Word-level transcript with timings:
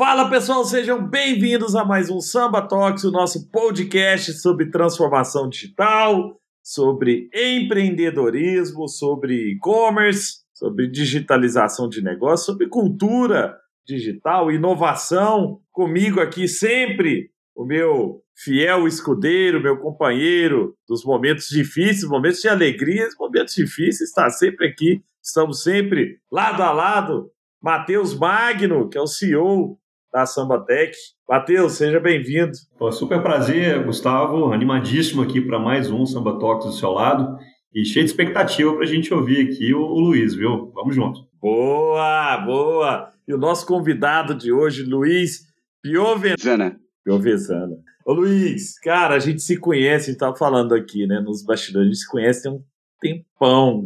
Fala 0.00 0.30
pessoal, 0.30 0.64
sejam 0.64 1.06
bem-vindos 1.06 1.76
a 1.76 1.84
mais 1.84 2.08
um 2.08 2.20
Samba 2.20 2.66
Talks, 2.66 3.04
o 3.04 3.10
nosso 3.10 3.50
podcast 3.50 4.32
sobre 4.32 4.70
transformação 4.70 5.46
digital, 5.46 6.40
sobre 6.64 7.28
empreendedorismo, 7.34 8.88
sobre 8.88 9.52
e-commerce, 9.52 10.38
sobre 10.54 10.90
digitalização 10.90 11.86
de 11.86 12.02
negócios, 12.02 12.46
sobre 12.46 12.66
cultura 12.66 13.54
digital, 13.86 14.50
inovação. 14.50 15.60
Comigo 15.70 16.18
aqui 16.18 16.48
sempre 16.48 17.30
o 17.54 17.66
meu 17.66 18.22
fiel 18.34 18.88
escudeiro, 18.88 19.62
meu 19.62 19.76
companheiro 19.76 20.74
dos 20.88 21.04
momentos 21.04 21.46
difíceis, 21.48 22.08
momentos 22.08 22.40
de 22.40 22.48
alegria, 22.48 23.06
momentos 23.18 23.54
difíceis, 23.54 24.08
está 24.08 24.30
sempre 24.30 24.66
aqui. 24.66 25.02
Estamos 25.22 25.62
sempre 25.62 26.16
lado 26.32 26.62
a 26.62 26.72
lado. 26.72 27.30
Matheus 27.62 28.18
Magno, 28.18 28.88
que 28.88 28.96
é 28.96 29.00
o 29.02 29.06
CEO 29.06 29.78
da 30.12 30.26
Sambatec. 30.26 30.92
Matheus, 31.28 31.72
seja 31.74 32.00
bem-vindo. 32.00 32.52
Super 32.92 33.22
prazer, 33.22 33.84
Gustavo. 33.84 34.52
Animadíssimo 34.52 35.22
aqui 35.22 35.40
para 35.40 35.58
mais 35.58 35.90
um 35.90 36.04
Samba 36.04 36.38
Talks 36.38 36.66
do 36.66 36.72
seu 36.72 36.90
lado. 36.90 37.38
E 37.72 37.84
cheio 37.84 38.04
de 38.04 38.10
expectativa 38.10 38.72
para 38.72 38.82
a 38.82 38.86
gente 38.86 39.14
ouvir 39.14 39.46
aqui 39.46 39.72
o, 39.72 39.80
o, 39.80 40.00
Luiz, 40.00 40.34
viu? 40.34 40.72
Vamos 40.74 40.96
junto. 40.96 41.20
Boa, 41.40 42.38
boa. 42.38 43.12
E 43.28 43.32
o 43.32 43.38
nosso 43.38 43.64
convidado 43.64 44.34
de 44.34 44.52
hoje, 44.52 44.82
Luiz 44.82 45.42
Piovenzana. 45.80 46.76
Piovenzana. 47.04 47.76
Ô 48.04 48.12
Luiz, 48.12 48.76
cara, 48.80 49.14
a 49.14 49.20
gente 49.20 49.40
se 49.40 49.56
conhece, 49.56 50.04
a 50.04 50.06
gente 50.06 50.14
estava 50.14 50.34
falando 50.34 50.74
aqui, 50.74 51.06
né, 51.06 51.20
nos 51.20 51.44
bastidores, 51.44 51.86
a 51.86 51.90
gente 51.90 52.00
se 52.00 52.10
conhece 52.10 52.42
tem 52.42 52.52
um 52.52 52.62
tempão. 53.00 53.84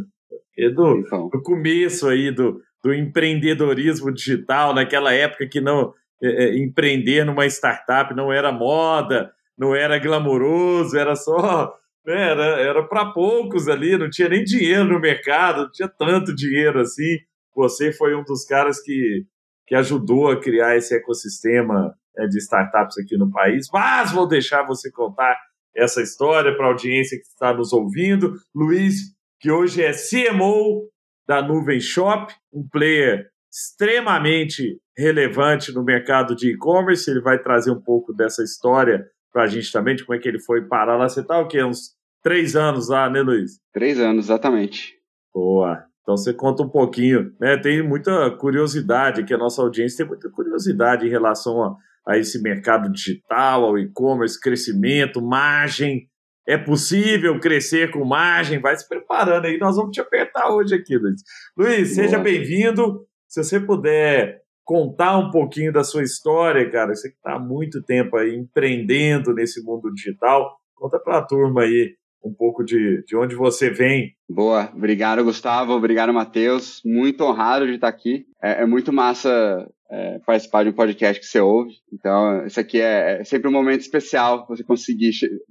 É 0.57 0.71
do, 0.71 1.03
do 1.31 1.43
começo 1.43 2.09
aí 2.09 2.31
do, 2.31 2.59
do 2.83 2.95
empreendedorismo 2.95 4.11
digital, 4.11 4.75
naquela 4.75 5.13
época 5.13 5.47
que 5.47 5.61
não 5.61 5.93
é, 6.23 6.45
é, 6.45 6.59
empreender 6.59 7.25
numa 7.25 7.47
startup 7.47 8.15
não 8.15 8.33
era 8.33 8.53
moda, 8.53 9.33
não 9.57 9.75
era 9.75 9.99
glamouroso, 9.99 10.97
era 10.97 11.15
só. 11.15 11.75
Né, 12.07 12.31
era 12.31 12.45
era 12.61 12.83
para 12.87 13.13
poucos 13.13 13.67
ali, 13.69 13.97
não 13.97 14.11
tinha 14.11 14.29
nem 14.29 14.45
dinheiro 14.45 14.85
no 14.85 15.01
mercado, 15.01 15.63
não 15.63 15.71
tinha 15.71 15.89
tanto 15.89 16.35
dinheiro 16.35 16.81
assim. 16.81 17.19
Você 17.55 17.93
foi 17.93 18.15
um 18.15 18.25
dos 18.25 18.45
caras 18.45 18.81
que, 18.83 19.25
que 19.67 19.75
ajudou 19.75 20.31
a 20.31 20.41
criar 20.41 20.77
esse 20.77 20.95
ecossistema 20.95 21.95
né, 22.17 22.27
de 22.27 22.39
startups 22.39 22.99
aqui 22.99 23.17
no 23.17 23.31
país. 23.31 23.69
Mas 23.73 24.13
vou 24.13 24.29
deixar 24.29 24.67
você 24.67 24.91
contar 24.91 25.39
essa 25.75 26.03
história 26.03 26.55
para 26.57 26.67
a 26.67 26.69
audiência 26.71 27.19
que 27.19 27.27
está 27.27 27.53
nos 27.53 27.73
ouvindo. 27.73 28.35
Luiz, 28.55 28.97
que 29.41 29.51
hoje 29.51 29.83
é 29.83 29.93
CMO 29.93 30.89
da 31.27 31.43
Nuvem 31.43 31.81
Shop, 31.81 32.33
um 32.53 32.67
player 32.69 33.27
extremamente 33.55 34.81
relevante 34.99 35.73
no 35.73 35.85
mercado 35.85 36.35
de 36.35 36.53
e-commerce. 36.53 37.09
Ele 37.09 37.21
vai 37.21 37.41
trazer 37.41 37.71
um 37.71 37.81
pouco 37.81 38.13
dessa 38.13 38.43
história 38.43 39.07
para 39.33 39.45
a 39.45 39.47
gente 39.47 39.71
também, 39.71 39.95
de 39.95 40.05
como 40.05 40.17
é 40.17 40.21
que 40.21 40.29
ele 40.29 40.41
foi 40.41 40.67
parar 40.67 40.97
lá. 40.97 41.09
Você 41.09 41.21
está 41.21 41.39
o 41.39 41.47
quê? 41.47 41.63
Uns 41.63 41.93
três 42.23 42.57
anos 42.57 42.89
lá, 42.89 43.09
né, 43.09 43.23
Luiz? 43.23 43.61
Três 43.73 44.01
anos, 44.01 44.27
exatamente. 44.27 44.95
Boa. 45.33 45.85
Então 46.03 46.17
você 46.17 46.35
conta 46.35 46.63
um 46.63 46.69
pouquinho, 46.69 47.33
né? 47.41 47.57
Tem 47.57 47.83
muita 47.83 48.31
curiosidade 48.33 49.23
aqui, 49.23 49.33
a 49.33 49.39
nossa 49.39 49.63
audiência 49.63 49.99
tem 49.99 50.07
muita 50.07 50.29
curiosidade 50.31 51.07
em 51.07 51.11
relação 51.11 51.63
a, 51.63 51.77
a 52.07 52.19
esse 52.19 52.43
mercado 52.43 52.93
digital, 52.93 53.65
ao 53.65 53.79
e-commerce, 53.79 54.39
crescimento, 54.39 55.23
margem. 55.23 56.07
É 56.47 56.59
possível 56.59 57.41
crescer 57.41 57.91
com 57.91 58.05
margem? 58.05 58.61
Vai 58.61 58.77
se 58.77 58.87
preparando 58.87 59.47
aí, 59.47 59.57
nós 59.57 59.77
vamos 59.77 59.93
te 59.93 60.01
apertar 60.01 60.51
hoje 60.51 60.75
aqui, 60.75 60.99
Luiz. 60.99 61.23
Luiz, 61.57 61.95
seja 61.95 62.19
bem-vindo. 62.19 63.07
Se 63.35 63.43
você 63.43 63.59
puder 63.59 64.43
contar 64.65 65.19
um 65.19 65.29
pouquinho 65.29 65.73
da 65.73 65.83
sua 65.83 66.05
história, 66.05 66.71
cara, 66.71 66.95
você 66.95 67.11
que 67.11 67.17
está 67.17 67.35
há 67.35 67.39
muito 67.41 67.83
tempo 67.83 68.17
aí 68.17 68.33
empreendendo 68.33 69.35
nesse 69.35 69.61
mundo 69.65 69.93
digital, 69.93 70.57
conta 70.77 71.01
para 71.01 71.19
a 71.19 71.27
turma 71.27 71.63
aí 71.63 71.97
um 72.25 72.33
pouco 72.33 72.63
de, 72.63 73.03
de 73.05 73.17
onde 73.17 73.35
você 73.35 73.71
vem. 73.71 74.13
Boa, 74.31 74.71
obrigado 74.73 75.25
Gustavo, 75.25 75.73
obrigado 75.73 76.15
Matheus, 76.15 76.81
muito 76.85 77.25
honrado 77.25 77.67
de 77.67 77.75
estar 77.75 77.89
aqui. 77.89 78.25
É, 78.41 78.63
é 78.63 78.67
muito 78.67 78.93
massa 78.93 79.69
é, 79.91 80.21
participar 80.21 80.63
de 80.63 80.71
um 80.71 80.75
podcast 80.75 81.21
que 81.21 81.27
você 81.27 81.41
ouve. 81.41 81.73
Então, 81.93 82.47
isso 82.47 82.61
aqui 82.61 82.81
é, 82.81 83.21
é 83.21 83.25
sempre 83.25 83.49
um 83.49 83.53
momento 83.53 83.81
especial 83.81 84.47
você 84.49 84.63
conseguir 84.63 85.11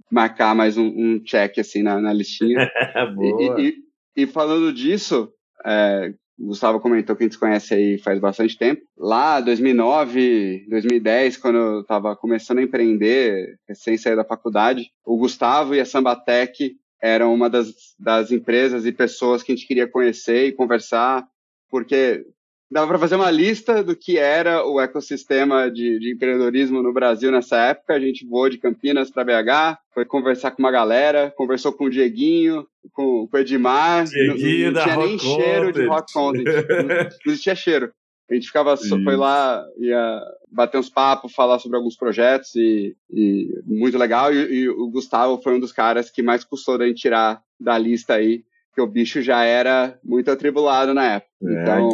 marcar 0.09 0.55
mais 0.55 0.77
um, 0.77 0.87
um 0.87 1.21
check 1.21 1.59
assim 1.59 1.83
na, 1.83 1.99
na 1.99 2.13
listinha. 2.13 2.65
Boa. 3.13 3.59
E, 3.59 3.67
e, 4.15 4.23
e, 4.23 4.25
falando 4.25 4.71
disso, 4.71 5.33
é, 5.65 6.13
o 6.37 6.47
Gustavo 6.47 6.79
comentou 6.79 7.15
que 7.15 7.23
a 7.23 7.25
gente 7.25 7.33
se 7.33 7.39
conhece 7.39 7.73
aí 7.73 7.97
faz 7.97 8.19
bastante 8.19 8.57
tempo. 8.57 8.81
Lá, 8.97 9.39
2009, 9.39 10.65
2010, 10.69 11.37
quando 11.37 11.57
eu 11.57 11.81
estava 11.81 12.15
começando 12.15 12.59
a 12.59 12.63
empreender, 12.63 13.57
recém 13.67 13.97
sair 13.97 14.15
da 14.15 14.25
faculdade, 14.25 14.91
o 15.05 15.17
Gustavo 15.17 15.75
e 15.75 15.79
a 15.79 15.85
Sambatec 15.85 16.75
eram 17.01 17.33
uma 17.33 17.49
das, 17.49 17.73
das 17.99 18.31
empresas 18.31 18.85
e 18.85 18.91
pessoas 18.91 19.43
que 19.43 19.51
a 19.51 19.55
gente 19.55 19.67
queria 19.67 19.87
conhecer 19.87 20.47
e 20.47 20.53
conversar, 20.53 21.27
porque 21.69 22.25
dava 22.71 22.87
para 22.87 22.99
fazer 22.99 23.15
uma 23.15 23.29
lista 23.29 23.83
do 23.83 23.95
que 23.95 24.17
era 24.17 24.65
o 24.65 24.81
ecossistema 24.81 25.69
de, 25.69 25.99
de, 25.99 26.13
empreendedorismo 26.13 26.81
no 26.81 26.93
Brasil 26.93 27.31
nessa 27.31 27.57
época. 27.57 27.93
A 27.93 27.99
gente 27.99 28.25
voou 28.25 28.49
de 28.49 28.57
Campinas 28.57 29.11
para 29.11 29.23
BH, 29.23 29.77
foi 29.93 30.05
conversar 30.05 30.51
com 30.51 30.61
uma 30.61 30.71
galera, 30.71 31.31
conversou 31.35 31.71
com 31.71 31.85
o 31.85 31.89
Dieguinho, 31.89 32.65
com, 32.91 33.27
com 33.27 33.37
o 33.37 33.39
Edmar. 33.39 34.05
Dieguinho 34.05 34.71
não, 34.71 34.79
não 34.79 34.83
tinha 34.83 34.97
nem 34.97 35.11
Rock 35.17 35.25
cheiro 35.25 35.71
de 35.71 35.85
rock 35.85 36.13
content, 36.13 36.45
não, 36.45 36.83
não 36.83 37.11
existia 37.27 37.55
cheiro. 37.55 37.91
A 38.29 38.33
gente 38.33 38.47
ficava, 38.47 38.73
Isso. 38.73 39.03
foi 39.03 39.15
lá, 39.15 39.63
ia 39.77 40.21
bater 40.49 40.77
uns 40.77 40.89
papos, 40.89 41.33
falar 41.33 41.59
sobre 41.59 41.77
alguns 41.77 41.95
projetos 41.95 42.55
e, 42.55 42.95
e 43.11 43.61
muito 43.65 43.97
legal. 43.97 44.33
E, 44.33 44.61
e, 44.61 44.69
o 44.69 44.89
Gustavo 44.89 45.41
foi 45.41 45.53
um 45.53 45.59
dos 45.59 45.71
caras 45.71 46.09
que 46.09 46.23
mais 46.23 46.43
custou 46.43 46.77
da 46.77 46.87
gente 46.87 47.01
tirar 47.01 47.41
da 47.59 47.77
lista 47.77 48.15
aí 48.15 48.43
porque 48.73 48.81
o 48.81 48.87
bicho 48.87 49.21
já 49.21 49.43
era 49.43 49.99
muito 50.03 50.31
atribulado 50.31 50.95
na 50.95 51.13
época. 51.13 51.31
É, 51.43 51.61
então, 51.61 51.89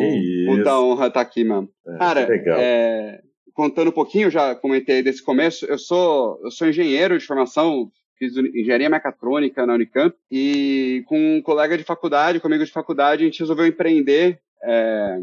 puta 0.46 0.80
honra 0.80 1.08
estar 1.08 1.20
tá 1.20 1.22
aqui, 1.22 1.44
mano. 1.44 1.70
É, 1.86 1.98
Cara, 1.98 2.28
é, 2.58 3.22
contando 3.54 3.90
um 3.90 3.94
pouquinho, 3.94 4.32
já 4.32 4.56
comentei 4.56 5.04
desse 5.04 5.22
começo, 5.22 5.66
eu 5.66 5.78
sou, 5.78 6.40
eu 6.42 6.50
sou 6.50 6.70
engenheiro 6.70 7.20
de 7.20 7.26
formação, 7.26 7.92
fiz 8.18 8.34
engenharia 8.38 8.90
mecatrônica 8.90 9.66
na 9.66 9.74
Unicamp, 9.74 10.16
e 10.32 11.04
com 11.08 11.38
um 11.38 11.42
colega 11.42 11.78
de 11.78 11.84
faculdade, 11.84 12.40
comigo 12.40 12.64
de 12.64 12.72
faculdade, 12.72 13.24
a 13.24 13.26
gente 13.26 13.42
resolveu 13.42 13.68
empreender. 13.68 14.40
É, 14.64 15.20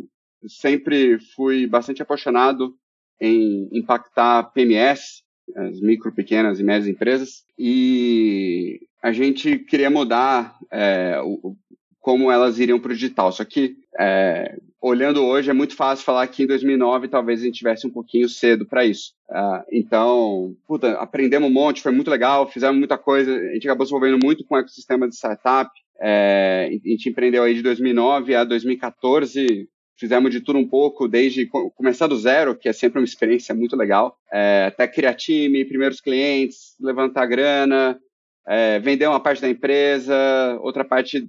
sempre 0.46 1.18
fui 1.34 1.66
bastante 1.66 2.02
apaixonado 2.02 2.74
em 3.18 3.66
impactar 3.72 4.52
PMS, 4.52 5.22
as 5.56 5.80
micro, 5.80 6.12
pequenas 6.12 6.60
e 6.60 6.64
médias 6.64 6.86
empresas, 6.86 7.44
e 7.58 8.78
a 9.06 9.12
gente 9.12 9.60
queria 9.60 9.88
mudar 9.88 10.58
é, 10.68 11.20
o, 11.22 11.54
como 12.00 12.28
elas 12.28 12.58
iriam 12.58 12.80
para 12.80 12.90
o 12.90 12.94
digital. 12.94 13.30
Só 13.30 13.44
que, 13.44 13.76
é, 13.96 14.58
olhando 14.82 15.24
hoje, 15.24 15.48
é 15.48 15.52
muito 15.52 15.76
fácil 15.76 16.04
falar 16.04 16.26
que 16.26 16.42
em 16.42 16.46
2009 16.46 17.06
talvez 17.06 17.40
a 17.40 17.44
gente 17.44 17.58
tivesse 17.58 17.86
um 17.86 17.90
pouquinho 17.90 18.28
cedo 18.28 18.66
para 18.66 18.84
isso. 18.84 19.12
Uh, 19.30 19.62
então, 19.70 20.56
puta, 20.66 20.94
aprendemos 20.94 21.48
um 21.48 21.52
monte, 21.52 21.82
foi 21.82 21.92
muito 21.92 22.10
legal, 22.10 22.50
fizemos 22.50 22.76
muita 22.76 22.98
coisa, 22.98 23.32
a 23.32 23.52
gente 23.52 23.68
acabou 23.68 23.86
se 23.86 23.92
envolvendo 23.92 24.18
muito 24.20 24.44
com 24.44 24.56
o 24.56 24.58
ecossistema 24.58 25.08
de 25.08 25.14
startup. 25.14 25.70
É, 26.00 26.68
a 26.68 26.88
gente 26.88 27.08
empreendeu 27.08 27.44
aí 27.44 27.54
de 27.54 27.62
2009 27.62 28.34
a 28.34 28.42
2014, 28.42 29.68
fizemos 29.96 30.32
de 30.32 30.40
tudo 30.40 30.58
um 30.58 30.66
pouco, 30.66 31.06
desde 31.06 31.46
começar 31.76 32.08
do 32.08 32.16
zero, 32.16 32.56
que 32.56 32.68
é 32.68 32.72
sempre 32.72 32.98
uma 32.98 33.04
experiência 33.04 33.54
muito 33.54 33.76
legal, 33.76 34.18
é, 34.32 34.64
até 34.66 34.88
criar 34.88 35.14
time, 35.14 35.64
primeiros 35.64 36.00
clientes, 36.00 36.74
levantar 36.80 37.26
grana, 37.26 38.00
é, 38.48 38.78
vender 38.78 39.08
uma 39.08 39.20
parte 39.20 39.42
da 39.42 39.48
empresa, 39.48 40.14
outra 40.60 40.84
parte 40.84 41.28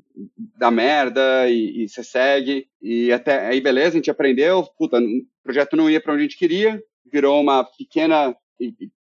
da 0.57 0.69
merda 0.69 1.49
e, 1.49 1.87
você 1.87 2.03
segue. 2.03 2.67
E 2.81 3.11
até 3.11 3.47
aí, 3.47 3.59
beleza, 3.59 3.89
a 3.89 3.99
gente 3.99 4.11
aprendeu, 4.11 4.63
puta, 4.77 4.99
o 4.99 5.43
projeto 5.43 5.75
não 5.75 5.89
ia 5.89 5.99
para 5.99 6.13
onde 6.13 6.21
a 6.21 6.23
gente 6.23 6.37
queria, 6.37 6.81
virou 7.11 7.41
uma 7.41 7.63
pequena, 7.63 8.35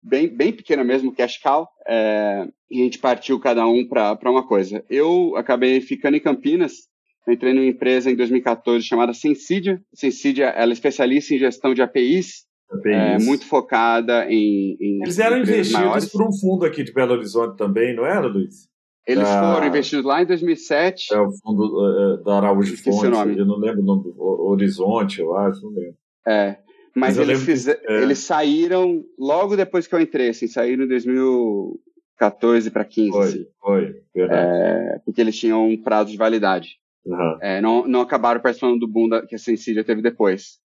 bem, 0.03 0.29
bem 0.29 0.53
pequena 0.53 0.85
mesmo, 0.85 1.15
cash 1.15 1.39
cow, 1.39 1.67
é, 1.87 2.47
e 2.71 2.81
a 2.81 2.85
gente 2.85 2.99
partiu 2.99 3.41
cada 3.41 3.67
um 3.67 3.87
para 3.87 4.31
uma 4.31 4.47
coisa. 4.47 4.85
Eu 4.91 5.35
acabei 5.37 5.81
ficando 5.81 6.17
em 6.17 6.21
Campinas, 6.21 6.89
entrei 7.27 7.55
numa 7.55 7.67
empresa 7.67 8.11
em 8.11 8.17
2014 8.17 8.85
chamada 8.85 9.15
Sensidia. 9.15 9.81
Sensidia, 9.95 10.47
ela 10.49 10.73
é 10.73 10.75
especialista 10.75 11.35
em 11.35 11.39
gestão 11.39 11.73
de 11.73 11.81
APIs, 11.81 12.45
é, 12.85 13.19
muito 13.19 13.47
focada 13.47 14.27
em, 14.31 14.77
em 14.81 15.03
Eles 15.03 15.19
eram 15.19 15.39
investidos 15.39 15.73
maiores. 15.73 16.11
por 16.11 16.23
um 16.23 16.33
fundo 16.33 16.65
aqui 16.65 16.83
de 16.83 16.93
Belo 16.93 17.13
Horizonte 17.13 17.57
também, 17.57 17.95
não 17.95 18.05
era, 18.05 18.27
Luiz? 18.27 18.71
Eles 19.07 19.25
da... 19.25 19.55
foram 19.55 19.67
investidos 19.67 20.05
lá 20.05 20.23
em 20.23 20.27
2007. 20.27 21.13
É 21.13 21.21
o 21.21 21.31
fundo 21.33 21.65
uh, 21.65 22.23
da 22.23 22.37
Araújo 22.37 22.77
Fonte, 22.83 23.05
eu 23.37 23.47
não 23.47 23.59
lembro 23.59 23.83
o 23.83 23.85
nome 23.85 24.05
do 24.05 24.21
Horizonte, 24.21 25.21
eu 25.21 25.37
acho, 25.37 25.61
não 25.63 25.71
lembro. 25.71 25.97
É, 26.27 26.59
mas, 26.95 27.17
mas 27.17 27.19
eles, 27.19 27.43
fiz... 27.43 27.69
é. 27.69 27.81
eles 27.89 28.19
saíram 28.19 29.05
logo 29.19 29.57
depois 29.57 29.87
que 29.87 29.95
eu 29.95 30.01
entrei, 30.01 30.29
assim, 30.29 30.47
saíram 30.47 30.85
em 30.85 30.89
2014 30.89 32.71
para 32.71 32.85
15. 32.85 33.11
Foi, 33.11 33.25
assim. 33.25 33.47
foi, 33.61 34.03
verdade. 34.15 34.51
É, 34.51 34.99
porque 35.05 35.21
eles 35.21 35.37
tinham 35.37 35.67
um 35.67 35.83
prazo 35.83 36.11
de 36.11 36.17
validade. 36.17 36.79
Uhum. 37.05 37.39
É, 37.41 37.61
não, 37.61 37.87
não 37.89 38.01
acabaram 38.03 38.41
participando 38.41 38.79
do 38.79 38.87
boom 38.87 39.09
da, 39.09 39.27
que 39.27 39.35
a 39.35 39.39
Sensidia 39.39 39.83
teve 39.83 40.01
depois. 40.01 40.62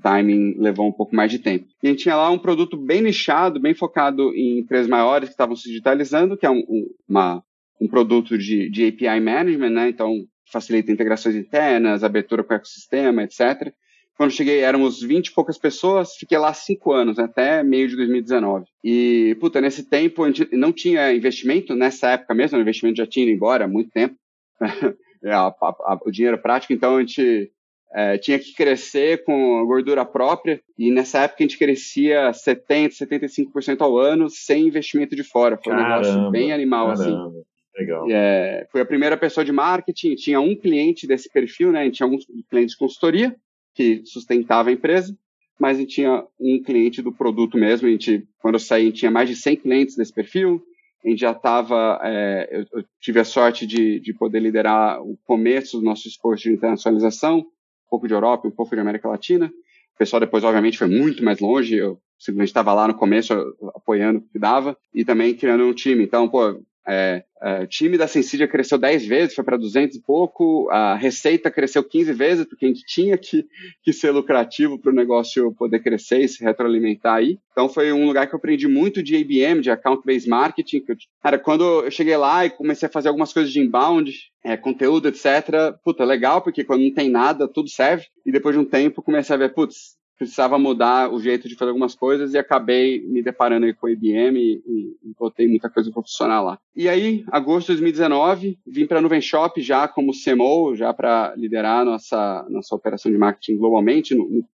É, 0.00 0.02
timing 0.02 0.56
levou 0.58 0.88
um 0.88 0.92
pouco 0.92 1.14
mais 1.14 1.30
de 1.30 1.38
tempo. 1.38 1.66
E 1.82 1.86
a 1.86 1.90
gente 1.90 2.02
tinha 2.02 2.16
lá 2.16 2.30
um 2.30 2.38
produto 2.38 2.76
bem 2.76 3.02
nichado, 3.02 3.60
bem 3.60 3.74
focado 3.74 4.34
em 4.34 4.60
empresas 4.60 4.88
maiores 4.88 5.28
que 5.28 5.34
estavam 5.34 5.56
se 5.56 5.68
digitalizando, 5.68 6.36
que 6.36 6.46
é 6.46 6.50
um, 6.50 6.64
um, 6.68 6.86
uma, 7.08 7.42
um 7.80 7.88
produto 7.88 8.36
de, 8.36 8.70
de 8.70 8.86
API 8.86 9.20
Management, 9.20 9.70
né? 9.70 9.88
Então, 9.88 10.24
facilita 10.50 10.90
integrações 10.90 11.36
internas, 11.36 12.02
abertura 12.02 12.42
com 12.42 12.52
o 12.52 12.56
ecossistema, 12.56 13.22
etc. 13.22 13.72
Quando 14.16 14.32
cheguei, 14.32 14.60
éramos 14.60 15.00
20 15.00 15.28
e 15.28 15.32
poucas 15.32 15.56
pessoas, 15.56 16.14
fiquei 16.14 16.36
lá 16.36 16.52
cinco 16.52 16.92
anos, 16.92 17.18
até 17.18 17.62
meio 17.62 17.88
de 17.88 17.96
2019. 17.96 18.66
E, 18.84 19.34
puta, 19.40 19.60
nesse 19.60 19.88
tempo 19.88 20.24
a 20.24 20.26
gente 20.26 20.54
não 20.54 20.72
tinha 20.72 21.14
investimento, 21.14 21.74
nessa 21.74 22.10
época 22.10 22.34
mesmo, 22.34 22.58
o 22.58 22.60
investimento 22.60 22.98
já 22.98 23.06
tinha 23.06 23.24
ido 23.24 23.34
embora 23.34 23.64
há 23.64 23.68
muito 23.68 23.90
tempo. 23.90 24.16
É, 25.22 25.36
o 25.36 26.10
dinheiro 26.10 26.38
prático, 26.38 26.72
então 26.72 26.96
a 26.96 27.00
gente 27.00 27.52
é, 27.92 28.18
tinha 28.18 28.38
que 28.38 28.54
crescer 28.54 29.24
com 29.24 29.64
gordura 29.66 30.04
própria, 30.04 30.60
e 30.78 30.90
nessa 30.90 31.20
época 31.20 31.42
a 31.42 31.42
gente 31.42 31.58
crescia 31.58 32.30
70%, 32.30 32.90
75% 32.98 33.80
ao 33.80 33.98
ano, 33.98 34.28
sem 34.28 34.66
investimento 34.66 35.16
de 35.16 35.24
fora. 35.24 35.58
Foi 35.62 35.72
caramba, 35.72 35.88
um 35.88 36.00
negócio 36.00 36.30
bem 36.30 36.52
animal, 36.52 36.90
assim. 36.90 37.04
caramba. 37.04 37.28
assim. 37.28 37.42
Legal. 37.76 38.06
É, 38.10 38.66
foi 38.70 38.80
a 38.80 38.86
primeira 38.86 39.16
pessoa 39.16 39.44
de 39.44 39.52
marketing, 39.52 40.14
tinha 40.14 40.40
um 40.40 40.54
cliente 40.54 41.06
desse 41.06 41.30
perfil, 41.30 41.72
né? 41.72 41.80
A 41.80 41.84
gente 41.84 41.94
tinha 41.94 42.06
alguns 42.06 42.26
clientes 42.48 42.72
de 42.72 42.78
consultoria 42.78 43.34
que 43.74 44.02
sustentava 44.04 44.68
a 44.68 44.72
empresa, 44.72 45.16
mas 45.58 45.76
a 45.76 45.80
gente 45.80 45.94
tinha 45.94 46.24
um 46.38 46.62
cliente 46.62 47.00
do 47.00 47.12
produto 47.12 47.56
mesmo. 47.56 47.86
A 47.86 47.90
gente, 47.90 48.26
quando 48.40 48.54
eu 48.54 48.60
saí, 48.60 48.92
tinha 48.92 49.10
mais 49.10 49.28
de 49.28 49.36
100 49.36 49.56
clientes 49.56 49.96
desse 49.96 50.12
perfil 50.12 50.62
a 51.04 51.08
gente 51.08 51.20
já 51.20 51.32
estava, 51.32 51.98
é, 52.02 52.48
eu, 52.50 52.80
eu, 52.80 52.84
tive 53.00 53.20
a 53.20 53.24
sorte 53.24 53.66
de, 53.66 54.00
de 54.00 54.12
poder 54.12 54.40
liderar 54.40 55.02
o 55.02 55.16
começo 55.24 55.78
do 55.78 55.84
nosso 55.84 56.06
esforço 56.06 56.44
de 56.44 56.52
internacionalização, 56.52 57.46
pouco 57.90 58.06
de 58.06 58.14
Europa, 58.14 58.46
um 58.46 58.50
pouco 58.52 58.74
de 58.74 58.80
América 58.80 59.08
Latina. 59.08 59.46
O 59.94 59.98
pessoal 59.98 60.20
depois, 60.20 60.44
obviamente, 60.44 60.78
foi 60.78 60.86
muito 60.86 61.22
mais 61.22 61.40
longe, 61.40 61.76
eu 61.76 62.00
simplesmente 62.18 62.48
estava 62.48 62.72
lá 62.72 62.86
no 62.88 62.94
começo 62.94 63.34
apoiando 63.74 64.20
o 64.20 64.22
que 64.22 64.38
dava 64.38 64.76
e 64.94 65.04
também 65.04 65.34
criando 65.34 65.64
um 65.64 65.74
time. 65.74 66.04
Então, 66.04 66.28
pô, 66.28 66.62
é, 66.90 67.22
é, 67.40 67.62
o 67.62 67.66
time 67.68 67.96
da 67.96 68.08
Sensidia 68.08 68.48
cresceu 68.48 68.76
10 68.76 69.06
vezes, 69.06 69.34
foi 69.34 69.44
para 69.44 69.56
200 69.56 69.96
e 69.96 70.02
pouco, 70.02 70.68
a 70.70 70.96
receita 70.96 71.48
cresceu 71.48 71.84
15 71.84 72.12
vezes, 72.12 72.44
porque 72.46 72.64
a 72.64 72.68
gente 72.68 72.84
tinha 72.84 73.16
que, 73.16 73.46
que 73.84 73.92
ser 73.92 74.10
lucrativo 74.10 74.76
para 74.76 74.90
o 74.90 74.94
negócio 74.94 75.54
poder 75.54 75.80
crescer 75.80 76.18
e 76.18 76.28
se 76.28 76.42
retroalimentar 76.42 77.14
aí. 77.14 77.38
Então 77.52 77.68
foi 77.68 77.92
um 77.92 78.06
lugar 78.06 78.26
que 78.26 78.34
eu 78.34 78.38
aprendi 78.38 78.66
muito 78.66 79.04
de 79.04 79.16
ABM, 79.16 79.60
de 79.60 79.70
Account 79.70 80.02
Based 80.04 80.28
Marketing. 80.28 80.82
Eu, 80.88 80.96
cara, 81.22 81.38
quando 81.38 81.84
eu 81.84 81.90
cheguei 81.92 82.16
lá 82.16 82.44
e 82.44 82.50
comecei 82.50 82.88
a 82.88 82.92
fazer 82.92 83.08
algumas 83.08 83.32
coisas 83.32 83.52
de 83.52 83.60
inbound, 83.60 84.12
é, 84.44 84.56
conteúdo, 84.56 85.06
etc., 85.08 85.76
puta, 85.84 86.04
legal, 86.04 86.42
porque 86.42 86.64
quando 86.64 86.82
não 86.82 86.92
tem 86.92 87.08
nada, 87.08 87.46
tudo 87.46 87.68
serve. 87.68 88.06
E 88.26 88.32
depois 88.32 88.54
de 88.54 88.60
um 88.60 88.64
tempo 88.64 89.00
comecei 89.00 89.36
a 89.36 89.38
ver, 89.38 89.54
putz, 89.54 89.99
precisava 90.20 90.58
mudar 90.58 91.10
o 91.10 91.18
jeito 91.18 91.48
de 91.48 91.54
fazer 91.54 91.70
algumas 91.70 91.94
coisas 91.94 92.34
e 92.34 92.38
acabei 92.38 93.00
me 93.06 93.22
deparando 93.22 93.64
aí 93.64 93.72
com 93.72 93.86
o 93.86 93.88
IBM 93.88 94.38
e, 94.38 94.62
e, 94.66 94.96
e 95.02 95.14
botei 95.18 95.48
muita 95.48 95.70
coisa 95.70 95.90
para 95.90 96.02
funcionar 96.02 96.42
lá. 96.42 96.58
E 96.76 96.90
aí, 96.90 97.24
agosto 97.28 97.68
de 97.68 97.80
2019, 97.80 98.58
vim 98.66 98.86
para 98.86 98.98
a 98.98 99.00
Nuvem 99.00 99.22
Shop 99.22 99.58
já 99.62 99.88
como 99.88 100.12
CMO, 100.12 100.76
já 100.76 100.92
para 100.92 101.34
liderar 101.36 101.86
nossa, 101.86 102.46
nossa 102.50 102.74
operação 102.74 103.10
de 103.10 103.16
marketing 103.16 103.56
globalmente. 103.56 104.14
No, 104.14 104.46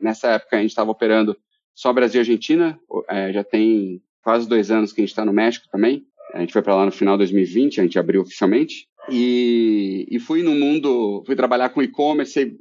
nessa 0.00 0.28
época 0.28 0.56
a 0.56 0.60
gente 0.60 0.70
estava 0.70 0.92
operando 0.92 1.36
só 1.74 1.92
Brasil 1.92 2.20
e 2.20 2.22
Argentina, 2.22 2.78
é, 3.08 3.32
já 3.32 3.42
tem 3.42 4.00
quase 4.22 4.48
dois 4.48 4.70
anos 4.70 4.92
que 4.92 5.00
a 5.00 5.02
gente 5.02 5.10
está 5.10 5.24
no 5.24 5.32
México 5.32 5.66
também. 5.72 6.06
A 6.32 6.38
gente 6.38 6.52
foi 6.52 6.62
para 6.62 6.76
lá 6.76 6.86
no 6.86 6.92
final 6.92 7.16
de 7.16 7.24
2020, 7.24 7.80
a 7.80 7.82
gente 7.82 7.98
abriu 7.98 8.20
oficialmente. 8.22 8.86
E, 9.10 10.06
e 10.08 10.20
fui 10.20 10.44
no 10.44 10.54
mundo, 10.54 11.24
fui 11.26 11.34
trabalhar 11.34 11.70
com 11.70 11.82
e-commerce, 11.82 12.56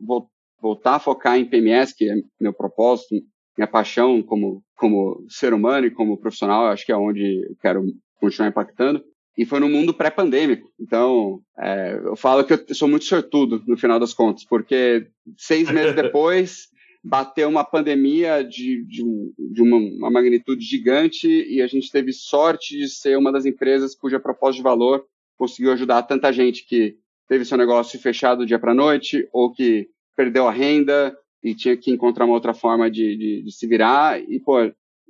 voltar 0.62 0.96
a 0.96 1.00
focar 1.00 1.38
em 1.38 1.46
PMS, 1.46 1.94
que 1.96 2.10
é 2.10 2.16
meu 2.40 2.54
propósito, 2.54 3.16
minha 3.58 3.68
paixão 3.68 4.22
como, 4.22 4.64
como 4.76 5.26
ser 5.28 5.54
humano 5.54 5.88
e 5.88 5.92
como 5.92 6.18
profissional, 6.18 6.68
acho 6.68 6.86
que 6.86 6.92
é 6.92 6.98
onde 6.98 7.46
eu 7.50 7.56
quero 7.62 7.84
continuar 8.20 8.50
impactando. 8.50 9.04
E 9.38 9.46
foi 9.46 9.60
no 9.60 9.70
mundo 9.70 9.94
pré-pandêmico. 9.94 10.70
Então, 10.80 11.40
é, 11.58 12.00
eu 12.04 12.16
falo 12.16 12.44
que 12.44 12.54
eu 12.54 12.76
sou 12.76 12.88
muito 12.88 13.06
sortudo 13.06 13.64
no 13.66 13.78
final 13.78 14.00
das 14.00 14.14
contas, 14.14 14.44
porque 14.44 15.08
seis 15.38 15.72
meses 15.72 15.96
depois 15.96 16.68
bateu 17.04 17.48
uma 17.48 17.64
pandemia 17.64 18.44
de, 18.44 18.84
de, 18.86 19.04
de 19.54 19.62
uma, 19.62 19.78
uma, 19.78 20.12
magnitude 20.12 20.62
gigante 20.64 21.28
e 21.28 21.62
a 21.62 21.68
gente 21.68 21.92
teve 21.92 22.12
sorte 22.12 22.78
de 22.78 22.90
ser 22.90 23.18
uma 23.18 23.32
das 23.32 23.46
empresas 23.46 23.96
cuja 23.96 24.20
proposta 24.20 24.58
de 24.58 24.64
valor 24.64 25.06
conseguiu 25.38 25.72
ajudar 25.72 26.04
tanta 26.04 26.34
gente 26.34 26.66
que 26.68 26.98
teve 27.28 27.46
seu 27.46 27.58
negócio 27.58 27.98
fechado 28.00 28.40
do 28.40 28.46
dia 28.46 28.60
para 28.60 28.74
noite 28.74 29.28
ou 29.32 29.54
que 29.54 29.88
perdeu 30.20 30.50
a 30.50 30.52
renda 30.52 31.18
e 31.42 31.56
tinha 31.56 31.78
que 31.78 31.90
encontrar 31.90 32.26
uma 32.26 32.34
outra 32.34 32.54
forma 32.54 32.92
de, 32.92 33.16
de, 33.16 33.44
de 33.44 33.52
se 33.54 33.66
virar. 33.66 34.22
E, 34.22 34.38
pô, 34.38 34.58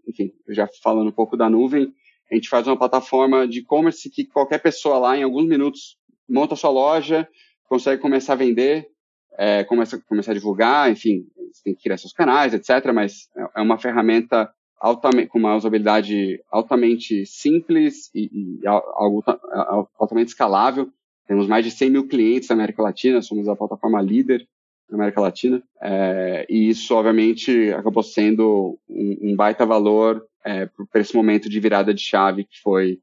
enfim, 0.08 0.32
já 0.50 0.70
falando 0.84 1.08
um 1.08 1.12
pouco 1.12 1.36
da 1.36 1.50
nuvem, 1.50 1.92
a 2.32 2.36
gente 2.36 2.48
faz 2.48 2.68
uma 2.68 2.78
plataforma 2.78 3.48
de 3.48 3.58
e-commerce 3.58 4.08
que 4.08 4.26
qualquer 4.26 4.60
pessoa 4.60 5.00
lá, 5.00 5.18
em 5.18 5.24
alguns 5.24 5.48
minutos, 5.48 5.98
monta 6.30 6.56
sua 6.56 6.70
loja, 6.70 7.28
consegue 7.64 8.00
começar 8.00 8.34
a 8.34 8.36
vender, 8.36 8.88
é, 9.36 9.64
começa, 9.64 10.00
começar 10.08 10.30
a 10.30 10.36
divulgar, 10.36 10.92
enfim, 10.92 11.26
você 11.52 11.64
tem 11.64 11.74
que 11.74 11.82
criar 11.82 11.98
seus 11.98 12.14
canais, 12.14 12.54
etc. 12.54 12.94
Mas 12.94 13.30
é 13.58 13.62
uma 13.62 13.80
ferramenta 13.80 14.48
altamente, 14.80 15.28
com 15.28 15.40
uma 15.40 15.56
usabilidade 15.56 16.40
altamente 16.52 17.26
simples 17.26 18.12
e, 18.14 18.60
e 18.62 18.68
algo 18.68 19.24
altamente 19.98 20.30
escalável. 20.30 20.88
Temos 21.26 21.48
mais 21.48 21.66
de 21.66 21.72
100 21.72 21.90
mil 21.90 22.08
clientes 22.08 22.48
na 22.50 22.54
América 22.54 22.84
Latina, 22.84 23.24
somos 23.24 23.48
a 23.48 23.56
plataforma 23.56 24.00
líder 24.04 24.48
na 24.90 24.98
América 24.98 25.22
Latina. 25.22 25.62
É, 25.82 26.46
e 26.50 26.70
isso, 26.70 26.94
obviamente, 26.96 27.72
acabou 27.72 28.04
sendo 28.04 28.78
um, 28.90 29.32
um 29.32 29.36
baita 29.36 29.66
valor 29.66 30.26
é, 30.46 30.68
para 30.92 31.02
esse 31.02 31.16
momento 31.16 31.50
de 31.50 31.60
virada 31.60 31.94
de 31.94 32.02
chave 32.02 32.44
que 32.44 32.60
foi 32.62 33.00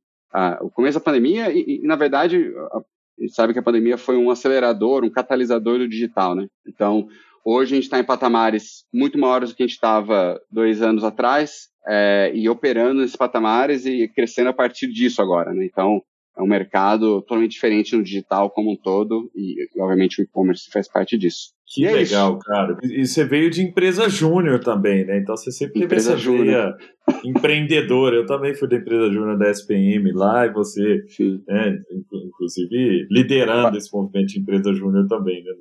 o 0.60 0.70
começo 0.70 0.98
da 0.98 1.04
pandemia. 1.04 1.50
E, 1.50 1.80
e, 1.82 1.86
na 1.86 1.96
verdade, 1.96 2.52
a 2.72 3.22
gente 3.22 3.34
sabe 3.34 3.52
que 3.52 3.58
a 3.58 3.62
pandemia 3.62 3.96
foi 3.96 4.16
um 4.16 4.30
acelerador, 4.30 5.02
um 5.02 5.10
catalisador 5.10 5.78
do 5.78 5.88
digital, 5.88 6.34
né? 6.34 6.46
Então, 6.66 7.08
hoje 7.42 7.72
a 7.72 7.76
gente 7.76 7.84
está 7.84 7.98
em 7.98 8.04
patamares 8.04 8.84
muito 8.92 9.18
maiores 9.18 9.50
do 9.50 9.56
que 9.56 9.62
a 9.62 9.66
gente 9.66 9.74
estava 9.74 10.38
dois 10.50 10.82
anos 10.82 11.04
atrás. 11.04 11.68
É, 11.88 12.32
e 12.34 12.48
operando 12.48 13.00
nesses 13.00 13.14
patamares 13.14 13.86
e 13.86 14.08
crescendo 14.08 14.50
a 14.50 14.52
partir 14.52 14.88
disso 14.88 15.22
agora, 15.22 15.54
né? 15.54 15.64
Então, 15.64 16.02
é 16.36 16.42
um 16.42 16.46
mercado 16.46 17.22
totalmente 17.22 17.52
diferente 17.52 17.96
no 17.96 18.02
digital 18.02 18.50
como 18.50 18.72
um 18.72 18.76
todo 18.76 19.30
e, 19.34 19.68
obviamente, 19.80 20.20
o 20.20 20.24
e-commerce 20.24 20.70
faz 20.70 20.86
parte 20.86 21.16
disso. 21.16 21.55
Que 21.68 21.84
é 21.84 21.92
legal, 21.92 22.32
isso. 22.34 22.38
cara. 22.38 22.78
E 22.82 23.06
você 23.06 23.24
veio 23.24 23.50
de 23.50 23.60
empresa 23.60 24.08
júnior 24.08 24.60
também, 24.60 25.04
né? 25.04 25.18
Então 25.18 25.36
você 25.36 25.50
sempre 25.50 25.74
teve 25.74 25.86
empresa 25.86 26.14
essa 26.14 26.30
veia 26.30 26.74
empreendedora. 27.24 28.16
Eu 28.16 28.26
também 28.26 28.54
fui 28.54 28.68
da 28.68 28.76
empresa 28.76 29.12
júnior 29.12 29.36
da 29.36 29.50
SPM 29.50 30.12
lá 30.12 30.46
e 30.46 30.52
você, 30.52 31.02
né, 31.48 31.78
inclusive, 32.12 33.08
liderando 33.10 33.76
esse 33.76 33.92
movimento 33.92 34.28
de 34.28 34.40
empresa 34.40 34.72
júnior 34.72 35.08
também, 35.08 35.42
né? 35.42 35.52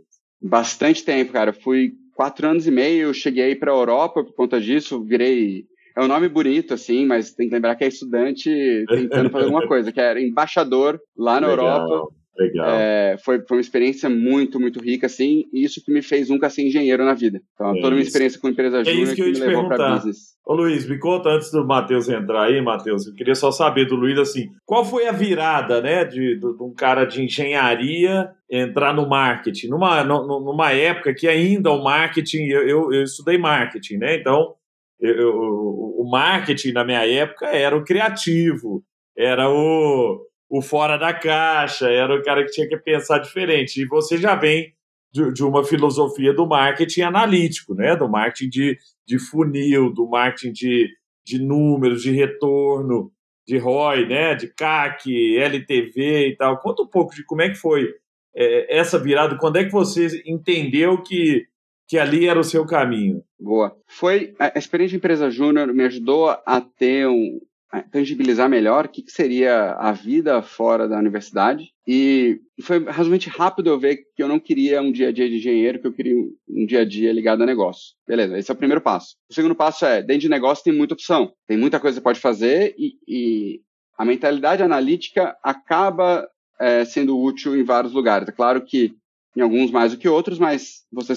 Bastante 0.44 1.04
tempo, 1.04 1.34
cara. 1.34 1.52
fui 1.52 1.94
quatro 2.14 2.48
anos 2.48 2.68
e 2.68 2.72
meio, 2.72 3.14
cheguei 3.14 3.56
para 3.56 3.72
a 3.72 3.76
Europa 3.76 4.24
por 4.24 4.34
conta 4.36 4.62
disso, 4.62 5.04
virei 5.04 5.66
é 5.98 6.04
um 6.04 6.08
nome 6.08 6.28
bonito, 6.28 6.74
assim, 6.74 7.06
mas 7.06 7.34
tem 7.34 7.48
que 7.48 7.56
lembrar 7.56 7.76
que 7.76 7.86
é 7.86 7.88
estudante 7.88 8.50
tentando 8.90 9.30
fazer 9.30 9.46
alguma 9.46 9.66
coisa, 9.68 9.94
que 9.94 10.00
era 10.00 10.22
embaixador 10.22 11.00
lá 11.18 11.40
na 11.40 11.48
Legal. 11.48 11.80
Europa. 11.80 12.16
Legal. 12.38 12.68
É, 12.68 13.16
foi, 13.24 13.42
foi 13.48 13.58
uma 13.58 13.62
experiência 13.62 14.10
muito, 14.10 14.60
muito 14.60 14.80
rica, 14.82 15.06
assim, 15.06 15.46
e 15.54 15.64
isso 15.64 15.82
que 15.84 15.92
me 15.92 16.02
fez 16.02 16.30
nunca 16.30 16.50
ser 16.50 16.64
engenheiro 16.64 17.06
na 17.06 17.14
vida. 17.14 17.42
Então, 17.54 17.72
é 17.72 17.76
toda 17.76 17.88
a 17.88 17.92
minha 17.92 18.04
experiência 18.04 18.40
com 18.40 18.50
empresa 18.50 18.84
júnior 18.84 19.00
é 19.00 19.04
isso 19.04 19.16
que, 19.16 19.24
que 19.24 19.40
me 19.40 19.46
levou 19.46 19.68
para 19.70 19.96
business. 19.96 20.36
Ô 20.46 20.54
Luiz, 20.54 20.88
me 20.88 21.00
conta 21.00 21.30
antes 21.30 21.50
do 21.50 21.66
Matheus 21.66 22.10
entrar 22.10 22.44
aí, 22.44 22.62
Matheus, 22.62 23.08
eu 23.08 23.16
queria 23.16 23.36
só 23.36 23.52
saber 23.52 23.86
do 23.86 23.96
Luiz, 23.96 24.20
assim, 24.20 24.50
qual 24.66 24.84
foi 24.84 25.08
a 25.08 25.14
virada, 25.14 25.82
né, 25.82 26.04
de, 26.04 26.36
de, 26.36 26.40
de 26.40 26.64
um 26.64 26.74
cara 26.74 27.06
de 27.06 27.24
engenharia 27.24 28.30
entrar 28.52 28.94
no 28.94 29.08
marketing, 29.08 29.70
numa, 29.70 30.04
numa 30.04 30.72
época 30.72 31.14
que 31.16 31.28
ainda 31.28 31.72
o 31.72 31.84
marketing, 31.84 32.48
eu, 32.48 32.68
eu, 32.68 32.94
eu 32.94 33.04
estudei 33.04 33.38
marketing, 33.38 33.98
né, 33.98 34.18
então 34.18 34.54
eu, 35.00 35.14
eu, 35.14 35.34
o 35.34 36.10
marketing 36.10 36.74
na 36.74 36.84
minha 36.84 37.08
época 37.08 37.48
era 37.48 37.76
o 37.76 37.84
criativo, 37.84 38.84
era 39.18 39.50
o, 39.50 40.22
o 40.50 40.62
fora 40.62 40.98
da 40.98 41.14
caixa, 41.14 41.90
era 41.90 42.14
o 42.14 42.24
cara 42.24 42.44
que 42.46 42.52
tinha 42.52 42.68
que 42.68 42.78
pensar 42.78 43.20
diferente. 43.20 43.82
E 43.82 43.88
você 43.88 44.18
já 44.18 44.36
vem 44.36 44.74
de, 45.12 45.32
de, 45.32 45.44
uma 45.44 45.64
filosofia 45.64 46.34
do 46.34 46.48
marketing 46.48 47.02
analítico, 47.02 47.74
né? 47.74 47.96
Do 47.96 48.10
marketing 48.10 48.50
de, 48.50 48.78
de 49.08 49.20
funil, 49.20 49.92
do 49.92 50.08
marketing 50.08 50.52
de, 50.52 50.90
de 51.26 51.40
números, 51.40 52.02
de 52.02 52.12
retorno, 52.12 53.12
de 53.48 53.58
ROI, 53.58 54.08
né? 54.08 54.36
De 54.36 54.48
CAC, 54.54 55.38
LTV 55.38 56.30
e 56.30 56.36
tal. 56.36 56.60
Conta 56.60 56.84
um 56.84 56.88
pouco 56.88 57.16
de 57.16 57.24
como 57.24 57.42
é 57.42 57.50
que 57.50 57.56
foi 57.56 57.94
é, 58.36 58.78
essa 58.78 59.00
virada, 59.00 59.38
quando 59.38 59.56
é 59.56 59.64
que 59.64 59.72
você 59.72 60.22
entendeu 60.26 61.02
que, 61.02 61.48
que 61.88 61.98
ali 61.98 62.28
era 62.28 62.40
o 62.40 62.44
seu 62.44 62.66
caminho? 62.66 63.24
Boa. 63.40 63.76
Foi 63.88 64.36
a 64.38 64.58
experiência 64.60 64.92
de 64.92 64.98
empresa 64.98 65.32
júnior 65.32 65.74
me 65.74 65.86
ajudou 65.86 66.30
a 66.30 66.62
ter 66.62 67.08
um, 67.08 67.40
tangibilizar 67.84 68.50
melhor 68.50 68.86
o 68.86 68.90
que, 68.90 69.02
que, 69.02 69.12
seria 69.12 69.72
a 69.74 69.92
vida 69.92 70.42
fora 70.42 70.88
da 70.88 70.98
universidade. 70.98 71.72
E 71.88 72.40
foi 72.62 72.84
razoavelmente 72.84 73.30
rápido 73.30 73.70
eu 73.70 73.80
ver 73.80 73.98
que 74.16 74.24
eu 74.24 74.28
não 74.28 74.40
queria 74.40 74.82
um 74.82 74.92
dia 74.92 75.10
a 75.10 75.12
dia 75.12 75.30
de 75.30 75.38
engenheiro, 75.38 75.80
que 75.80 75.88
eu 75.88 75.94
queria 75.94 76.16
um 76.50 76.66
dia 76.66 76.82
a 76.82 76.86
dia 76.86 77.12
ligado 77.12 77.44
a 77.44 77.46
negócio. 77.46 77.94
Beleza, 78.08 78.38
esse 78.38 78.50
é 78.50 78.54
o 78.54 78.58
primeiro 78.58 78.82
passo. 78.82 79.16
O 79.30 79.34
segundo 79.34 79.56
passo 79.56 79.86
é, 79.86 80.02
dentro 80.02 80.22
de 80.22 80.30
negócio 80.30 80.64
tem 80.64 80.74
muita 80.74 80.94
opção, 80.94 81.34
tem 81.48 81.58
muita 81.58 81.80
coisa 81.80 81.96
que 81.96 82.02
você 82.02 82.04
pode 82.04 82.20
fazer 82.20 82.76
e, 82.78 82.94
e 83.08 83.62
a 83.98 84.06
mentalidade 84.06 84.64
analítica 84.64 85.36
acaba 85.44 86.28
é, 86.60 86.86
sendo 86.86 87.20
útil 87.20 87.56
em 87.56 87.64
vários 87.64 87.94
lugares. 87.94 88.28
É 88.28 88.32
claro 88.32 88.62
que 88.62 88.94
em 89.36 89.42
alguns 89.42 89.70
mais 89.72 89.92
do 89.92 89.98
que 89.98 90.08
outros, 90.08 90.40
mas 90.40 90.86
você 90.92 91.14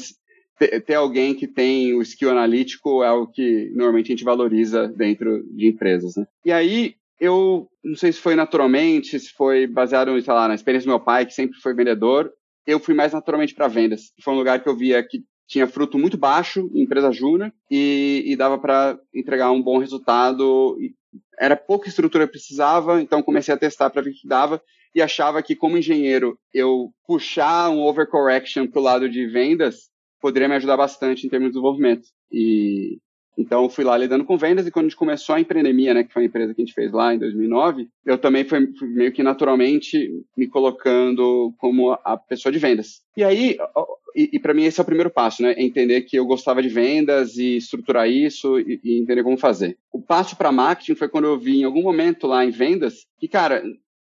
ter, 0.58 0.94
alguém 0.94 1.34
que 1.34 1.46
tem 1.46 1.94
o 1.94 2.02
skill 2.02 2.30
analítico 2.30 3.02
é 3.02 3.08
algo 3.08 3.30
que 3.30 3.70
normalmente 3.74 4.06
a 4.06 4.14
gente 4.14 4.24
valoriza 4.24 4.88
dentro 4.88 5.44
de 5.54 5.68
empresas, 5.68 6.16
né? 6.16 6.26
E 6.44 6.52
aí, 6.52 6.94
eu 7.20 7.68
não 7.82 7.96
sei 7.96 8.12
se 8.12 8.20
foi 8.20 8.34
naturalmente, 8.34 9.18
se 9.18 9.32
foi 9.32 9.66
baseado, 9.66 10.20
sei 10.20 10.32
lá, 10.32 10.48
na 10.48 10.54
experiência 10.54 10.86
do 10.86 10.90
meu 10.90 11.00
pai, 11.00 11.26
que 11.26 11.34
sempre 11.34 11.58
foi 11.60 11.74
vendedor, 11.74 12.32
eu 12.66 12.78
fui 12.78 12.94
mais 12.94 13.12
naturalmente 13.12 13.54
para 13.54 13.68
vendas. 13.68 14.12
Foi 14.22 14.34
um 14.34 14.36
lugar 14.36 14.62
que 14.62 14.68
eu 14.68 14.76
via 14.76 15.02
que 15.02 15.24
tinha 15.46 15.66
fruto 15.66 15.98
muito 15.98 16.18
baixo 16.18 16.70
em 16.74 16.82
empresa 16.82 17.10
júnior 17.10 17.50
e, 17.70 18.22
e, 18.26 18.36
dava 18.36 18.58
para 18.58 18.98
entregar 19.14 19.50
um 19.50 19.62
bom 19.62 19.78
resultado. 19.78 20.76
Era 21.40 21.56
pouca 21.56 21.88
estrutura 21.88 22.26
que 22.26 22.32
precisava, 22.32 23.00
então 23.00 23.22
comecei 23.22 23.54
a 23.54 23.58
testar 23.58 23.88
para 23.88 24.02
ver 24.02 24.10
o 24.10 24.12
que 24.12 24.28
dava 24.28 24.62
e 24.94 25.00
achava 25.00 25.42
que 25.42 25.56
como 25.56 25.78
engenheiro 25.78 26.38
eu 26.52 26.90
puxar 27.06 27.70
um 27.70 27.80
overcorrection 27.80 28.66
para 28.66 28.80
o 28.80 28.82
lado 28.82 29.08
de 29.08 29.26
vendas 29.26 29.88
poderia 30.20 30.48
me 30.48 30.54
ajudar 30.54 30.76
bastante 30.76 31.26
em 31.26 31.30
termos 31.30 31.48
de 31.48 31.52
desenvolvimento. 31.52 32.08
E 32.30 32.98
então 33.38 33.68
fui 33.68 33.84
lá 33.84 33.96
lidando 33.96 34.24
com 34.24 34.36
vendas 34.36 34.66
e 34.66 34.70
quando 34.70 34.86
a 34.86 34.88
gente 34.88 34.98
começou 34.98 35.36
a 35.36 35.40
empreendemia, 35.40 35.94
né, 35.94 36.02
que 36.02 36.12
foi 36.12 36.24
a 36.24 36.26
empresa 36.26 36.52
que 36.52 36.60
a 36.60 36.64
gente 36.64 36.74
fez 36.74 36.90
lá 36.90 37.14
em 37.14 37.18
2009, 37.20 37.88
eu 38.04 38.18
também 38.18 38.44
fui, 38.44 38.72
fui 38.76 38.88
meio 38.88 39.12
que 39.12 39.22
naturalmente 39.22 40.10
me 40.36 40.48
colocando 40.48 41.54
como 41.58 41.92
a 41.92 42.16
pessoa 42.16 42.52
de 42.52 42.58
vendas. 42.58 43.00
E 43.16 43.22
aí, 43.22 43.56
e, 44.16 44.30
e 44.32 44.40
para 44.40 44.52
mim 44.52 44.64
esse 44.64 44.80
é 44.80 44.82
o 44.82 44.86
primeiro 44.86 45.08
passo, 45.08 45.40
né, 45.40 45.54
entender 45.56 46.02
que 46.02 46.18
eu 46.18 46.26
gostava 46.26 46.60
de 46.60 46.68
vendas 46.68 47.36
e 47.36 47.58
estruturar 47.58 48.10
isso 48.10 48.58
e, 48.58 48.80
e 48.82 48.98
entender 48.98 49.22
como 49.22 49.38
fazer. 49.38 49.78
O 49.92 50.02
passo 50.02 50.36
para 50.36 50.50
marketing 50.50 50.96
foi 50.96 51.08
quando 51.08 51.26
eu 51.26 51.38
vi 51.38 51.60
em 51.60 51.64
algum 51.64 51.82
momento 51.82 52.26
lá 52.26 52.44
em 52.44 52.50
vendas 52.50 53.06
que, 53.20 53.28
cara, 53.28 53.62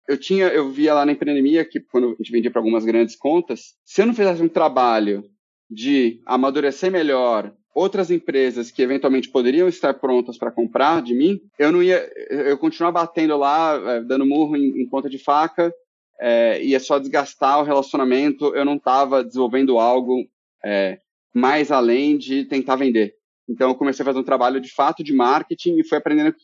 eu 0.10 0.18
tinha, 0.18 0.48
eu 0.48 0.70
via 0.70 0.94
lá 0.94 1.06
na 1.06 1.14
empreendemia 1.14 1.64
que 1.64 1.80
quando 1.80 2.08
a 2.08 2.16
gente 2.16 2.34
vendia 2.34 2.52
para 2.52 2.60
algumas 2.60 2.84
grandes 2.84 3.16
contas, 3.16 3.76
se 3.86 4.02
eu 4.02 4.06
não 4.06 4.14
fizesse 4.14 4.44
um 4.44 4.50
trabalho 4.50 5.24
de 5.72 6.22
amadurecer 6.26 6.92
melhor 6.92 7.54
outras 7.74 8.12
empresas 8.12 8.70
que 8.70 8.82
eventualmente 8.82 9.30
poderiam 9.30 9.70
estar 9.70 9.94
prontas 9.94 10.38
para 10.38 10.52
comprar 10.52 11.02
de 11.02 11.14
mim, 11.14 11.40
eu 11.58 11.72
não 11.72 11.82
ia, 11.82 12.12
eu 12.30 12.58
continuar 12.58 12.92
batendo 12.92 13.38
lá, 13.38 13.76
é, 13.76 14.02
dando 14.02 14.26
murro 14.26 14.58
em, 14.58 14.82
em 14.82 14.90
ponta 14.90 15.10
de 15.10 15.18
faca, 15.18 15.74
é, 16.20 16.62
ia 16.62 16.80
só 16.80 17.00
desgastar 17.00 17.60
o 17.60 17.64
relacionamento, 17.64 18.54
eu 18.54 18.66
não 18.66 18.76
estava 18.76 19.24
desenvolvendo 19.24 19.80
algo 19.80 20.28
é, 20.64 21.00
mais 21.34 21.72
além 21.72 22.18
de 22.18 22.44
tentar 22.44 22.76
vender. 22.76 23.16
Então 23.50 23.70
eu 23.70 23.76
comecei 23.76 24.04
a 24.04 24.06
fazer 24.06 24.20
um 24.20 24.24
trabalho 24.24 24.60
de 24.60 24.72
fato 24.72 25.04
de 25.04 25.14
marketing 25.14 25.78
e 25.78 25.88
fui 25.88 25.98
aprendendo 25.98 26.36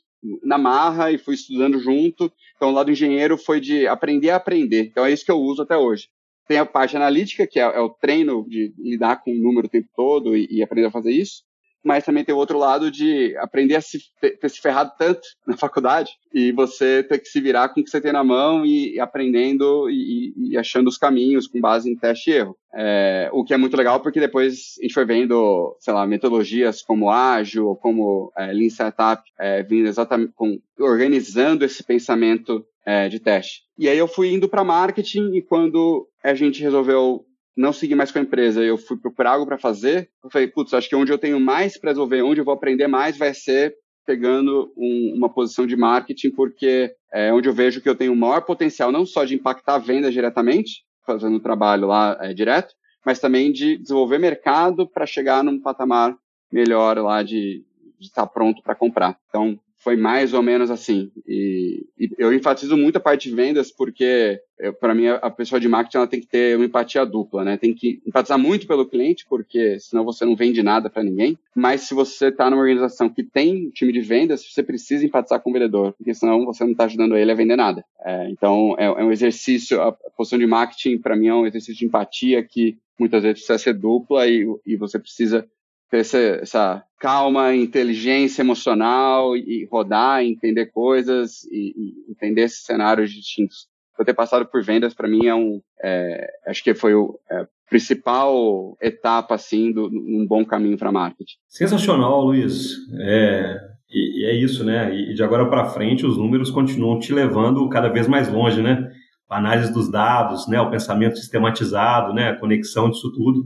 na 0.43 0.57
marra 0.57 1.11
e 1.11 1.17
fui 1.17 1.35
estudando 1.35 1.79
junto. 1.79 2.31
Então 2.55 2.69
o 2.69 2.73
lado 2.73 2.89
engenheiro 2.89 3.37
foi 3.37 3.59
de 3.59 3.85
aprender 3.85 4.31
a 4.31 4.37
aprender. 4.37 4.85
Então 4.85 5.05
é 5.05 5.11
isso 5.11 5.25
que 5.25 5.31
eu 5.31 5.39
uso 5.39 5.61
até 5.61 5.77
hoje. 5.77 6.09
Tem 6.47 6.57
a 6.57 6.65
parte 6.65 6.95
analítica, 6.95 7.45
que 7.45 7.59
é, 7.59 7.63
é 7.63 7.79
o 7.79 7.89
treino 7.89 8.47
de 8.47 8.73
lidar 8.77 9.21
com 9.21 9.31
o 9.31 9.39
número 9.39 9.67
o 9.67 9.69
tempo 9.69 9.89
todo 9.95 10.35
e, 10.35 10.47
e, 10.49 10.63
aprender 10.63 10.87
a 10.87 10.91
fazer 10.91 11.11
isso. 11.11 11.43
Mas 11.87 12.03
também 12.03 12.25
tem 12.25 12.35
o 12.35 12.37
outro 12.37 12.57
lado 12.57 12.91
de 12.91 13.33
aprender 13.37 13.75
a 13.75 13.81
se, 13.81 13.97
ter, 14.19 14.37
se 14.49 14.59
ferrado 14.59 14.91
tanto 14.99 15.21
na 15.47 15.55
faculdade 15.55 16.11
e 16.33 16.51
você 16.51 17.01
ter 17.01 17.17
que 17.17 17.29
se 17.29 17.39
virar 17.39 17.69
com 17.69 17.79
o 17.79 17.83
que 17.83 17.89
você 17.89 18.01
tem 18.01 18.11
na 18.11 18.25
mão 18.25 18.65
e, 18.65 18.95
e 18.95 18.99
aprendendo 18.99 19.89
e, 19.89 20.33
e, 20.35 20.57
achando 20.57 20.87
os 20.87 20.97
caminhos 20.97 21.47
com 21.47 21.61
base 21.61 21.89
em 21.89 21.95
teste 21.95 22.29
e 22.29 22.33
erro. 22.33 22.57
É, 22.75 23.29
o 23.31 23.45
que 23.45 23.53
é 23.53 23.57
muito 23.57 23.77
legal 23.77 24.01
porque 24.01 24.19
depois 24.19 24.75
a 24.77 24.81
gente 24.81 24.93
foi 24.93 25.05
vendo, 25.05 25.77
sei 25.79 25.93
lá, 25.93 26.05
metodologias 26.05 26.81
como 26.81 27.09
ágil, 27.09 27.77
como 27.81 28.33
é, 28.37 28.51
Lean 28.51 28.69
Setup, 28.69 29.23
é, 29.39 29.63
vindo 29.63 29.87
exatamente 29.87 30.33
com, 30.35 30.59
organizando 30.77 31.63
esse 31.63 31.81
pensamento 31.83 32.65
é, 32.85 33.07
de 33.07 33.19
teste. 33.21 33.61
E 33.77 33.87
aí 33.87 33.97
eu 33.97 34.09
fui 34.09 34.33
indo 34.33 34.49
para 34.49 34.63
marketing 34.63 35.35
e 35.35 35.41
quando 35.41 36.05
a 36.21 36.33
gente 36.33 36.61
resolveu 36.61 37.25
não 37.57 37.73
seguir 37.73 37.95
mais 37.95 38.11
com 38.11 38.19
a 38.19 38.21
empresa, 38.21 38.63
eu 38.63 38.77
fui 38.77 38.97
procurar 38.97 39.31
algo 39.31 39.45
para 39.45 39.57
fazer. 39.57 40.09
Eu 40.23 40.29
falei, 40.29 40.47
putz, 40.47 40.73
acho 40.73 40.87
que 40.87 40.95
onde 40.95 41.11
eu 41.11 41.17
tenho 41.17 41.39
mais 41.39 41.77
para 41.77 41.89
resolver, 41.89 42.21
onde 42.21 42.39
eu 42.39 42.45
vou 42.45 42.53
aprender 42.53 42.87
mais, 42.87 43.17
vai 43.17 43.33
ser 43.33 43.75
pegando 44.05 44.71
um, 44.77 45.13
uma 45.15 45.27
posição 45.27 45.67
de 45.67 45.75
marketing, 45.75 46.31
porque 46.31 46.93
é 47.11 47.33
onde 47.33 47.49
eu 47.49 47.53
vejo 47.53 47.81
que 47.81 47.89
eu 47.89 47.95
tenho 47.95 48.13
o 48.13 48.15
maior 48.15 48.41
potencial, 48.41 48.91
não 48.91 49.05
só 49.05 49.25
de 49.25 49.35
impactar 49.35 49.75
a 49.75 49.79
venda 49.79 50.09
diretamente, 50.09 50.85
fazendo 51.05 51.35
o 51.35 51.41
trabalho 51.41 51.87
lá 51.87 52.17
é, 52.21 52.33
direto, 52.33 52.73
mas 53.05 53.19
também 53.19 53.51
de 53.51 53.77
desenvolver 53.77 54.17
mercado 54.17 54.87
para 54.87 55.05
chegar 55.05 55.43
num 55.43 55.59
patamar 55.59 56.15
melhor 56.51 56.97
lá 56.99 57.23
de, 57.23 57.65
de 57.99 58.07
estar 58.07 58.27
pronto 58.27 58.61
para 58.61 58.75
comprar. 58.75 59.17
Então, 59.27 59.59
foi 59.87 59.95
mais 59.95 60.33
ou 60.33 60.43
menos 60.43 60.69
assim. 60.69 61.09
E, 61.25 61.85
e 61.97 62.09
eu 62.17 62.33
enfatizo 62.33 62.75
muito 62.75 62.97
a 62.97 62.99
parte 62.99 63.29
de 63.29 63.35
vendas 63.35 63.71
porque, 63.71 64.37
para 64.81 64.93
mim, 64.93 65.07
a 65.07 65.29
pessoa 65.29 65.61
de 65.61 65.69
marketing 65.69 65.95
ela 65.95 66.07
tem 66.07 66.19
que 66.19 66.27
ter 66.27 66.57
uma 66.57 66.65
empatia 66.65 67.05
dupla, 67.05 67.45
né? 67.45 67.55
Tem 67.55 67.73
que 67.73 68.01
empatizar 68.05 68.37
muito 68.37 68.67
pelo 68.67 68.85
cliente, 68.85 69.25
porque 69.29 69.79
senão 69.79 70.03
você 70.03 70.25
não 70.25 70.35
vende 70.35 70.61
nada 70.61 70.89
para 70.89 71.05
ninguém. 71.05 71.39
Mas 71.55 71.83
se 71.83 71.93
você 71.93 72.27
está 72.27 72.49
numa 72.49 72.61
organização 72.61 73.09
que 73.09 73.23
tem 73.23 73.69
time 73.69 73.93
de 73.93 74.01
vendas, 74.01 74.45
você 74.45 74.61
precisa 74.61 75.05
empatizar 75.05 75.39
com 75.39 75.51
o 75.51 75.53
vendedor, 75.53 75.93
porque 75.93 76.13
senão 76.13 76.43
você 76.43 76.65
não 76.65 76.71
está 76.73 76.83
ajudando 76.83 77.15
ele 77.15 77.31
a 77.31 77.35
vender 77.35 77.55
nada. 77.55 77.85
É, 78.03 78.29
então, 78.29 78.75
é, 78.77 78.87
é 78.87 79.03
um 79.05 79.11
exercício, 79.13 79.81
a 79.81 79.93
posição 80.17 80.37
de 80.37 80.45
marketing, 80.45 80.97
para 80.97 81.15
mim, 81.15 81.27
é 81.27 81.33
um 81.33 81.45
exercício 81.45 81.79
de 81.79 81.85
empatia 81.85 82.43
que 82.43 82.77
muitas 82.99 83.23
vezes 83.23 83.37
precisa 83.37 83.57
ser 83.57 83.73
dupla 83.73 84.27
e, 84.27 84.45
e 84.65 84.75
você 84.75 84.99
precisa 84.99 85.47
essa, 85.91 86.17
essa 86.17 86.83
calma, 86.99 87.55
inteligência 87.55 88.41
emocional 88.41 89.35
e 89.35 89.67
rodar, 89.71 90.23
entender 90.23 90.67
coisas 90.67 91.43
e, 91.45 91.73
e 91.77 92.11
entender 92.11 92.41
esses 92.41 92.63
cenários 92.63 93.11
distintos. 93.11 93.67
Eu 93.97 94.05
ter 94.05 94.13
passado 94.13 94.45
por 94.45 94.63
vendas 94.63 94.93
para 94.93 95.07
mim 95.07 95.25
é 95.25 95.33
um, 95.33 95.59
é, 95.83 96.27
acho 96.47 96.63
que 96.63 96.73
foi 96.75 96.93
o 96.93 97.19
é, 97.31 97.47
principal 97.69 98.77
etapa 98.81 99.35
assim 99.35 99.71
do 99.71 99.87
um 99.87 100.25
bom 100.27 100.45
caminho 100.45 100.77
para 100.77 100.91
marketing. 100.91 101.35
Sensacional, 101.47 102.23
Luiz. 102.23 102.75
É, 102.99 103.57
e, 103.89 104.21
e, 104.21 104.25
é 104.25 104.35
isso, 104.35 104.63
né? 104.63 104.93
E 104.93 105.13
de 105.13 105.23
agora 105.23 105.49
para 105.49 105.65
frente 105.65 106.05
os 106.05 106.17
números 106.17 106.51
continuam 106.51 106.99
te 106.99 107.11
levando 107.13 107.67
cada 107.69 107.89
vez 107.89 108.07
mais 108.07 108.31
longe, 108.31 108.61
né? 108.61 108.91
Análise 109.29 109.73
dos 109.73 109.91
dados, 109.91 110.47
né? 110.47 110.59
O 110.61 110.69
pensamento 110.69 111.17
sistematizado, 111.17 112.13
né? 112.13 112.29
A 112.29 112.39
conexão 112.39 112.89
disso 112.89 113.11
tudo. 113.11 113.45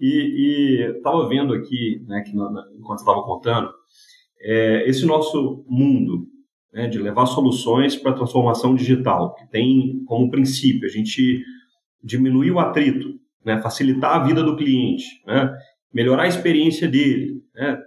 E 0.00 0.92
estava 0.96 1.28
vendo 1.28 1.52
aqui, 1.52 2.04
né, 2.06 2.22
que 2.22 2.30
enquanto 2.78 3.00
estava 3.00 3.22
contando, 3.22 3.68
é, 4.40 4.88
esse 4.88 5.04
nosso 5.04 5.64
mundo 5.68 6.26
né, 6.72 6.86
de 6.86 6.98
levar 6.98 7.26
soluções 7.26 7.96
para 7.96 8.12
a 8.12 8.14
transformação 8.14 8.74
digital, 8.74 9.34
que 9.34 9.46
tem 9.48 10.04
como 10.06 10.30
princípio 10.30 10.86
a 10.86 10.90
gente 10.90 11.42
diminuir 12.02 12.52
o 12.52 12.60
atrito, 12.60 13.14
né, 13.44 13.60
facilitar 13.60 14.16
a 14.16 14.24
vida 14.24 14.42
do 14.42 14.56
cliente, 14.56 15.04
né, 15.26 15.52
melhorar 15.92 16.24
a 16.24 16.28
experiência 16.28 16.86
dele, 16.86 17.42
né, 17.54 17.78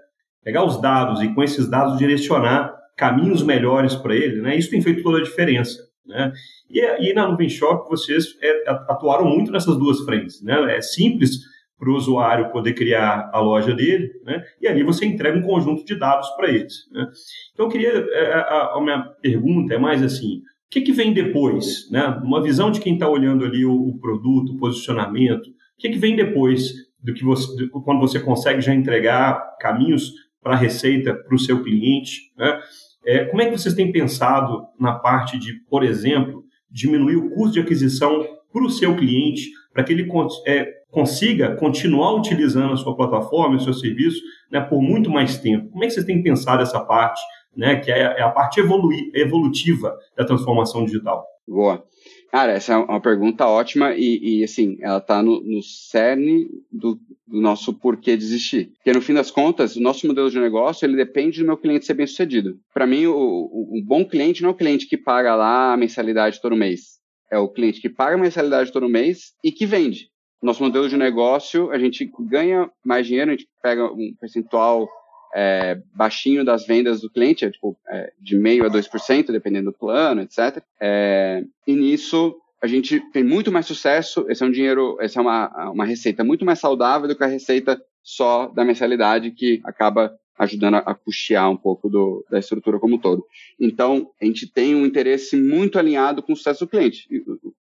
pegar 0.43 0.65
os 0.65 0.81
dados 0.81 1.21
e 1.21 1.33
com 1.33 1.41
esses 1.43 1.69
dados 1.69 1.97
direcionar 1.97 2.75
caminhos 2.97 3.43
melhores 3.43 3.95
para 3.95 4.15
ele, 4.15 4.41
né, 4.41 4.57
isso 4.57 4.69
tem 4.69 4.81
feito 4.81 5.03
toda 5.03 5.19
a 5.19 5.23
diferença. 5.23 5.90
Né? 6.11 6.31
E, 6.69 7.09
e 7.09 7.13
na 7.13 7.27
Nuvem 7.27 7.49
Shop 7.49 7.89
vocês 7.89 8.37
é, 8.41 8.69
atuaram 8.69 9.25
muito 9.25 9.51
nessas 9.51 9.77
duas 9.77 10.01
frentes. 10.01 10.43
Né? 10.43 10.75
É 10.75 10.81
simples 10.81 11.39
para 11.79 11.89
o 11.89 11.95
usuário 11.95 12.51
poder 12.51 12.73
criar 12.73 13.31
a 13.33 13.39
loja 13.39 13.73
dele, 13.73 14.11
né? 14.23 14.43
e 14.61 14.67
ali 14.67 14.83
você 14.83 15.03
entrega 15.03 15.39
um 15.39 15.41
conjunto 15.41 15.83
de 15.83 15.95
dados 15.95 16.29
para 16.35 16.49
eles. 16.49 16.87
Né? 16.91 17.07
Então, 17.53 17.65
eu 17.65 17.71
queria, 17.71 17.89
é, 17.89 18.33
a, 18.33 18.73
a, 18.75 18.81
minha 18.81 19.01
pergunta 19.19 19.73
é 19.73 19.79
mais 19.79 20.03
assim, 20.03 20.37
o 20.37 20.69
que, 20.69 20.81
que 20.81 20.91
vem 20.91 21.11
depois? 21.11 21.89
Né? 21.89 22.05
Uma 22.23 22.43
visão 22.43 22.69
de 22.69 22.79
quem 22.79 22.93
está 22.93 23.09
olhando 23.09 23.43
ali 23.43 23.65
o, 23.65 23.73
o, 23.73 23.99
produto, 23.99 24.53
o 24.53 24.57
posicionamento, 24.59 25.47
o 25.47 25.53
que, 25.79 25.89
que 25.89 25.97
vem 25.97 26.15
depois 26.15 26.71
do 27.01 27.15
que 27.15 27.23
você, 27.23 27.67
quando 27.83 27.99
você 27.99 28.19
consegue 28.19 28.61
já 28.61 28.75
entregar 28.75 29.57
caminhos 29.59 30.11
para 30.39 30.53
a 30.53 30.57
receita 30.57 31.15
para 31.15 31.33
o 31.33 31.39
seu 31.39 31.63
cliente? 31.63 32.31
Né? 32.37 32.59
É, 33.05 33.25
como 33.25 33.41
é 33.41 33.45
que 33.45 33.57
vocês 33.57 33.73
têm 33.73 33.91
pensado 33.91 34.65
na 34.79 34.93
parte 34.93 35.37
de, 35.37 35.53
por 35.69 35.83
exemplo, 35.83 36.43
diminuir 36.69 37.17
o 37.17 37.29
custo 37.31 37.53
de 37.53 37.59
aquisição 37.59 38.25
para 38.51 38.63
o 38.63 38.69
seu 38.69 38.95
cliente, 38.95 39.49
para 39.73 39.83
que 39.83 39.93
ele 39.93 40.07
é, 40.45 40.67
consiga 40.89 41.55
continuar 41.55 42.13
utilizando 42.13 42.73
a 42.73 42.77
sua 42.77 42.95
plataforma, 42.95 43.55
o 43.55 43.59
seu 43.59 43.73
serviço, 43.73 44.21
né, 44.51 44.61
por 44.61 44.81
muito 44.81 45.09
mais 45.09 45.37
tempo. 45.37 45.69
Como 45.69 45.83
é 45.83 45.87
que 45.87 45.93
vocês 45.93 46.05
têm 46.05 46.21
pensado 46.21 46.61
essa 46.61 46.79
parte, 46.79 47.21
né, 47.55 47.77
que 47.77 47.91
é, 47.91 47.99
é 47.99 48.21
a 48.21 48.29
parte 48.29 48.59
evolutiva 48.59 49.97
da 50.15 50.25
transformação 50.25 50.85
digital? 50.85 51.25
Boa. 51.47 51.83
Cara, 52.31 52.53
essa 52.53 52.73
é 52.73 52.77
uma 52.77 53.01
pergunta 53.01 53.45
ótima 53.45 53.93
e, 53.93 54.39
e 54.39 54.43
assim, 54.43 54.77
ela 54.79 54.99
está 54.99 55.21
no, 55.21 55.41
no 55.41 55.61
cerne 55.61 56.47
do, 56.71 56.97
do, 57.27 57.41
nosso 57.41 57.73
porquê 57.73 58.15
de 58.15 58.23
existir. 58.23 58.71
Porque, 58.77 58.93
no 58.93 59.01
fim 59.01 59.13
das 59.13 59.29
contas, 59.29 59.75
o 59.75 59.81
nosso 59.81 60.07
modelo 60.07 60.29
de 60.29 60.39
negócio, 60.39 60.85
ele 60.85 60.95
depende 60.95 61.41
do 61.41 61.45
meu 61.45 61.57
cliente 61.57 61.85
ser 61.85 61.93
bem 61.93 62.07
sucedido. 62.07 62.57
Para 62.73 62.87
mim, 62.87 63.05
o, 63.05 63.13
o, 63.13 63.77
um 63.77 63.83
bom 63.83 64.05
cliente 64.05 64.41
não 64.41 64.49
é 64.49 64.53
o 64.53 64.55
cliente 64.55 64.87
que 64.87 64.97
paga 64.97 65.35
lá 65.35 65.73
a 65.73 65.77
mensalidade 65.77 66.39
todo 66.41 66.55
mês. 66.55 67.01
É 67.29 67.37
o 67.37 67.49
cliente 67.49 67.81
que 67.81 67.89
paga 67.89 68.15
a 68.15 68.17
mensalidade 68.17 68.71
todo 68.71 68.87
mês 68.87 69.33
e 69.43 69.51
que 69.51 69.65
vende. 69.65 70.09
Nosso 70.41 70.63
modelo 70.63 70.87
de 70.87 70.95
negócio, 70.95 71.69
a 71.69 71.77
gente 71.77 72.09
ganha 72.29 72.71
mais 72.83 73.05
dinheiro, 73.05 73.29
a 73.29 73.35
gente 73.35 73.47
pega 73.61 73.91
um 73.91 74.15
percentual 74.19 74.87
é, 75.33 75.81
baixinho 75.93 76.43
das 76.43 76.65
vendas 76.65 77.01
do 77.01 77.09
cliente, 77.09 77.45
é, 77.45 77.51
tipo, 77.51 77.77
é, 77.89 78.11
de 78.19 78.35
meio 78.35 78.65
a 78.65 78.69
2%, 78.69 79.31
dependendo 79.31 79.71
do 79.71 79.77
plano, 79.77 80.21
etc. 80.21 80.63
É, 80.79 81.43
e 81.65 81.73
nisso 81.73 82.35
a 82.61 82.67
gente 82.67 82.99
tem 83.11 83.23
muito 83.23 83.51
mais 83.51 83.65
sucesso. 83.65 84.25
Esse 84.29 84.43
é 84.43 84.45
um 84.45 84.51
dinheiro, 84.51 84.97
essa 85.01 85.19
é 85.19 85.21
uma, 85.21 85.71
uma 85.71 85.85
receita 85.85 86.23
muito 86.23 86.45
mais 86.45 86.59
saudável 86.59 87.07
do 87.07 87.15
que 87.15 87.23
a 87.23 87.27
receita 87.27 87.81
só 88.03 88.47
da 88.47 88.63
mensalidade, 88.63 89.31
que 89.31 89.61
acaba 89.63 90.15
ajudando 90.37 90.75
a 90.75 90.95
custear 90.95 91.49
um 91.49 91.57
pouco 91.57 91.89
do, 91.89 92.25
da 92.29 92.39
estrutura 92.39 92.79
como 92.79 92.95
um 92.95 92.99
todo. 92.99 93.25
Então, 93.59 94.11
a 94.19 94.25
gente 94.25 94.51
tem 94.51 94.75
um 94.75 94.85
interesse 94.85 95.35
muito 95.35 95.77
alinhado 95.77 96.23
com 96.23 96.33
o 96.33 96.35
sucesso 96.35 96.65
do 96.65 96.69
cliente. 96.69 97.07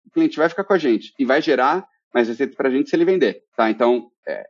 O 0.05 0.11
cliente 0.11 0.37
vai 0.37 0.49
ficar 0.49 0.63
com 0.63 0.73
a 0.73 0.77
gente 0.77 1.13
e 1.17 1.25
vai 1.25 1.41
gerar 1.41 1.87
mais 2.13 2.27
receita 2.27 2.55
para 2.55 2.69
a 2.69 2.71
gente 2.71 2.89
se 2.89 2.95
ele 2.95 3.05
vender. 3.05 3.43
Tá? 3.55 3.69
Então, 3.69 4.09
é, 4.27 4.45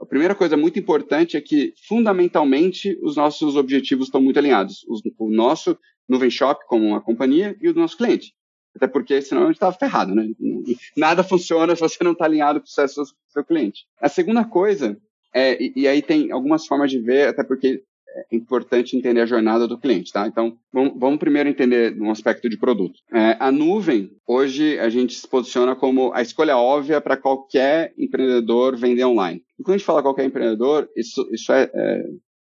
a 0.00 0.06
primeira 0.06 0.34
coisa 0.34 0.56
muito 0.56 0.78
importante 0.78 1.36
é 1.36 1.40
que, 1.40 1.74
fundamentalmente, 1.86 2.98
os 3.02 3.16
nossos 3.16 3.56
objetivos 3.56 4.06
estão 4.06 4.20
muito 4.20 4.38
alinhados. 4.38 4.84
o 5.18 5.30
nosso 5.30 5.76
Nuvem 6.08 6.30
Shop 6.30 6.64
como 6.66 6.86
uma 6.86 7.00
companhia 7.00 7.56
e 7.60 7.68
o 7.68 7.74
do 7.74 7.80
nosso 7.80 7.96
cliente. 7.96 8.32
Até 8.74 8.86
porque 8.86 9.20
senão 9.20 9.42
a 9.42 9.46
gente 9.46 9.56
estava 9.56 9.76
ferrado, 9.76 10.14
né? 10.14 10.28
Nada 10.96 11.22
funciona 11.22 11.74
se 11.74 11.80
você 11.80 12.02
não 12.02 12.12
está 12.12 12.24
alinhado 12.24 12.60
com 12.60 12.64
o 12.64 12.68
sucesso 12.68 13.02
do 13.02 13.08
seu 13.28 13.44
cliente. 13.44 13.86
A 14.00 14.08
segunda 14.08 14.44
coisa, 14.44 14.96
é, 15.34 15.60
e, 15.62 15.72
e, 15.76 15.88
aí 15.88 16.00
tem 16.00 16.30
algumas 16.30 16.66
formas 16.66 16.90
de 16.90 17.00
ver, 17.00 17.28
até 17.28 17.42
porque 17.42 17.82
é 18.16 18.36
importante 18.36 18.96
entender 18.96 19.20
a 19.20 19.26
jornada 19.26 19.66
do 19.66 19.78
cliente, 19.78 20.12
tá? 20.12 20.26
Então, 20.26 20.56
vamos, 20.72 21.18
primeiro 21.18 21.48
entender 21.48 22.00
um 22.00 22.10
aspecto 22.10 22.48
de 22.48 22.58
produto. 22.58 23.00
É, 23.12 23.36
a 23.38 23.52
nuvem, 23.52 24.10
hoje, 24.26 24.78
a 24.78 24.88
gente 24.88 25.14
se 25.14 25.26
posiciona 25.26 25.76
como 25.76 26.12
a 26.12 26.22
escolha 26.22 26.56
óbvia 26.56 27.00
para 27.00 27.16
qualquer 27.16 27.92
empreendedor 27.96 28.76
vender 28.76 29.04
online. 29.04 29.42
E 29.58 29.62
quando 29.62 29.74
a 29.74 29.78
gente 29.78 29.86
fala 29.86 30.02
qualquer 30.02 30.24
empreendedor, 30.24 30.88
isso, 30.96 31.28
isso, 31.32 31.52
é, 31.52 31.70
é 31.72 32.02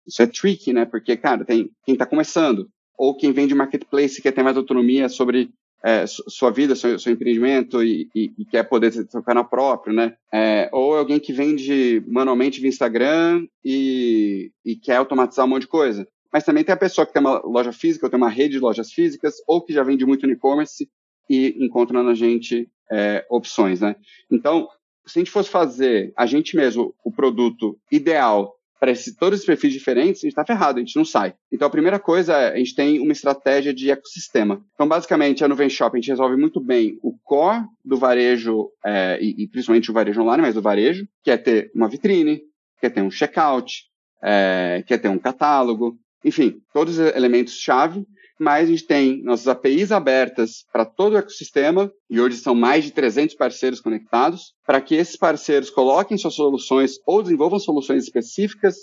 isso 0.07 0.23
é 0.23 0.27
tricky, 0.27 0.73
né? 0.73 0.85
Porque, 0.85 1.17
cara, 1.17 1.45
tem 1.45 1.71
quem 1.85 1.95
está 1.95 2.07
começando, 2.07 2.69
ou 2.97 3.17
quem 3.17 3.33
vende 3.33 3.55
marketplace 3.55 4.23
quer 4.23 4.33
ter 4.33 4.43
mais 4.43 4.57
autonomia 4.57 5.09
sobre 5.09 5.51
é, 5.85 6.05
sua 6.07 6.51
vida, 6.51 6.77
seu, 6.77 6.99
seu 6.99 7.13
empreendimento 7.13 7.83
e, 7.83 8.09
e, 8.15 8.33
e, 8.39 8.45
quer 8.45 8.63
poder 8.63 8.93
tocar 9.09 9.35
na 9.35 9.43
própria, 9.43 9.93
né? 9.93 10.15
É, 10.33 10.69
ou 10.73 10.95
é 10.95 10.99
alguém 10.99 11.19
que 11.19 11.33
vende 11.33 12.03
manualmente 12.07 12.61
via 12.61 12.69
Instagram 12.69 13.47
e, 13.65 14.53
e 14.65 14.77
quer 14.77 14.97
automatizar 14.97 15.45
um 15.45 15.49
monte 15.49 15.63
de 15.63 15.69
coisa. 15.69 16.07
Mas 16.33 16.45
também 16.45 16.65
tem 16.65 16.73
a 16.73 16.79
pessoa 16.79 17.07
que 17.07 17.13
tem 17.13 17.21
uma 17.21 17.41
loja 17.45 17.73
física, 17.73 18.07
ou 18.07 18.11
tem 18.11 18.17
uma 18.17 18.31
rede 18.31 18.55
de 18.55 18.61
lojas 18.61 18.93
físicas, 18.93 19.35
ou 19.47 19.61
que 19.61 19.73
já 19.73 19.83
vende 19.83 20.07
muito 20.07 20.27
no 20.27 20.33
e-commerce 20.33 20.89
e 21.29 21.57
encontra 21.59 22.03
na 22.03 22.15
gente 22.15 22.69
é, 22.91 23.27
opções, 23.29 23.81
né? 23.81 23.97
Então, 24.31 24.69
se 25.07 25.19
a 25.19 25.21
gente 25.21 25.31
fosse 25.31 25.51
fazer 25.51 26.13
a 26.17 26.27
gente 26.27 26.57
mesmo 26.57 26.95
o 27.05 27.11
produto 27.11 27.77
ideal 27.91 28.55
para 28.83 28.93
todos 29.17 29.39
esses 29.39 29.47
perfis 29.47 29.73
diferentes, 29.73 30.19
a 30.19 30.27
gente 30.27 30.33
está 30.33 30.45
ferrado, 30.45 30.79
a 30.79 30.81
gente 30.81 30.97
não 30.97 31.05
sai. 31.05 31.37
Então, 31.53 31.69
a 31.69 31.71
primeira 31.71 32.01
coisa 32.01 32.33
é, 32.33 32.55
a 32.55 32.57
gente 32.57 32.75
tem 32.75 32.99
uma 32.99 33.13
estratégia 33.13 33.73
de 33.73 33.89
ecossistema. 33.93 34.61
Então, 34.75 34.89
basicamente, 34.89 35.45
a 35.45 35.47
Nuvem 35.47 35.71
Shop, 35.71 35.97
a 35.97 36.01
gente 36.01 36.11
resolve 36.11 36.37
muito 36.37 36.61
bem 36.61 36.99
o 37.01 37.17
core 37.23 37.65
do 37.85 37.97
varejo, 37.97 38.71
é, 38.85 39.21
e, 39.23 39.45
e, 39.45 39.47
principalmente 39.47 39.89
o 39.89 39.95
varejo 39.95 40.21
online, 40.21 40.43
mas 40.43 40.57
do 40.57 40.61
varejo, 40.61 41.07
que 41.23 41.31
é 41.31 41.37
ter 41.37 41.71
uma 41.73 41.89
vitrine, 41.89 42.43
quer 42.81 42.91
ter 42.91 43.03
um 43.03 43.11
checkout, 43.11 43.85
é, 44.21 44.83
quer 44.85 44.99
ter 44.99 45.09
um 45.09 45.19
catálogo, 45.19 45.97
enfim, 46.25 46.61
todos 46.75 46.99
os 46.99 47.15
elementos-chave 47.15 48.05
mas 48.43 48.69
a 48.69 48.73
gente 48.73 48.87
tem 48.87 49.23
nossas 49.23 49.47
APIs 49.47 49.93
abertas 49.93 50.65
para 50.73 50.85
todo 50.85 51.13
o 51.13 51.17
ecossistema, 51.17 51.93
e 52.11 52.21
hoje 52.21 52.39
são 52.39 52.57
mais 52.57 52.83
de 52.83 52.91
300 52.91 53.37
parceiros 53.37 53.81
conectados, 53.81 54.53
para 54.67 54.81
que 54.81 54.97
esses 54.97 55.17
parceiros 55.17 55.71
coloquem 55.71 56.19
suas 56.19 56.35
soluções 56.35 56.99
ou 57.07 57.23
desenvolvam 57.23 57.61
soluções 57.61 58.03
específicas 58.03 58.75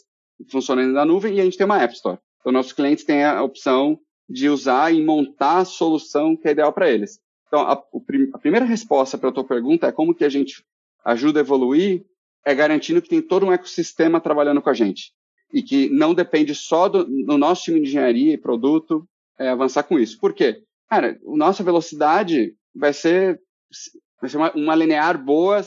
funcionando 0.49 0.93
na 0.93 1.03
nuvem, 1.03 1.35
e 1.35 1.41
a 1.41 1.43
gente 1.43 1.57
tem 1.57 1.65
uma 1.65 1.81
App 1.81 1.93
Store. 1.93 2.19
Então, 2.39 2.53
nossos 2.53 2.71
clientes 2.71 3.03
têm 3.03 3.25
a 3.25 3.43
opção 3.43 3.99
de 4.29 4.47
usar 4.47 4.93
e 4.93 5.03
montar 5.03 5.57
a 5.57 5.65
solução 5.65 6.37
que 6.37 6.47
é 6.47 6.51
ideal 6.51 6.71
para 6.71 6.89
eles. 6.89 7.19
Então, 7.47 7.59
a, 7.59 7.73
a 8.33 8.37
primeira 8.39 8.65
resposta 8.65 9.17
para 9.17 9.27
a 9.27 9.33
tua 9.33 9.43
pergunta 9.43 9.87
é 9.87 9.91
como 9.91 10.15
que 10.15 10.23
a 10.23 10.29
gente 10.29 10.63
ajuda 11.03 11.39
a 11.39 11.41
evoluir, 11.41 12.05
é 12.45 12.55
garantindo 12.55 13.01
que 13.01 13.09
tem 13.09 13.21
todo 13.21 13.45
um 13.45 13.51
ecossistema 13.51 14.21
trabalhando 14.21 14.61
com 14.61 14.69
a 14.69 14.73
gente 14.73 15.11
e 15.51 15.61
que 15.63 15.89
não 15.89 16.13
depende 16.13 16.53
só 16.53 16.87
do, 16.87 17.03
do 17.03 17.37
nosso 17.37 17.63
time 17.63 17.81
de 17.81 17.87
engenharia 17.87 18.33
e 18.33 18.37
produto 18.37 19.05
é, 19.39 19.49
avançar 19.49 19.83
com 19.83 19.97
isso. 19.97 20.19
Por 20.19 20.33
quê? 20.33 20.61
Cara, 20.89 21.19
a 21.25 21.37
nossa 21.37 21.63
velocidade 21.63 22.53
vai 22.75 22.93
ser, 22.93 23.39
vai 24.19 24.29
ser 24.29 24.37
uma, 24.37 24.51
uma 24.53 24.75
linear 24.75 25.23
boa 25.23 25.63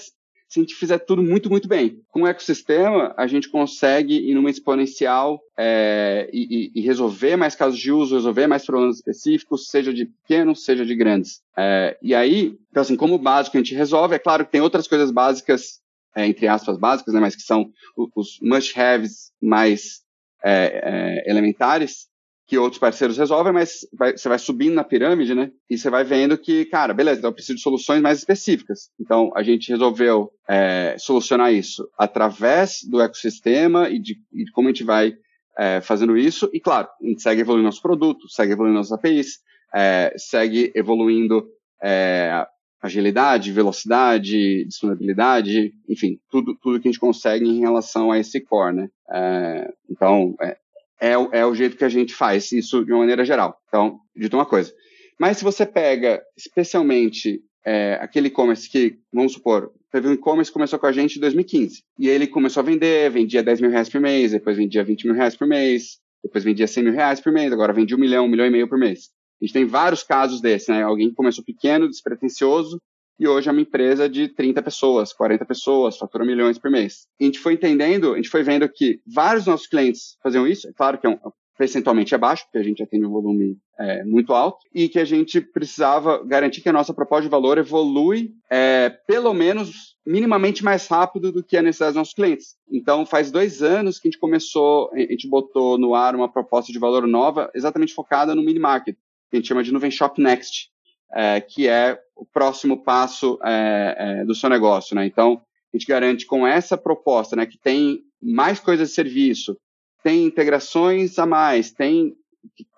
se 0.53 0.61
a 0.61 0.63
gente 0.63 0.75
fizer 0.75 0.99
tudo 0.99 1.23
muito, 1.23 1.49
muito 1.49 1.67
bem. 1.67 2.03
Com 2.11 2.23
o 2.23 2.27
ecossistema, 2.27 3.15
a 3.17 3.27
gente 3.27 3.49
consegue 3.49 4.15
ir 4.29 4.35
numa 4.35 4.51
exponencial 4.51 5.41
é, 5.59 6.29
e, 6.31 6.71
e, 6.75 6.81
resolver 6.83 7.37
mais 7.37 7.55
casos 7.55 7.79
de 7.79 7.91
uso, 7.91 8.17
resolver 8.17 8.47
mais 8.47 8.63
problemas 8.63 8.97
específicos, 8.97 9.69
seja 9.69 9.95
de 9.95 10.05
pequenos, 10.05 10.63
seja 10.63 10.85
de 10.85 10.95
grandes. 10.95 11.41
É, 11.57 11.97
e 12.03 12.15
aí, 12.15 12.55
então 12.71 12.83
assim, 12.83 12.97
como 12.97 13.17
básico 13.17 13.57
a 13.57 13.61
gente 13.61 13.75
resolve, 13.75 14.15
é 14.15 14.19
claro 14.19 14.45
que 14.45 14.53
tem 14.53 14.61
outras 14.61 14.87
coisas 14.87 15.11
básicas, 15.11 15.81
é, 16.15 16.27
entre 16.27 16.47
aspas 16.47 16.77
básicas, 16.77 17.15
né, 17.15 17.21
mas 17.21 17.35
que 17.35 17.43
são 17.43 17.73
os 18.15 18.39
must-haves 18.43 19.33
mais 19.41 20.03
é, 20.45 20.83
é, 21.25 21.31
elementares, 21.31 22.09
que 22.47 22.59
outros 22.59 22.79
parceiros 22.79 23.17
resolvem, 23.17 23.53
mas 23.53 23.87
vai, 23.97 24.17
você 24.17 24.29
vai 24.29 24.39
subindo 24.39 24.75
na 24.75 24.85
pirâmide, 24.85 25.35
né? 25.35 25.51
E 25.71 25.79
você 25.79 25.89
vai 25.89 26.05
vendo 26.05 26.37
que, 26.37 26.65
cara, 26.67 26.93
beleza, 26.93 27.19
então 27.19 27.31
eu 27.31 27.35
preciso 27.35 27.57
de 27.57 27.63
soluções 27.63 28.03
mais 28.03 28.19
específicas. 28.19 28.91
Então, 29.01 29.31
a 29.35 29.43
gente 29.43 29.71
resolveu 29.71 30.31
é, 30.49 30.97
solucionar 30.99 31.53
isso 31.53 31.89
através 31.97 32.79
do 32.91 33.01
ecossistema 33.01 33.89
e 33.89 33.99
de, 33.99 34.17
e 34.33 34.45
de 34.45 34.53
como 34.53 34.69
a 34.69 34.71
gente 34.71 34.85
vai 34.85 35.15
é, 35.59 35.81
fazendo 35.81 36.17
isso. 36.17 36.51
E, 36.53 36.61
claro, 36.61 36.89
a 37.01 37.07
gente 37.07 37.23
segue 37.23 37.41
evoluindo 37.41 37.67
nosso 37.67 37.83
produto, 37.83 38.29
segue 38.29 38.53
evoluindo 38.53 38.79
nossas 38.79 38.93
APIs, 38.93 39.39
é, 39.75 40.13
segue 40.17 40.73
evoluindo 40.75 41.47
é, 41.83 42.47
agilidade, 42.83 43.53
velocidade, 43.53 44.65
disponibilidade, 44.67 45.73
enfim, 45.89 46.19
tudo, 46.29 46.57
tudo 46.61 46.81
que 46.81 46.89
a 46.89 46.91
gente 46.91 47.01
consegue 47.01 47.49
em 47.49 47.61
relação 47.61 48.11
a 48.11 48.19
esse 48.19 48.41
core, 48.41 48.75
né? 48.75 48.89
É, 49.11 49.73
então, 49.89 50.35
é, 50.43 50.57
é, 51.03 51.41
é 51.41 51.45
o 51.45 51.55
jeito 51.55 51.77
que 51.77 51.85
a 51.85 51.89
gente 51.89 52.15
faz 52.15 52.53
isso 52.53 52.85
de 52.85 52.93
uma 52.93 53.01
maneira 53.01 53.25
geral. 53.25 53.59
Então, 53.67 53.99
dito 54.15 54.37
uma 54.37 54.47
coisa. 54.47 54.73
Mas 55.19 55.39
se 55.39 55.45
você 55.45 55.67
pega, 55.67 56.23
especialmente, 56.37 57.41
é, 57.67 57.99
aquele 58.01 58.29
e-commerce 58.29 58.71
que, 58.71 58.99
vamos 59.13 59.33
supor, 59.33 59.73
teve 59.91 60.07
um 60.07 60.13
e-commerce 60.13 60.49
que 60.49 60.55
começou 60.55 60.79
com 60.79 60.87
a 60.87 60.93
gente 60.93 61.17
em 61.17 61.21
2015. 61.21 61.83
E 61.99 62.09
ele 62.09 62.29
começou 62.29 62.61
a 62.61 62.65
vender, 62.65 63.11
vendia 63.11 63.43
10 63.43 63.61
mil 63.61 63.71
reais 63.71 63.89
por 63.89 64.01
mês, 64.01 64.31
depois 64.31 64.57
vendia 64.57 64.85
20 64.85 65.07
mil 65.07 65.15
reais 65.15 65.37
por 65.37 65.47
mês, 65.47 65.99
depois 66.23 66.45
vendia 66.45 66.69
100 66.69 66.85
mil 66.85 66.93
reais 66.93 67.21
por 67.21 67.33
mês, 67.33 67.53
agora 67.53 67.73
vende 67.73 67.95
um 67.97 67.99
milhão, 67.99 68.27
um 68.27 68.29
milhão 68.29 68.47
e 68.47 68.51
meio 68.51 68.69
por 68.69 68.79
mês. 68.79 69.11
A 69.41 69.45
gente 69.45 69.55
tem 69.55 69.65
vários 69.65 70.05
casos 70.05 70.41
desses, 70.41 70.69
né? 70.69 70.85
Alguém 70.85 71.13
começou 71.13 71.45
pequeno, 71.45 71.89
despretensioso, 71.89 72.79
e 73.19 73.29
hoje 73.29 73.49
é 73.49 73.53
uma 73.53 73.61
empresa 73.61 74.09
de 74.09 74.29
30 74.29 74.63
pessoas, 74.63 75.13
40 75.13 75.45
pessoas, 75.45 75.97
fatura 75.97 76.25
milhões 76.25 76.59
por 76.59 76.71
mês. 76.71 77.07
A 77.21 77.25
gente 77.25 77.39
foi 77.39 77.55
entendendo, 77.55 78.13
a 78.13 78.17
gente 78.17 78.29
foi 78.29 78.43
vendo 78.43 78.69
que 78.69 79.01
vários 79.07 79.47
nossos 79.47 79.67
clientes 79.67 80.17
faziam 80.23 80.47
isso, 80.47 80.69
é 80.69 80.73
claro 80.73 80.99
que 80.99 81.07
é 81.07 81.11
um, 81.11 81.19
percentualmente 81.57 82.15
é 82.15 82.19
baixo, 82.19 82.45
porque 82.45 82.59
a 82.59 82.63
gente 82.63 82.85
tem 82.87 83.05
um 83.05 83.11
volume 83.11 83.57
é, 83.79 84.03
muito 84.05 84.33
alto, 84.33 84.59
e 84.75 84.89
que 84.89 84.99
a 84.99 85.05
gente 85.05 85.41
precisava 85.41 86.25
garantir 86.25 86.61
que 86.61 86.69
a 86.69 86.73
nossa 86.73 86.95
proposta 86.95 87.23
de 87.23 87.29
valor 87.29 87.59
evolui 87.59 88.33
é, 88.51 88.91
pelo 89.07 89.33
menos 89.33 89.97
minimamente 90.05 90.65
mais 90.65 90.89
rápido 90.89 91.31
do 91.31 91.45
que 91.45 91.57
a 91.57 91.63
necessidade 91.63 91.93
dos 91.93 91.99
nossos 91.99 92.15
clientes. 92.15 92.57
Então, 92.71 93.07
faz 93.07 93.31
dois 93.31 93.63
anos 93.63 93.99
que 93.99 94.09
a 94.09 94.11
gente 94.11 94.21
começou, 94.21 94.91
a 94.93 94.99
gente 94.99 95.29
botou 95.29 95.79
no 95.79 95.95
ar 95.95 96.17
uma 96.17 96.29
proposta 96.31 96.73
de 96.73 96.79
valor 96.79 97.07
nova, 97.07 97.51
exatamente 97.55 97.95
focada 97.95 98.35
no 98.35 98.43
mini 98.43 98.59
market, 98.59 98.97
que 99.31 99.37
a 99.37 99.37
gente 99.37 99.47
chama 99.47 99.63
de 99.63 99.73
Nuvem 99.73 99.91
Shop 99.91 100.21
Next, 100.21 100.69
é, 101.15 101.41
que 101.41 101.69
é 101.69 101.99
o 102.23 102.27
próximo 102.33 102.85
passo 102.85 103.37
é, 103.45 103.97
é, 103.99 104.25
do 104.25 104.35
seu 104.35 104.49
negócio, 104.49 104.95
né? 104.95 105.05
Então, 105.05 105.43
a 105.73 105.77
gente 105.77 105.89
garante 105.89 106.25
com 106.25 106.47
essa 106.47 106.79
proposta, 106.79 107.35
né, 107.35 107.47
que 107.47 107.59
tem 107.59 108.01
mais 108.23 108.61
coisas 108.61 108.91
de 108.91 108.95
serviço, 108.95 109.57
tem 110.05 110.25
integrações 110.25 111.19
a 111.19 111.27
mais, 111.27 111.73
tem 111.73 112.15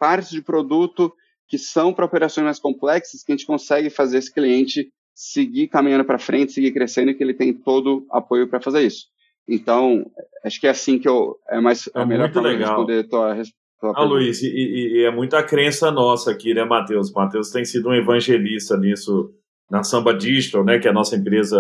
partes 0.00 0.30
de 0.30 0.40
produto 0.40 1.12
que 1.46 1.59
são 1.59 1.92
para 1.92 2.07
operações 2.07 2.44
mais 2.44 2.59
complexas 2.59 3.22
que 3.22 3.33
a 3.33 3.37
gente 3.37 3.46
consegue 3.46 3.90
fazer 3.90 4.18
esse 4.18 4.33
cliente 4.33 4.88
seguir 5.14 5.68
caminhando 5.68 6.04
para 6.04 6.18
frente, 6.18 6.52
seguir 6.52 6.72
crescendo 6.72 7.11
e 7.11 7.14
que 7.14 7.22
ele 7.22 7.35
tem 7.35 7.52
todo 7.52 8.07
apoio 8.11 8.48
para 8.48 8.61
fazer 8.61 8.83
isso. 8.83 9.07
Então, 9.46 10.11
acho 10.42 10.59
que 10.59 10.66
é 10.66 10.70
assim 10.70 10.98
que 10.98 11.07
eu 11.07 11.38
é 11.48 11.61
mais 11.61 11.87
é 11.94 12.00
a 12.00 12.07
melhor 12.07 12.33
forma 12.33 12.48
legal. 12.48 12.59
de 12.59 12.70
responder 12.70 13.09
tua, 13.09 13.35
tua 13.35 13.44
ah, 13.82 14.04
Luiz, 14.04 14.42
e, 14.42 14.48
e, 14.48 15.04
é 15.04 15.10
muita 15.10 15.42
crença 15.42 15.90
nossa 15.90 16.30
aqui, 16.30 16.54
né, 16.54 16.64
Matheus? 16.64 17.12
Matheus 17.12 17.50
tem 17.50 17.64
sido 17.64 17.88
um 17.88 17.94
evangelista 17.94 18.76
nisso 18.76 19.30
na 19.70 19.82
Samba 19.82 20.14
Digital, 20.14 20.64
né, 20.64 20.78
que 20.78 20.87
é 20.87 20.90
a 20.90 20.94
nossa 20.94 21.16
empresa 21.16 21.58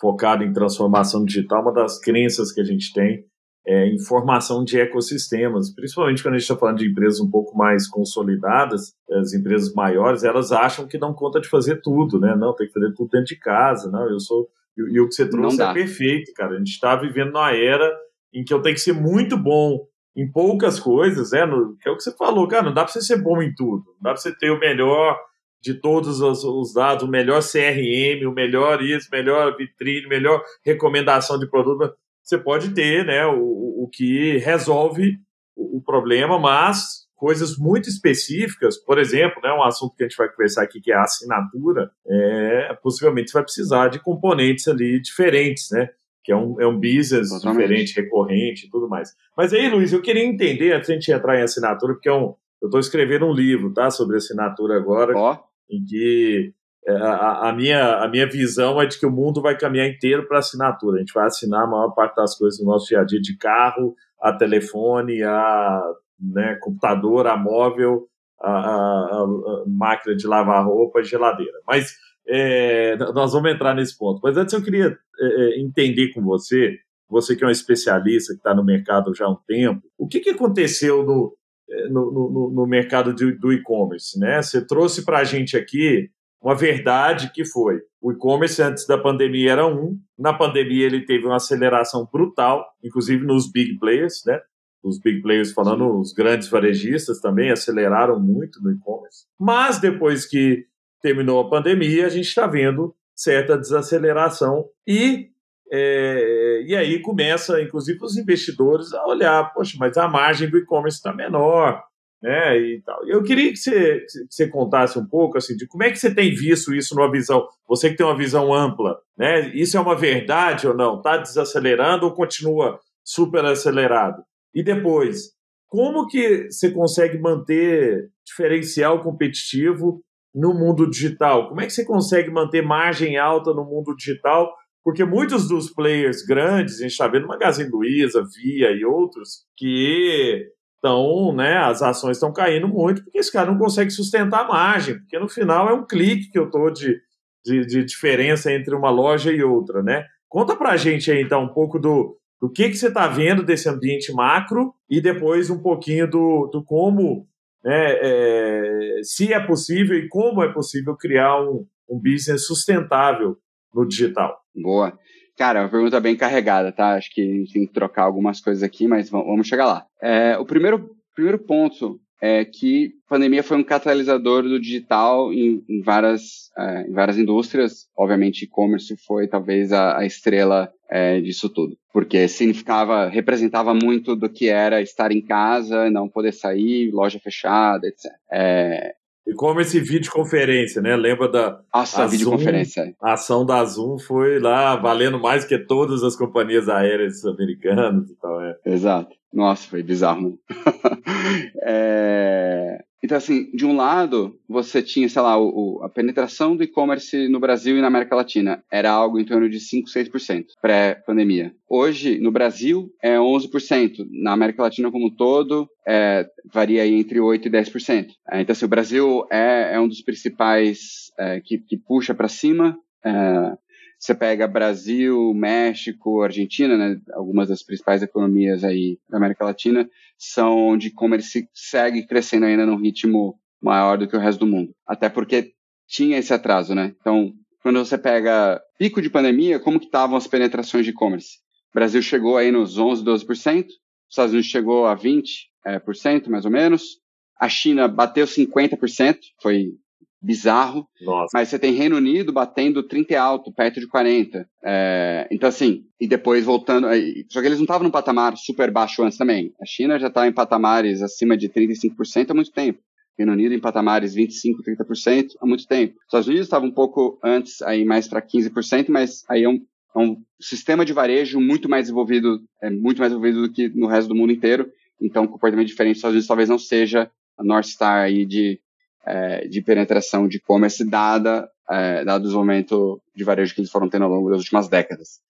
focada 0.00 0.44
em 0.44 0.52
transformação 0.52 1.24
digital. 1.24 1.62
Uma 1.62 1.72
das 1.72 2.00
crenças 2.00 2.52
que 2.52 2.60
a 2.60 2.64
gente 2.64 2.92
tem 2.92 3.24
é 3.66 3.86
em 3.86 3.98
formação 3.98 4.64
de 4.64 4.78
ecossistemas, 4.78 5.74
principalmente 5.74 6.22
quando 6.22 6.34
a 6.34 6.38
gente 6.38 6.48
está 6.48 6.56
falando 6.56 6.78
de 6.78 6.88
empresas 6.88 7.20
um 7.20 7.30
pouco 7.30 7.56
mais 7.56 7.88
consolidadas, 7.88 8.94
as 9.10 9.34
empresas 9.34 9.72
maiores, 9.74 10.24
elas 10.24 10.52
acham 10.52 10.86
que 10.86 10.96
dão 10.96 11.12
conta 11.12 11.40
de 11.40 11.48
fazer 11.48 11.80
tudo, 11.82 12.18
né? 12.18 12.34
Não, 12.34 12.54
tem 12.54 12.66
que 12.66 12.72
fazer 12.72 12.94
tudo 12.94 13.10
dentro 13.10 13.26
de 13.26 13.38
casa, 13.38 13.90
não, 13.90 14.08
eu 14.08 14.20
sou 14.20 14.48
e, 14.78 14.96
e 14.96 15.00
o 15.00 15.08
que 15.08 15.14
você 15.14 15.28
trouxe 15.28 15.60
é 15.60 15.72
perfeito, 15.72 16.32
cara. 16.34 16.54
A 16.54 16.58
gente 16.58 16.70
está 16.70 16.94
vivendo 16.94 17.32
numa 17.32 17.52
era 17.52 17.92
em 18.32 18.44
que 18.44 18.54
eu 18.54 18.62
tenho 18.62 18.76
que 18.76 18.80
ser 18.80 18.92
muito 18.92 19.36
bom 19.36 19.86
em 20.16 20.30
poucas 20.30 20.80
coisas, 20.80 21.32
né? 21.32 21.44
No, 21.46 21.76
que 21.76 21.88
é 21.88 21.92
o 21.92 21.96
que 21.96 22.02
você 22.02 22.16
falou, 22.16 22.46
cara. 22.48 22.64
Não 22.64 22.74
dá 22.74 22.84
para 22.84 22.92
você 22.92 23.02
ser 23.02 23.22
bom 23.22 23.42
em 23.42 23.54
tudo. 23.54 23.84
Não 23.86 24.02
dá 24.02 24.10
para 24.10 24.16
você 24.16 24.36
ter 24.36 24.50
o 24.50 24.58
melhor 24.58 25.18
de 25.60 25.74
todos 25.74 26.20
os, 26.20 26.44
os, 26.44 26.72
dados, 26.72 27.04
o 27.04 27.10
melhor 27.10 27.42
CRM, 27.42 28.26
o 28.26 28.32
melhor 28.32 28.82
isso, 28.82 29.08
melhor 29.10 29.56
vitrine, 29.56 30.08
melhor 30.08 30.42
recomendação 30.64 31.38
de 31.38 31.48
produto. 31.48 31.94
Você 32.22 32.38
pode 32.38 32.74
ter, 32.74 33.04
né? 33.04 33.26
O, 33.26 33.84
o 33.84 33.90
que 33.92 34.38
resolve 34.38 35.18
o, 35.56 35.78
o 35.78 35.82
problema, 35.82 36.38
mas 36.38 37.08
coisas 37.18 37.58
muito 37.58 37.88
específicas, 37.88 38.78
por 38.78 38.96
exemplo, 38.96 39.42
né, 39.42 39.52
um 39.52 39.64
assunto 39.64 39.94
que 39.96 40.04
a 40.04 40.08
gente 40.08 40.16
vai 40.16 40.30
conversar 40.30 40.62
aqui, 40.62 40.80
que 40.80 40.92
é 40.92 40.94
a 40.94 41.02
assinatura, 41.02 41.90
é, 42.06 42.74
possivelmente 42.80 43.30
você 43.30 43.38
vai 43.38 43.42
precisar 43.42 43.88
de 43.88 43.98
componentes 43.98 44.68
ali 44.68 45.02
diferentes, 45.02 45.68
né? 45.72 45.88
Que 46.28 46.32
é 46.32 46.36
um, 46.36 46.60
é 46.60 46.66
um 46.66 46.78
business 46.78 47.30
Totalmente. 47.30 47.62
diferente, 47.62 47.96
recorrente 47.96 48.66
e 48.66 48.70
tudo 48.70 48.86
mais. 48.86 49.14
Mas 49.34 49.50
aí, 49.54 49.66
Luiz, 49.70 49.94
eu 49.94 50.02
queria 50.02 50.22
entender, 50.22 50.74
antes 50.74 50.88
de 50.88 50.92
a 50.92 50.96
gente 50.96 51.10
entrar 51.10 51.38
em 51.38 51.42
assinatura, 51.42 51.94
porque 51.94 52.10
é 52.10 52.12
um, 52.12 52.34
eu 52.60 52.66
estou 52.66 52.78
escrevendo 52.78 53.24
um 53.24 53.32
livro, 53.32 53.72
tá? 53.72 53.90
Sobre 53.90 54.18
assinatura 54.18 54.76
agora, 54.76 55.16
oh. 55.16 55.38
em 55.74 55.82
que 55.86 56.52
é, 56.86 56.92
a, 56.92 57.48
a, 57.48 57.52
minha, 57.54 57.96
a 57.96 58.08
minha 58.08 58.28
visão 58.28 58.78
é 58.78 58.84
de 58.84 59.00
que 59.00 59.06
o 59.06 59.10
mundo 59.10 59.40
vai 59.40 59.56
caminhar 59.56 59.88
inteiro 59.88 60.28
para 60.28 60.40
assinatura. 60.40 60.96
A 60.96 61.00
gente 61.00 61.14
vai 61.14 61.24
assinar 61.24 61.64
a 61.64 61.66
maior 61.66 61.94
parte 61.94 62.16
das 62.16 62.36
coisas 62.36 62.60
do 62.60 62.66
nosso 62.66 62.88
dia 62.88 63.00
a 63.00 63.04
dia, 63.04 63.22
de 63.22 63.34
carro, 63.38 63.96
a 64.20 64.30
telefone, 64.30 65.22
a 65.22 65.82
né, 66.20 66.58
computador, 66.60 67.26
a 67.26 67.38
móvel, 67.38 68.06
a, 68.38 68.50
a, 68.50 69.22
a 69.22 69.64
máquina 69.66 70.14
de 70.14 70.26
lavar 70.26 70.66
roupa, 70.66 71.02
geladeira. 71.02 71.58
Mas 71.66 71.94
é, 72.28 72.96
nós 72.96 73.32
vamos 73.32 73.50
entrar 73.50 73.74
nesse 73.74 73.96
ponto. 73.96 74.20
Mas 74.22 74.36
antes 74.36 74.52
eu 74.52 74.62
queria 74.62 74.96
é, 75.20 75.26
é 75.26 75.60
entender 75.60 76.12
com 76.12 76.22
você, 76.22 76.78
você 77.08 77.34
que 77.34 77.42
é 77.42 77.46
um 77.46 77.50
especialista, 77.50 78.34
que 78.34 78.40
está 78.40 78.54
no 78.54 78.64
mercado 78.64 79.14
já 79.14 79.24
há 79.24 79.30
um 79.30 79.38
tempo, 79.46 79.82
o 79.96 80.06
que, 80.06 80.20
que 80.20 80.30
aconteceu 80.30 81.02
no, 81.04 81.36
é, 81.70 81.88
no, 81.88 82.12
no, 82.12 82.50
no 82.54 82.66
mercado 82.66 83.14
de, 83.14 83.32
do 83.32 83.52
e-commerce? 83.52 84.18
Né? 84.18 84.42
Você 84.42 84.64
trouxe 84.64 85.04
para 85.04 85.18
a 85.18 85.24
gente 85.24 85.56
aqui 85.56 86.10
uma 86.40 86.54
verdade 86.54 87.32
que 87.32 87.44
foi 87.44 87.80
o 88.00 88.12
e-commerce 88.12 88.62
antes 88.62 88.86
da 88.86 88.96
pandemia 88.96 89.52
era 89.52 89.66
um, 89.66 89.98
na 90.16 90.32
pandemia 90.32 90.86
ele 90.86 91.04
teve 91.04 91.26
uma 91.26 91.36
aceleração 91.36 92.08
brutal, 92.10 92.64
inclusive 92.82 93.24
nos 93.26 93.50
big 93.50 93.78
players, 93.78 94.22
né? 94.24 94.40
os 94.82 95.00
big 95.00 95.20
players 95.20 95.52
falando, 95.52 95.98
os 95.98 96.12
grandes 96.12 96.48
varejistas 96.48 97.20
também 97.20 97.50
aceleraram 97.50 98.20
muito 98.20 98.62
no 98.62 98.70
e-commerce. 98.70 99.26
Mas 99.38 99.80
depois 99.80 100.24
que 100.24 100.66
terminou 101.00 101.40
a 101.40 101.48
pandemia, 101.48 102.06
a 102.06 102.10
gente 102.10 102.26
está 102.26 102.46
vendo 102.46 102.94
certa 103.14 103.58
desaceleração 103.58 104.66
e 104.86 105.30
é, 105.70 106.62
e 106.66 106.74
aí 106.74 107.00
começa, 107.00 107.60
inclusive, 107.60 107.98
os 108.02 108.16
investidores 108.16 108.94
a 108.94 109.06
olhar, 109.06 109.52
poxa, 109.52 109.76
mas 109.78 109.96
a 109.98 110.08
margem 110.08 110.48
do 110.48 110.56
e-commerce 110.56 110.96
está 110.96 111.12
menor, 111.12 111.82
né? 112.22 112.58
E 112.58 112.82
tal. 112.82 113.06
Eu 113.06 113.22
queria 113.22 113.50
que 113.50 113.56
você, 113.58 114.00
que 114.00 114.26
você 114.30 114.48
contasse 114.48 114.98
um 114.98 115.06
pouco 115.06 115.36
assim 115.38 115.56
de 115.56 115.66
como 115.66 115.84
é 115.84 115.90
que 115.90 115.98
você 115.98 116.14
tem 116.14 116.34
visto 116.34 116.74
isso 116.74 116.94
numa 116.94 117.10
visão, 117.10 117.46
você 117.68 117.90
que 117.90 117.96
tem 117.96 118.06
uma 118.06 118.16
visão 118.16 118.52
ampla, 118.52 118.98
né? 119.16 119.50
Isso 119.54 119.76
é 119.76 119.80
uma 119.80 119.94
verdade 119.94 120.66
ou 120.66 120.74
não? 120.74 120.96
Está 120.96 121.18
desacelerando 121.18 122.06
ou 122.06 122.14
continua 122.14 122.80
super 123.04 123.44
acelerado? 123.44 124.22
E 124.54 124.62
depois, 124.62 125.32
como 125.68 126.06
que 126.06 126.50
você 126.50 126.70
consegue 126.70 127.18
manter 127.18 128.10
diferencial 128.24 129.02
competitivo 129.02 130.02
no 130.38 130.54
mundo 130.54 130.88
digital? 130.88 131.48
Como 131.48 131.60
é 131.60 131.66
que 131.66 131.72
você 131.72 131.84
consegue 131.84 132.30
manter 132.30 132.62
margem 132.62 133.16
alta 133.16 133.52
no 133.52 133.64
mundo 133.64 133.94
digital? 133.96 134.54
Porque 134.84 135.04
muitos 135.04 135.48
dos 135.48 135.68
players 135.70 136.22
grandes, 136.22 136.78
a 136.78 136.82
gente 136.82 136.92
está 136.92 137.08
vendo 137.08 137.26
Magazine 137.26 137.68
Luiza, 137.68 138.24
Via 138.36 138.70
e 138.70 138.84
outros, 138.84 139.44
que 139.56 140.46
estão, 140.76 141.34
né, 141.34 141.56
as 141.58 141.82
ações 141.82 142.16
estão 142.16 142.32
caindo 142.32 142.68
muito 142.68 143.02
porque 143.02 143.18
esse 143.18 143.32
cara 143.32 143.50
não 143.50 143.58
consegue 143.58 143.90
sustentar 143.90 144.44
a 144.44 144.48
margem, 144.48 144.98
porque 145.00 145.18
no 145.18 145.28
final 145.28 145.68
é 145.68 145.72
um 145.72 145.84
clique 145.84 146.30
que 146.30 146.38
eu 146.38 146.44
estou 146.44 146.70
de, 146.70 147.00
de, 147.44 147.66
de, 147.66 147.84
diferença 147.84 148.52
entre 148.52 148.76
uma 148.76 148.90
loja 148.90 149.32
e 149.32 149.42
outra, 149.42 149.82
né? 149.82 150.04
Conta 150.28 150.54
para 150.54 150.70
a 150.70 150.76
gente 150.76 151.10
aí, 151.10 151.20
então, 151.20 151.42
um 151.42 151.52
pouco 151.52 151.80
do, 151.80 152.16
do 152.40 152.48
que, 152.48 152.68
que 152.68 152.76
você 152.76 152.88
está 152.88 153.08
vendo 153.08 153.42
desse 153.42 153.68
ambiente 153.68 154.12
macro 154.12 154.72
e 154.88 155.00
depois 155.00 155.50
um 155.50 155.60
pouquinho 155.60 156.08
do, 156.08 156.48
do 156.52 156.62
como, 156.62 157.26
né, 157.68 157.98
é, 158.00 159.00
se 159.02 159.30
é 159.30 159.38
possível 159.38 159.98
e 159.98 160.08
como 160.08 160.42
é 160.42 160.50
possível 160.50 160.96
criar 160.96 161.38
um, 161.42 161.66
um 161.86 162.00
business 162.00 162.46
sustentável 162.46 163.36
no 163.74 163.86
digital. 163.86 164.38
Boa. 164.56 164.98
Cara, 165.36 165.58
é 165.58 165.62
uma 165.62 165.68
pergunta 165.68 166.00
bem 166.00 166.16
carregada, 166.16 166.72
tá? 166.72 166.94
Acho 166.94 167.12
que 167.12 167.20
a 167.20 167.24
gente 167.24 167.52
tem 167.52 167.66
que 167.66 167.72
trocar 167.72 168.04
algumas 168.04 168.40
coisas 168.40 168.62
aqui, 168.62 168.88
mas 168.88 169.10
vamos 169.10 169.46
chegar 169.46 169.66
lá. 169.66 169.84
É, 170.02 170.38
o 170.38 170.46
primeiro, 170.46 170.96
primeiro 171.14 171.38
ponto 171.38 172.00
é 172.22 172.42
que 172.42 172.94
a 173.06 173.10
pandemia 173.10 173.42
foi 173.42 173.58
um 173.58 173.62
catalisador 173.62 174.42
do 174.44 174.58
digital 174.58 175.30
em, 175.30 175.62
em 175.68 175.82
várias, 175.82 176.50
é, 176.58 176.88
em 176.88 176.92
várias 176.92 177.18
indústrias. 177.18 177.86
Obviamente, 177.96 178.46
e-commerce 178.46 178.96
foi 179.06 179.28
talvez 179.28 179.72
a, 179.72 179.98
a 179.98 180.06
estrela 180.06 180.72
é, 180.90 181.20
disso 181.20 181.48
tudo, 181.48 181.76
porque 181.92 182.26
significava, 182.28 183.08
representava 183.08 183.74
muito 183.74 184.16
do 184.16 184.28
que 184.28 184.48
era 184.48 184.80
estar 184.80 185.12
em 185.12 185.20
casa, 185.20 185.90
não 185.90 186.08
poder 186.08 186.32
sair, 186.32 186.90
loja 186.90 187.20
fechada, 187.20 187.86
etc. 187.86 188.10
É, 188.32 188.94
e-commerce 189.28 189.76
e 189.76 189.80
videoconferência, 189.80 190.80
né? 190.80 190.96
Lembra 190.96 191.28
da. 191.28 191.60
Nossa, 191.74 192.04
a 192.04 192.06
videoconferência. 192.06 192.84
Zoom, 192.84 192.94
a 193.02 193.12
ação 193.12 193.44
da 193.44 193.62
Zoom 193.64 193.98
foi 193.98 194.38
lá 194.38 194.74
valendo 194.76 195.20
mais 195.20 195.44
que 195.44 195.58
todas 195.58 196.02
as 196.02 196.16
companhias 196.16 196.68
aéreas 196.68 197.24
americanas 197.26 198.08
e 198.10 198.14
tal. 198.16 198.40
É. 198.40 198.56
Exato. 198.64 199.14
Nossa, 199.30 199.68
foi 199.68 199.82
bizarro. 199.82 200.38
é... 201.62 202.82
Então, 203.02 203.16
assim, 203.16 203.50
de 203.52 203.64
um 203.64 203.76
lado, 203.76 204.38
você 204.48 204.82
tinha, 204.82 205.08
sei 205.08 205.22
lá, 205.22 205.40
o, 205.40 205.80
a 205.82 205.88
penetração 205.88 206.56
do 206.56 206.64
e-commerce 206.64 207.28
no 207.28 207.38
Brasil 207.38 207.76
e 207.76 207.80
na 207.80 207.86
América 207.86 208.16
Latina 208.16 208.62
era 208.70 208.90
algo 208.90 209.20
em 209.20 209.24
torno 209.24 209.48
de 209.48 209.60
5, 209.60 209.88
6% 209.88 210.46
pré-pandemia. 210.60 211.54
Hoje, 211.68 212.18
no 212.18 212.32
Brasil, 212.32 212.90
é 213.02 213.16
11%. 213.16 214.06
Na 214.10 214.32
América 214.32 214.62
Latina 214.62 214.90
como 214.90 215.06
um 215.06 215.14
todo, 215.14 215.68
é, 215.86 216.26
varia 216.52 216.82
aí 216.82 216.94
entre 216.94 217.20
8% 217.20 217.46
e 217.46 217.50
10%. 217.50 218.08
É, 218.30 218.40
então, 218.40 218.52
assim, 218.52 218.64
o 218.64 218.68
Brasil 218.68 219.24
é, 219.30 219.74
é 219.74 219.80
um 219.80 219.88
dos 219.88 220.02
principais 220.02 221.12
é, 221.18 221.40
que, 221.40 221.58
que 221.58 221.76
puxa 221.76 222.14
para 222.14 222.28
cima. 222.28 222.76
É, 223.04 223.56
você 223.98 224.14
pega 224.14 224.46
Brasil, 224.46 225.34
México, 225.34 226.22
Argentina, 226.22 226.76
né, 226.76 227.00
algumas 227.12 227.48
das 227.48 227.62
principais 227.62 228.02
economias 228.02 228.62
aí 228.62 228.98
da 229.08 229.16
América 229.16 229.44
Latina, 229.44 229.88
são 230.16 230.56
onde 230.68 230.88
e-commerce 230.88 231.48
segue 231.52 232.06
crescendo 232.06 232.46
ainda 232.46 232.64
num 232.64 232.76
ritmo 232.76 233.38
maior 233.60 233.98
do 233.98 234.06
que 234.06 234.16
o 234.16 234.20
resto 234.20 234.40
do 234.40 234.46
mundo. 234.46 234.72
Até 234.86 235.08
porque 235.08 235.52
tinha 235.86 236.18
esse 236.18 236.32
atraso, 236.32 236.74
né? 236.74 236.94
Então, 237.00 237.32
quando 237.60 237.78
você 237.80 237.98
pega 237.98 238.62
pico 238.78 239.02
de 239.02 239.10
pandemia, 239.10 239.58
como 239.58 239.80
que 239.80 239.86
estavam 239.86 240.16
as 240.16 240.26
penetrações 240.26 240.84
de 240.84 240.92
e-commerce? 240.92 241.38
Brasil 241.74 242.00
chegou 242.00 242.36
aí 242.36 242.50
nos 242.52 242.78
11, 242.78 243.04
12%, 243.04 243.66
os 243.66 243.74
Estados 244.10 244.32
Unidos 244.32 244.50
chegou 244.50 244.86
a 244.86 244.96
20%, 244.96 245.24
é, 245.66 245.78
por 245.78 245.94
cento, 245.94 246.30
mais 246.30 246.44
ou 246.44 246.50
menos, 246.50 246.98
a 247.38 247.48
China 247.48 247.86
bateu 247.86 248.26
50%, 248.26 249.18
foi 249.42 249.72
bizarro. 250.20 250.86
Nossa. 251.00 251.30
Mas 251.32 251.48
você 251.48 251.58
tem 251.58 251.72
Reino 251.72 251.96
Unido 251.96 252.32
batendo 252.32 252.82
30 252.82 253.20
alto, 253.20 253.52
perto 253.52 253.80
de 253.80 253.86
40. 253.86 254.48
É, 254.64 255.28
então, 255.30 255.48
assim, 255.48 255.84
e 256.00 256.06
depois 256.06 256.44
voltando. 256.44 256.88
Só 257.30 257.40
que 257.40 257.46
eles 257.46 257.58
não 257.58 257.64
estavam 257.64 257.84
num 257.84 257.90
patamar 257.90 258.36
super 258.36 258.70
baixo 258.70 259.02
antes 259.02 259.18
também. 259.18 259.52
A 259.60 259.66
China 259.66 259.98
já 259.98 260.08
está 260.08 260.26
em 260.26 260.32
patamares 260.32 261.02
acima 261.02 261.36
de 261.36 261.48
35% 261.48 262.30
há 262.30 262.34
muito 262.34 262.52
tempo. 262.52 262.80
Reino 263.18 263.32
Unido 263.32 263.52
em 263.52 263.60
patamares 263.60 264.14
25%, 264.14 264.54
30% 264.64 265.30
há 265.40 265.46
muito 265.46 265.66
tempo. 265.66 265.94
Os 265.98 266.04
Estados 266.04 266.28
Unidos 266.28 266.46
estava 266.46 266.64
um 266.64 266.70
pouco 266.70 267.18
antes, 267.22 267.60
aí 267.62 267.84
mais 267.84 268.06
para 268.06 268.22
15%, 268.22 268.86
mas 268.88 269.24
aí 269.28 269.42
é 269.42 269.48
um, 269.48 269.60
é 269.96 269.98
um 269.98 270.22
sistema 270.40 270.84
de 270.84 270.92
varejo 270.92 271.40
muito 271.40 271.68
mais 271.68 271.84
desenvolvido, 271.84 272.40
é 272.62 272.70
muito 272.70 272.98
mais 272.98 273.10
desenvolvido 273.10 273.42
do 273.42 273.52
que 273.52 273.68
no 273.70 273.88
resto 273.88 274.08
do 274.08 274.14
mundo 274.14 274.32
inteiro. 274.32 274.70
Então, 275.00 275.24
um 275.24 275.28
comportamento 275.28 275.66
diferente 275.66 275.94
dos 275.94 275.98
Estados 275.98 276.14
Unidos 276.14 276.28
talvez 276.28 276.48
não 276.48 276.58
seja 276.58 277.10
a 277.36 277.42
North 277.42 277.66
Star 277.66 278.04
aí 278.04 278.24
de 278.24 278.60
é, 279.08 279.48
de 279.48 279.62
penetração 279.62 280.28
de 280.28 280.36
e-commerce, 280.36 280.84
dada 280.84 281.48
é, 281.70 282.04
dado 282.04 282.22
o 282.22 282.24
desenvolvimento 282.24 283.00
de 283.14 283.24
varejo 283.24 283.54
que 283.54 283.60
eles 283.60 283.70
foram 283.70 283.88
tendo 283.88 284.04
ao 284.04 284.10
longo 284.10 284.30
das 284.30 284.40
últimas 284.40 284.68
décadas. 284.68 285.20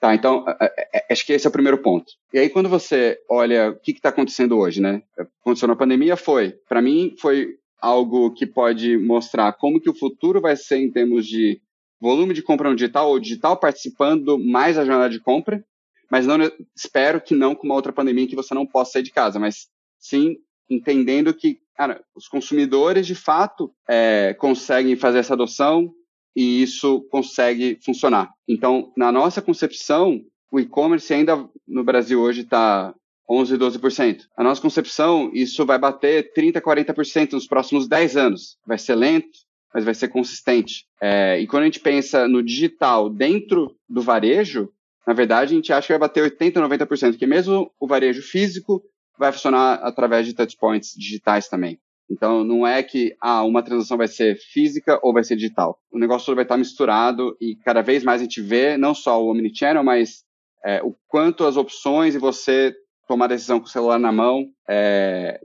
Tá, 0.00 0.14
então, 0.14 0.44
é, 0.60 0.98
é, 0.98 1.06
acho 1.12 1.26
que 1.26 1.32
esse 1.32 1.46
é 1.46 1.50
o 1.50 1.52
primeiro 1.52 1.78
ponto. 1.78 2.12
E 2.32 2.38
aí, 2.38 2.48
quando 2.48 2.68
você 2.68 3.18
olha 3.28 3.70
o 3.70 3.80
que 3.80 3.90
está 3.92 4.10
acontecendo 4.10 4.56
hoje, 4.56 4.80
né? 4.80 5.02
Aconteceu 5.40 5.66
na 5.66 5.74
pandemia, 5.74 6.16
foi. 6.16 6.52
Para 6.68 6.80
mim, 6.80 7.16
foi 7.18 7.56
algo 7.80 8.32
que 8.32 8.46
pode 8.46 8.96
mostrar 8.96 9.52
como 9.54 9.80
que 9.80 9.90
o 9.90 9.94
futuro 9.94 10.40
vai 10.40 10.56
ser 10.56 10.78
em 10.78 10.90
termos 10.90 11.26
de 11.26 11.60
volume 12.00 12.32
de 12.32 12.42
compra 12.42 12.70
no 12.70 12.76
digital, 12.76 13.08
ou 13.08 13.18
digital 13.18 13.56
participando 13.56 14.38
mais 14.38 14.76
da 14.76 14.84
jornada 14.84 15.10
de 15.10 15.18
compra, 15.18 15.64
mas 16.08 16.26
não 16.26 16.36
espero 16.76 17.20
que 17.20 17.34
não 17.34 17.54
com 17.54 17.66
uma 17.66 17.74
outra 17.74 17.92
pandemia 17.92 18.28
que 18.28 18.36
você 18.36 18.54
não 18.54 18.66
possa 18.66 18.92
sair 18.92 19.02
de 19.02 19.10
casa, 19.10 19.40
mas 19.40 19.66
sim 19.98 20.36
entendendo 20.70 21.32
que 21.34 21.60
cara, 21.78 22.02
os 22.14 22.26
consumidores 22.26 23.06
de 23.06 23.14
fato 23.14 23.72
é, 23.88 24.34
conseguem 24.34 24.96
fazer 24.96 25.18
essa 25.18 25.34
adoção 25.34 25.92
e 26.34 26.60
isso 26.60 27.02
consegue 27.08 27.78
funcionar. 27.84 28.30
Então, 28.48 28.92
na 28.96 29.12
nossa 29.12 29.40
concepção, 29.40 30.20
o 30.50 30.58
e-commerce 30.58 31.14
ainda 31.14 31.48
no 31.66 31.84
Brasil 31.84 32.20
hoje 32.20 32.40
está 32.40 32.92
11, 33.30 33.56
12%. 33.56 34.22
A 34.36 34.42
nossa 34.42 34.60
concepção, 34.60 35.30
isso 35.32 35.64
vai 35.64 35.78
bater 35.78 36.32
30, 36.32 36.60
40% 36.60 37.32
nos 37.32 37.46
próximos 37.46 37.86
10 37.86 38.16
anos. 38.16 38.58
Vai 38.66 38.78
ser 38.78 38.96
lento, 38.96 39.38
mas 39.72 39.84
vai 39.84 39.94
ser 39.94 40.08
consistente. 40.08 40.84
É, 41.00 41.38
e 41.40 41.46
quando 41.46 41.62
a 41.62 41.66
gente 41.66 41.80
pensa 41.80 42.26
no 42.26 42.42
digital 42.42 43.08
dentro 43.08 43.76
do 43.88 44.02
varejo, 44.02 44.68
na 45.06 45.12
verdade, 45.14 45.52
a 45.52 45.56
gente 45.56 45.72
acha 45.72 45.86
que 45.86 45.92
vai 45.92 46.00
bater 46.00 46.22
80, 46.22 46.60
90%, 46.60 47.10
porque 47.10 47.26
mesmo 47.26 47.70
o 47.78 47.86
varejo 47.86 48.20
físico 48.20 48.82
vai 49.18 49.32
funcionar 49.32 49.74
através 49.82 50.26
de 50.26 50.34
touchpoints 50.34 50.94
digitais 50.96 51.48
também. 51.48 51.78
Então, 52.10 52.42
não 52.42 52.66
é 52.66 52.82
que 52.82 53.14
ah, 53.20 53.42
uma 53.44 53.62
transação 53.62 53.98
vai 53.98 54.08
ser 54.08 54.36
física 54.36 54.98
ou 55.02 55.12
vai 55.12 55.22
ser 55.22 55.36
digital. 55.36 55.78
O 55.92 55.98
negócio 55.98 56.34
vai 56.34 56.44
estar 56.44 56.56
misturado 56.56 57.36
e 57.40 57.54
cada 57.56 57.82
vez 57.82 58.02
mais 58.02 58.20
a 58.20 58.24
gente 58.24 58.40
vê 58.40 58.78
não 58.78 58.94
só 58.94 59.22
o 59.22 59.30
omnichannel, 59.30 59.84
mas 59.84 60.24
é, 60.64 60.82
o 60.82 60.94
quanto 61.06 61.44
as 61.44 61.56
opções 61.56 62.14
e 62.14 62.18
você 62.18 62.74
tomar 63.06 63.26
decisão 63.26 63.60
com 63.60 63.66
o 63.66 63.70
celular 63.70 63.98
na 63.98 64.10
mão 64.10 64.46
é, 64.68 65.40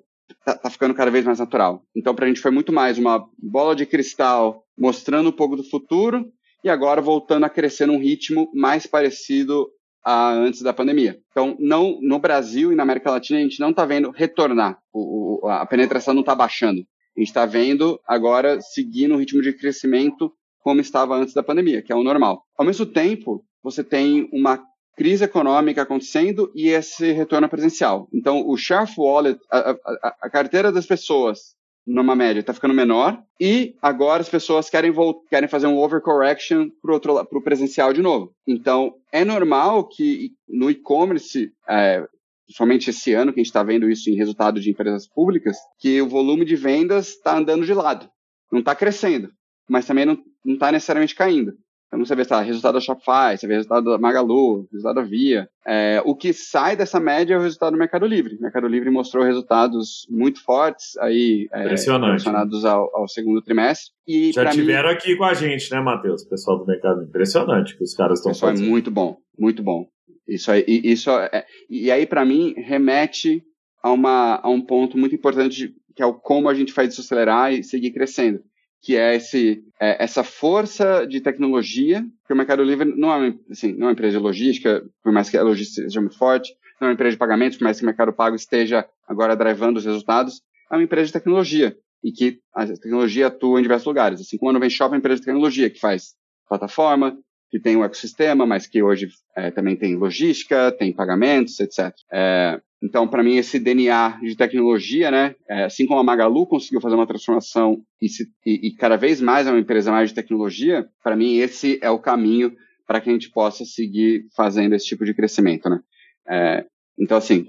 tá, 0.45 0.55
tá, 0.57 0.69
ficando 0.69 0.93
cada 0.93 1.11
vez 1.11 1.25
mais 1.25 1.39
natural. 1.39 1.83
Então, 1.95 2.15
para 2.15 2.25
a 2.25 2.27
gente 2.27 2.41
foi 2.41 2.51
muito 2.51 2.71
mais 2.71 2.97
uma 2.97 3.27
bola 3.37 3.75
de 3.75 3.85
cristal 3.85 4.63
mostrando 4.77 5.29
um 5.29 5.33
pouco 5.33 5.55
do 5.55 5.63
futuro 5.63 6.31
e 6.63 6.69
agora 6.69 7.01
voltando 7.01 7.45
a 7.45 7.49
crescer 7.49 7.85
num 7.85 7.99
ritmo 7.99 8.49
mais 8.53 8.87
parecido 8.87 9.69
a 10.03 10.31
antes 10.31 10.61
da 10.61 10.73
pandemia. 10.73 11.19
Então, 11.31 11.55
não 11.59 11.97
no 12.01 12.19
Brasil 12.19 12.71
e 12.71 12.75
na 12.75 12.83
América 12.83 13.11
Latina 13.11 13.39
a 13.39 13.41
gente 13.43 13.59
não 13.59 13.69
está 13.69 13.85
vendo 13.85 14.11
retornar, 14.11 14.77
o, 14.91 15.47
a 15.47 15.65
penetração 15.65 16.13
não 16.13 16.21
está 16.21 16.35
baixando. 16.35 16.81
A 17.15 17.19
gente 17.19 17.29
está 17.29 17.45
vendo 17.45 17.99
agora 18.07 18.59
seguir 18.59 19.07
no 19.07 19.17
ritmo 19.17 19.41
de 19.41 19.53
crescimento 19.53 20.33
como 20.59 20.81
estava 20.81 21.15
antes 21.15 21.33
da 21.33 21.43
pandemia, 21.43 21.81
que 21.81 21.91
é 21.91 21.95
o 21.95 22.03
normal. 22.03 22.43
Ao 22.57 22.65
mesmo 22.65 22.85
tempo, 22.85 23.43
você 23.61 23.83
tem 23.83 24.27
uma 24.31 24.63
crise 24.95 25.23
econômica 25.23 25.81
acontecendo 25.81 26.51
e 26.55 26.69
esse 26.69 27.11
retorno 27.11 27.49
presencial. 27.49 28.07
Então, 28.13 28.47
o 28.47 28.55
share 28.55 28.83
of 28.83 28.93
wallet, 28.97 29.39
a, 29.51 29.71
a, 29.71 30.15
a 30.21 30.29
carteira 30.29 30.71
das 30.71 30.85
pessoas 30.85 31.55
numa 31.85 32.15
média, 32.15 32.39
está 32.39 32.53
ficando 32.53 32.73
menor, 32.73 33.21
e 33.39 33.75
agora 33.81 34.21
as 34.21 34.29
pessoas 34.29 34.69
querem, 34.69 34.93
querem 35.29 35.49
fazer 35.49 35.67
um 35.67 35.77
overcorrection 35.77 36.69
para 36.81 36.95
o 36.95 37.41
presencial 37.43 37.91
de 37.91 38.01
novo. 38.01 38.33
Então, 38.47 38.95
é 39.11 39.25
normal 39.25 39.87
que 39.87 40.31
no 40.47 40.71
e-commerce, 40.71 41.51
é, 41.67 42.05
principalmente 42.45 42.89
esse 42.89 43.13
ano, 43.13 43.33
que 43.33 43.39
a 43.39 43.43
gente 43.43 43.49
está 43.49 43.63
vendo 43.63 43.89
isso 43.89 44.09
em 44.09 44.15
resultado 44.15 44.59
de 44.61 44.69
empresas 44.69 45.07
públicas, 45.07 45.57
que 45.79 46.01
o 46.01 46.07
volume 46.07 46.45
de 46.45 46.55
vendas 46.55 47.09
está 47.09 47.37
andando 47.37 47.65
de 47.65 47.73
lado. 47.73 48.09
Não 48.51 48.59
está 48.59 48.73
crescendo, 48.75 49.29
mas 49.67 49.85
também 49.85 50.05
não 50.05 50.17
está 50.45 50.71
necessariamente 50.71 51.15
caindo. 51.15 51.53
Então 51.93 52.03
você 52.03 52.15
vê 52.15 52.25
tá, 52.25 52.41
resultado 52.41 52.73
da 52.73 52.79
Shopify, 52.79 53.37
você 53.37 53.45
vê 53.45 53.53
resultado 53.53 53.91
da 53.91 53.99
Magalu, 53.99 54.67
resultado 54.71 54.95
da 54.95 55.03
Via. 55.03 55.47
É, 55.65 56.01
o 56.03 56.15
que 56.15 56.33
sai 56.33 56.75
dessa 56.75 56.99
média 56.99 57.35
é 57.35 57.37
o 57.37 57.41
resultado 57.41 57.73
do 57.73 57.77
Mercado 57.77 58.07
Livre. 58.07 58.35
O 58.35 58.41
Mercado 58.41 58.67
Livre 58.67 58.89
mostrou 58.89 59.23
resultados 59.23 60.07
muito 60.09 60.43
fortes 60.43 60.97
aí 60.97 61.47
é, 61.53 61.67
relacionados 61.67 62.65
ao, 62.65 62.89
ao, 62.95 63.07
segundo 63.07 63.43
trimestre. 63.43 63.93
E 64.07 64.31
Já 64.31 64.49
tiveram 64.49 64.89
mim, 64.89 64.95
aqui 64.95 65.15
com 65.15 65.23
a 65.23 65.35
gente, 65.35 65.71
né, 65.71 65.79
Matheus? 65.81 66.23
Pessoal 66.25 66.57
do 66.57 66.65
Mercado. 66.65 67.03
Impressionante 67.03 67.77
que 67.77 67.83
os 67.83 67.93
caras 67.93 68.19
estão 68.19 68.31
é 68.31 68.35
fazendo. 68.35 68.65
É 68.65 68.69
muito 68.69 68.89
bom, 68.89 69.17
muito 69.37 69.61
bom. 69.61 69.85
Isso 70.27 70.51
aí, 70.51 70.65
isso 70.67 71.11
é, 71.11 71.45
e 71.69 71.91
aí 71.91 72.07
para 72.07 72.25
mim 72.25 72.55
remete 72.57 73.43
a, 73.83 73.91
uma, 73.91 74.39
a 74.41 74.49
um 74.49 74.61
ponto 74.61 74.97
muito 74.97 75.13
importante 75.13 75.75
que 75.95 76.01
é 76.01 76.05
o 76.05 76.13
como 76.13 76.49
a 76.49 76.55
gente 76.55 76.73
faz 76.73 76.91
isso 76.91 77.01
acelerar 77.01 77.53
e 77.53 77.63
seguir 77.63 77.91
crescendo 77.91 78.39
que 78.83 78.97
é, 78.97 79.15
esse, 79.15 79.63
é, 79.79 80.03
essa 80.03 80.25
força 80.25 81.07
de 81.07 81.21
tecnologia, 81.21 82.05
que 82.27 82.33
o 82.33 82.35
Mercado 82.35 82.61
Livre 82.61 82.93
não 82.95 83.13
é, 83.13 83.17
uma, 83.17 83.39
assim, 83.49 83.71
não 83.71 83.83
é 83.83 83.85
uma 83.85 83.91
empresa 83.93 84.17
de 84.17 84.23
logística, 84.23 84.83
por 85.01 85.13
mais 85.13 85.29
que 85.29 85.37
a 85.37 85.41
logística 85.41 85.87
seja 85.87 86.01
muito 86.01 86.17
forte, 86.17 86.53
não 86.81 86.87
é 86.87 86.89
uma 86.89 86.93
empresa 86.93 87.11
de 87.11 87.17
pagamentos, 87.17 87.57
por 87.57 87.63
mais 87.63 87.77
que 87.77 87.83
o 87.83 87.85
Mercado 87.85 88.11
Pago 88.11 88.35
esteja 88.35 88.85
agora 89.07 89.37
drivando 89.37 89.79
os 89.79 89.85
resultados, 89.85 90.41
é 90.69 90.75
uma 90.75 90.83
empresa 90.83 91.07
de 91.07 91.13
tecnologia, 91.13 91.77
e 92.03 92.11
que 92.11 92.39
a 92.53 92.67
tecnologia 92.67 93.27
atua 93.27 93.59
em 93.59 93.63
diversos 93.63 93.87
lugares. 93.87 94.19
Assim 94.19 94.37
como 94.37 94.49
a 94.49 94.53
Nuvem 94.53 94.69
Shop 94.69 94.89
é 94.89 94.91
uma 94.91 94.97
empresa 94.97 95.21
de 95.21 95.25
tecnologia, 95.25 95.69
que 95.69 95.79
faz 95.79 96.15
plataforma, 96.49 97.17
que 97.49 97.59
tem 97.59 97.77
um 97.77 97.85
ecossistema, 97.85 98.45
mas 98.45 98.67
que 98.67 98.83
hoje 98.83 99.07
é, 99.37 99.49
também 99.49 99.77
tem 99.77 99.95
logística, 99.95 100.73
tem 100.73 100.91
pagamentos, 100.91 101.57
etc. 101.61 101.93
É, 102.11 102.59
então, 102.83 103.07
para 103.07 103.23
mim, 103.23 103.37
esse 103.37 103.57
DNA 103.57 104.19
de 104.21 104.35
tecnologia, 104.35 105.09
né, 105.09 105.35
é, 105.49 105.63
assim 105.63 105.85
como 105.85 106.01
a 106.01 106.03
Magalu 106.03 106.45
conseguiu 106.45 106.81
fazer 106.81 106.95
uma 106.95 107.07
transformação 107.07 107.81
e, 108.01 108.09
se, 108.09 108.25
e, 108.45 108.67
e 108.67 108.75
cada 108.75 108.97
vez 108.97 109.21
mais 109.21 109.47
é 109.47 109.51
uma 109.51 109.59
empresa 109.59 109.89
mais 109.89 110.09
de 110.09 110.15
tecnologia, 110.15 110.85
para 111.01 111.15
mim 111.15 111.37
esse 111.37 111.79
é 111.81 111.89
o 111.89 111.97
caminho 111.97 112.53
para 112.85 112.99
que 112.99 113.09
a 113.09 113.13
gente 113.13 113.31
possa 113.31 113.63
seguir 113.63 114.25
fazendo 114.35 114.75
esse 114.75 114.85
tipo 114.85 115.05
de 115.05 115.13
crescimento, 115.13 115.69
né? 115.69 115.79
É, 116.27 116.65
então, 116.99 117.17
assim, 117.17 117.47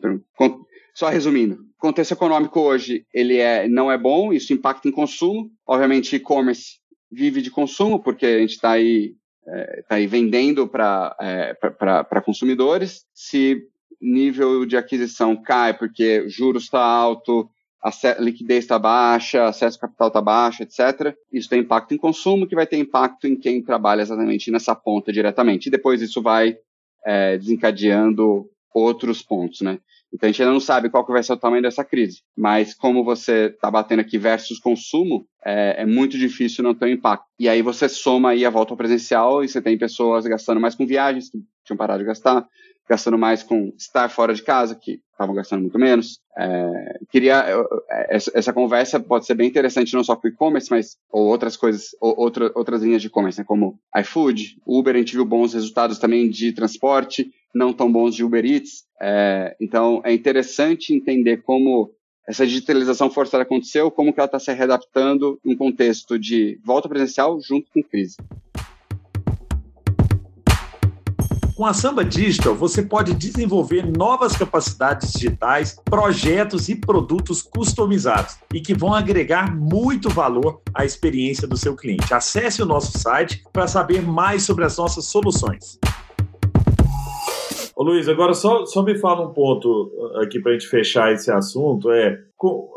só 0.95 1.09
resumindo, 1.09 1.55
o 1.55 1.81
contexto 1.81 2.13
econômico 2.13 2.61
hoje 2.61 3.05
ele 3.13 3.39
é, 3.39 3.67
não 3.69 3.91
é 3.91 3.99
bom, 3.99 4.33
isso 4.33 4.53
impacta 4.53 4.89
em 4.89 4.93
consumo. 4.93 5.51
Obviamente, 5.67 6.15
e-commerce 6.15 6.79
vive 7.11 7.43
de 7.43 7.51
consumo, 7.51 8.01
porque 8.01 8.25
a 8.25 8.39
gente 8.39 8.53
está 8.53 8.71
aí, 8.71 9.15
é, 9.49 9.83
tá 9.89 9.97
aí 9.97 10.07
vendendo 10.07 10.69
para 10.69 11.17
é, 11.21 12.21
consumidores. 12.25 13.05
Se 13.13 13.61
nível 14.05 14.67
de 14.67 14.77
aquisição 14.77 15.37
cai 15.37 15.75
porque 15.75 16.29
juros 16.29 16.65
está 16.65 16.81
alto, 16.81 17.49
a 17.83 17.91
liquidez 18.19 18.65
está 18.65 18.79
baixa, 18.79 19.45
acesso 19.45 19.77
a 19.77 19.81
capital 19.83 20.09
está 20.09 20.21
baixo, 20.21 20.63
etc. 20.63 21.15
Isso 21.31 21.51
tem 21.51 21.61
impacto 21.61 21.93
em 21.93 21.99
consumo, 21.99 22.47
que 22.47 22.55
vai 22.55 22.67
ter 22.67 22.79
impacto 22.79 23.27
em 23.27 23.37
quem 23.37 23.63
trabalha 23.63 24.01
exatamente 24.01 24.51
nessa 24.51 24.75
ponta 24.75 25.13
diretamente. 25.13 25.67
E 25.67 25.71
depois 25.71 26.01
isso 26.01 26.23
vai 26.23 26.57
é, 27.05 27.37
desencadeando 27.37 28.49
outros 28.75 29.23
pontos, 29.23 29.61
né? 29.61 29.79
Então 30.15 30.29
a 30.29 30.31
gente 30.31 30.41
ainda 30.41 30.53
não 30.53 30.61
sabe 30.61 30.89
qual 30.89 31.05
que 31.05 31.13
vai 31.13 31.23
ser 31.25 31.33
o 31.33 31.37
tamanho 31.37 31.63
dessa 31.63 31.85
crise, 31.85 32.23
mas 32.37 32.73
como 32.73 33.03
você 33.03 33.47
está 33.47 33.69
batendo 33.69 33.99
aqui 33.99 34.17
versus 34.17 34.61
consumo, 34.61 35.27
é, 35.45 35.83
é, 35.83 35.87
muito 35.87 36.17
difícil 36.17 36.63
não 36.63 36.73
ter 36.73 36.87
um 36.87 36.89
impacto. 36.89 37.27
E 37.39 37.49
aí 37.49 37.61
você 37.63 37.89
soma 37.89 38.31
aí 38.31 38.47
a 38.47 38.51
volta 38.51 38.73
ao 38.73 38.77
presencial 38.77 39.43
e 39.43 39.49
você 39.49 39.61
tem 39.61 39.77
pessoas 39.77 40.25
gastando 40.25 40.61
mais 40.61 40.77
com 40.77 40.87
viagens, 40.87 41.29
que 41.29 41.39
tinham 41.65 41.77
parado 41.77 41.99
de 41.99 42.07
gastar, 42.07 42.47
gastando 42.89 43.17
mais 43.17 43.43
com 43.43 43.73
estar 43.77 44.09
fora 44.09 44.35
de 44.35 44.43
casa, 44.43 44.75
que 44.75 45.01
estavam 45.11 45.35
gastando 45.35 45.63
muito 45.63 45.79
menos. 45.79 46.21
É, 46.37 46.99
queria 47.11 47.45
essa, 48.09 48.31
essa, 48.35 48.53
conversa 48.53 49.01
pode 49.01 49.27
ser 49.27 49.35
bem 49.35 49.49
interessante 49.49 49.95
não 49.95 50.05
só 50.05 50.21
o 50.23 50.29
e-commerce, 50.29 50.71
mas 50.71 50.97
ou 51.11 51.27
outras 51.27 51.57
coisas, 51.57 51.91
ou 52.01 52.15
outra, 52.19 52.51
outras 52.55 52.83
linhas 52.83 53.01
de 53.01 53.09
e-commerce, 53.09 53.39
né, 53.39 53.45
como 53.45 53.79
iFood, 53.97 54.59
Uber, 54.67 54.95
a 54.95 54.99
gente 54.99 55.15
viu 55.15 55.25
bons 55.25 55.55
resultados 55.55 55.99
também 55.99 56.29
de 56.29 56.53
transporte, 56.53 57.31
não 57.55 57.73
tão 57.73 57.91
bons 57.91 58.15
de 58.15 58.25
Uber 58.25 58.45
Eats. 58.45 58.85
É, 59.01 59.57
então 59.61 60.03
é 60.05 60.13
interessante 60.13 60.95
entender 60.95 61.43
como 61.43 61.91
essa 62.27 62.47
digitalização 62.47 63.11
forçada 63.11 63.43
aconteceu, 63.43 63.91
como 63.91 64.13
que 64.13 64.19
ela 64.19 64.27
está 64.27 64.39
se 64.39 64.53
readaptando 64.53 65.39
em 65.45 65.53
um 65.53 65.57
contexto 65.57 66.19
de 66.19 66.59
volta 66.65 66.89
presencial 66.89 67.39
junto 67.41 67.71
com 67.71 67.83
crise. 67.83 68.17
Com 71.57 71.65
a 71.65 71.73
Samba 71.73 72.05
Digital, 72.05 72.53
você 72.53 72.83
pode 72.83 73.15
desenvolver 73.15 73.87
novas 73.87 74.37
capacidades 74.37 75.13
digitais, 75.13 75.81
projetos 75.85 76.69
e 76.69 76.75
produtos 76.75 77.43
customizados 77.43 78.39
e 78.53 78.61
que 78.61 78.75
vão 78.75 78.93
agregar 78.93 79.55
muito 79.55 80.09
valor 80.09 80.61
à 80.75 80.85
experiência 80.85 81.47
do 81.47 81.57
seu 81.57 81.77
cliente. 81.77 82.13
Acesse 82.13 82.61
o 82.61 82.67
nosso 82.67 82.99
site 82.99 83.45
para 83.53 83.69
saber 83.69 84.03
mais 84.03 84.43
sobre 84.43 84.65
as 84.65 84.77
nossas 84.77 85.05
soluções. 85.05 85.79
Ô 87.77 87.85
Luiz, 87.85 88.09
agora 88.09 88.35
só, 88.35 88.67
só 88.67 88.83
me 88.83 88.99
fala 88.99 89.25
um 89.25 89.33
ponto 89.33 89.93
uh, 89.95 90.23
aqui 90.23 90.41
para 90.41 90.51
a 90.51 90.55
gente 90.55 90.67
fechar 90.67 91.13
esse 91.13 91.31
assunto, 91.31 91.89
é 91.93 92.19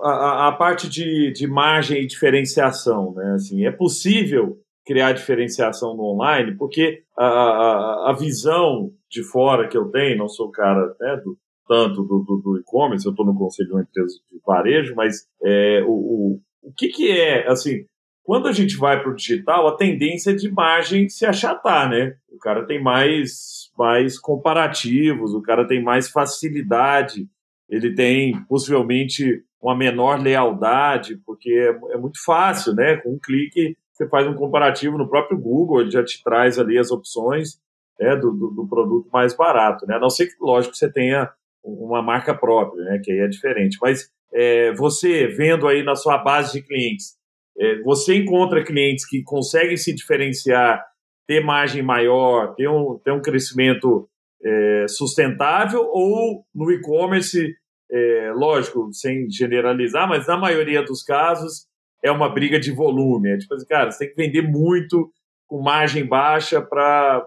a, 0.03 0.49
a 0.49 0.51
parte 0.51 0.87
de, 0.87 1.31
de 1.33 1.47
margem 1.47 2.03
e 2.03 2.07
diferenciação, 2.07 3.13
né? 3.15 3.33
Assim, 3.33 3.65
é 3.65 3.71
possível 3.71 4.59
criar 4.87 5.11
diferenciação 5.11 5.95
no 5.95 6.03
online, 6.03 6.55
porque 6.55 7.03
a, 7.17 7.25
a, 7.25 8.09
a 8.11 8.13
visão 8.13 8.89
de 9.09 9.21
fora 9.21 9.67
que 9.67 9.77
eu 9.77 9.89
tenho, 9.91 10.17
não 10.17 10.29
sou 10.29 10.49
cara 10.49 10.95
né, 10.99 11.17
do, 11.17 11.37
tanto 11.67 12.03
do, 12.03 12.23
do, 12.23 12.37
do 12.37 12.57
e-commerce, 12.57 13.05
eu 13.05 13.11
estou 13.11 13.25
no 13.25 13.37
conselho 13.37 13.67
de 13.67 13.75
uma 13.75 13.81
empresa 13.81 14.15
de 14.31 14.39
varejo, 14.45 14.95
mas 14.95 15.27
é, 15.43 15.83
o, 15.85 15.91
o, 15.91 16.41
o 16.63 16.73
que, 16.73 16.87
que 16.87 17.11
é, 17.11 17.45
assim, 17.49 17.85
Quando 18.23 18.47
a 18.47 18.53
gente 18.53 18.77
vai 18.77 19.01
para 19.01 19.11
o 19.11 19.15
digital, 19.15 19.67
a 19.67 19.75
tendência 19.75 20.31
é 20.31 20.35
de 20.35 20.49
margem 20.49 21.09
se 21.09 21.25
achatar, 21.25 21.89
né? 21.89 22.15
O 22.29 22.37
cara 22.37 22.65
tem 22.65 22.81
mais, 22.81 23.69
mais 23.77 24.17
comparativos, 24.17 25.33
o 25.33 25.41
cara 25.41 25.67
tem 25.67 25.83
mais 25.83 26.09
facilidade, 26.09 27.27
ele 27.69 27.93
tem 27.93 28.41
possivelmente 28.45 29.43
uma 29.61 29.75
menor 29.75 30.21
lealdade, 30.21 31.17
porque 31.25 31.51
é, 31.51 31.95
é 31.95 31.97
muito 31.97 32.23
fácil, 32.23 32.73
né? 32.73 32.97
Com 32.97 33.15
um 33.15 33.19
clique 33.19 33.75
você 33.97 34.07
faz 34.07 34.27
um 34.27 34.35
comparativo 34.35 34.95
no 34.95 35.09
próprio 35.09 35.39
Google, 35.39 35.81
ele 35.81 35.89
já 35.89 36.03
te 36.03 36.21
traz 36.23 36.59
ali 36.59 36.77
as 36.77 36.91
opções 36.91 37.59
né, 37.99 38.15
do, 38.15 38.31
do, 38.31 38.51
do, 38.51 38.67
produto 38.67 39.09
mais 39.11 39.35
barato, 39.35 39.87
né? 39.87 39.95
A 39.95 39.99
não 39.99 40.09
ser 40.09 40.27
que, 40.27 40.35
lógico, 40.39 40.75
você 40.75 40.91
tenha 40.91 41.27
uma 41.63 42.01
marca 42.01 42.35
própria, 42.35 42.83
né? 42.83 43.01
Que 43.03 43.11
aí 43.11 43.19
é 43.19 43.27
diferente. 43.27 43.79
Mas 43.81 44.07
é, 44.31 44.71
você 44.73 45.25
vendo 45.27 45.67
aí 45.67 45.81
na 45.81 45.95
sua 45.95 46.19
base 46.19 46.53
de 46.53 46.61
clientes, 46.61 47.15
é, 47.57 47.81
você 47.81 48.15
encontra 48.15 48.63
clientes 48.63 49.03
que 49.03 49.23
conseguem 49.23 49.77
se 49.77 49.93
diferenciar, 49.95 50.85
ter 51.27 51.43
margem 51.43 51.81
maior, 51.81 52.53
ter 52.53 52.69
um, 52.69 52.99
ter 53.03 53.11
um 53.11 53.21
crescimento 53.21 54.07
é, 54.45 54.85
sustentável, 54.87 55.81
ou 55.91 56.45
no 56.53 56.71
e-commerce, 56.71 57.51
é, 57.91 58.31
lógico, 58.35 58.93
sem 58.93 59.27
generalizar, 59.27 60.07
mas 60.07 60.27
na 60.27 60.37
maioria 60.37 60.83
dos 60.83 61.01
casos 61.01 61.66
é 62.03 62.11
uma 62.11 62.29
briga 62.29 62.59
de 62.59 62.71
volume. 62.71 63.29
É 63.29 63.37
tipo 63.37 63.53
assim, 63.53 63.65
cara, 63.65 63.91
você 63.91 64.05
tem 64.05 64.09
que 64.09 64.21
vender 64.21 64.41
muito 64.41 65.11
com 65.47 65.61
margem 65.61 66.05
baixa 66.05 66.61
para 66.61 67.25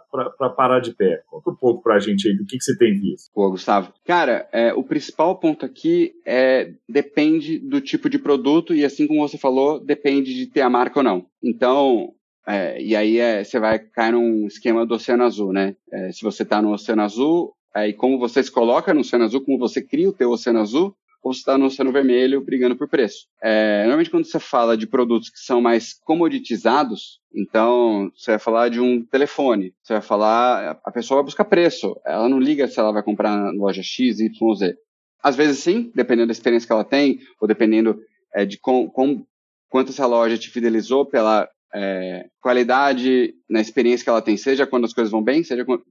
parar 0.57 0.81
de 0.81 0.95
pé. 0.95 1.23
Conta 1.27 1.51
um 1.51 1.57
pouco 1.57 1.83
para 1.83 1.95
a 1.95 1.99
gente 1.99 2.29
aí 2.29 2.37
do 2.37 2.45
que, 2.45 2.59
que 2.59 2.65
você 2.65 2.77
tem 2.77 2.93
visto. 2.93 3.31
Pô, 3.33 3.51
Gustavo. 3.51 3.93
Cara, 4.05 4.47
é, 4.53 4.73
o 4.75 4.85
principal 4.85 5.39
ponto 5.39 5.65
aqui 5.65 6.13
é 6.27 6.73
depende 6.89 7.59
do 7.59 7.81
tipo 7.81 8.11
de 8.11 8.19
produto 8.19 8.75
e 8.75 8.85
assim 8.85 9.07
como 9.07 9.27
você 9.27 9.39
falou, 9.39 9.83
depende 9.83 10.35
de 10.35 10.47
ter 10.47 10.61
a 10.61 10.71
marca 10.71 11.01
ou 11.01 11.03
não. 11.03 11.27
Então, 11.43 12.13
é, 12.47 12.81
e 12.81 12.95
aí 12.95 13.19
é, 13.19 13.43
você 13.43 13.59
vai 13.59 13.79
cair 13.79 14.13
num 14.13 14.47
esquema 14.47 14.85
do 14.85 14.95
Oceano 14.95 15.25
Azul, 15.25 15.53
né? 15.53 15.75
É, 15.91 16.13
se 16.13 16.23
você 16.23 16.43
está 16.43 16.61
no 16.61 16.73
Oceano 16.73 17.03
Azul, 17.03 17.55
e 17.77 17.93
como 17.93 18.19
você 18.19 18.43
se 18.43 18.51
coloca 18.51 18.93
no 18.93 19.01
Oceano 19.01 19.25
Azul, 19.25 19.45
como 19.45 19.57
você 19.59 19.81
cria 19.81 20.09
o 20.09 20.13
teu 20.13 20.31
Oceano 20.31 20.59
Azul, 20.59 20.95
ou 21.23 21.33
você 21.33 21.41
está 21.41 21.59
no 21.59 21.67
oceano 21.67 21.93
vermelho 21.93 22.45
brigando 22.45 22.77
por 22.77 22.89
preço. 22.89 23.27
É, 23.43 23.81
normalmente, 23.83 24.11
quando 24.11 24.25
você 24.25 24.39
fala 24.39 24.77
de 24.77 24.87
produtos 24.87 25.29
que 25.29 25.39
são 25.39 25.61
mais 25.61 25.93
comoditizados, 25.93 27.21
então 27.35 28.11
você 28.17 28.33
vai 28.33 28.39
falar 28.39 28.69
de 28.69 28.81
um 28.81 29.05
telefone, 29.05 29.75
você 29.83 29.95
vai 29.95 30.03
falar, 30.03 30.81
a 30.85 30.91
pessoa 30.91 31.19
vai 31.19 31.25
buscar 31.25 31.45
preço, 31.45 31.95
ela 32.05 32.29
não 32.29 32.39
liga 32.39 32.67
se 32.67 32.79
ela 32.79 32.93
vai 32.93 33.03
comprar 33.03 33.37
na 33.37 33.51
loja 33.51 33.83
X, 33.83 34.21
Y, 34.21 34.55
Z. 34.55 34.77
Às 35.23 35.37
vezes 35.37 35.59
sim, 35.59 35.93
dependendo 35.95 36.29
da 36.29 36.33
experiência 36.33 36.67
que 36.67 36.73
ela 36.73 36.85
tem, 36.85 37.19
ou 37.41 37.47
dependendo 37.47 37.99
é, 38.35 38.47
de 38.47 38.59
com, 38.59 38.89
com, 38.89 39.25
quanto 39.69 39.91
essa 39.91 40.07
loja 40.07 40.39
te 40.39 40.49
fidelizou 40.49 41.05
pela 41.05 41.49
é, 41.75 42.27
qualidade 42.41 43.35
na 43.49 43.61
experiência 43.61 44.05
que 44.05 44.11
ela 44.11 44.23
tem, 44.23 44.37
seja 44.37 44.67
quando 44.67 44.87
as 44.87 44.93
coisas 44.95 45.11
vão 45.11 45.23
bem, 45.23 45.45
seja 45.45 45.65
quando, 45.65 45.85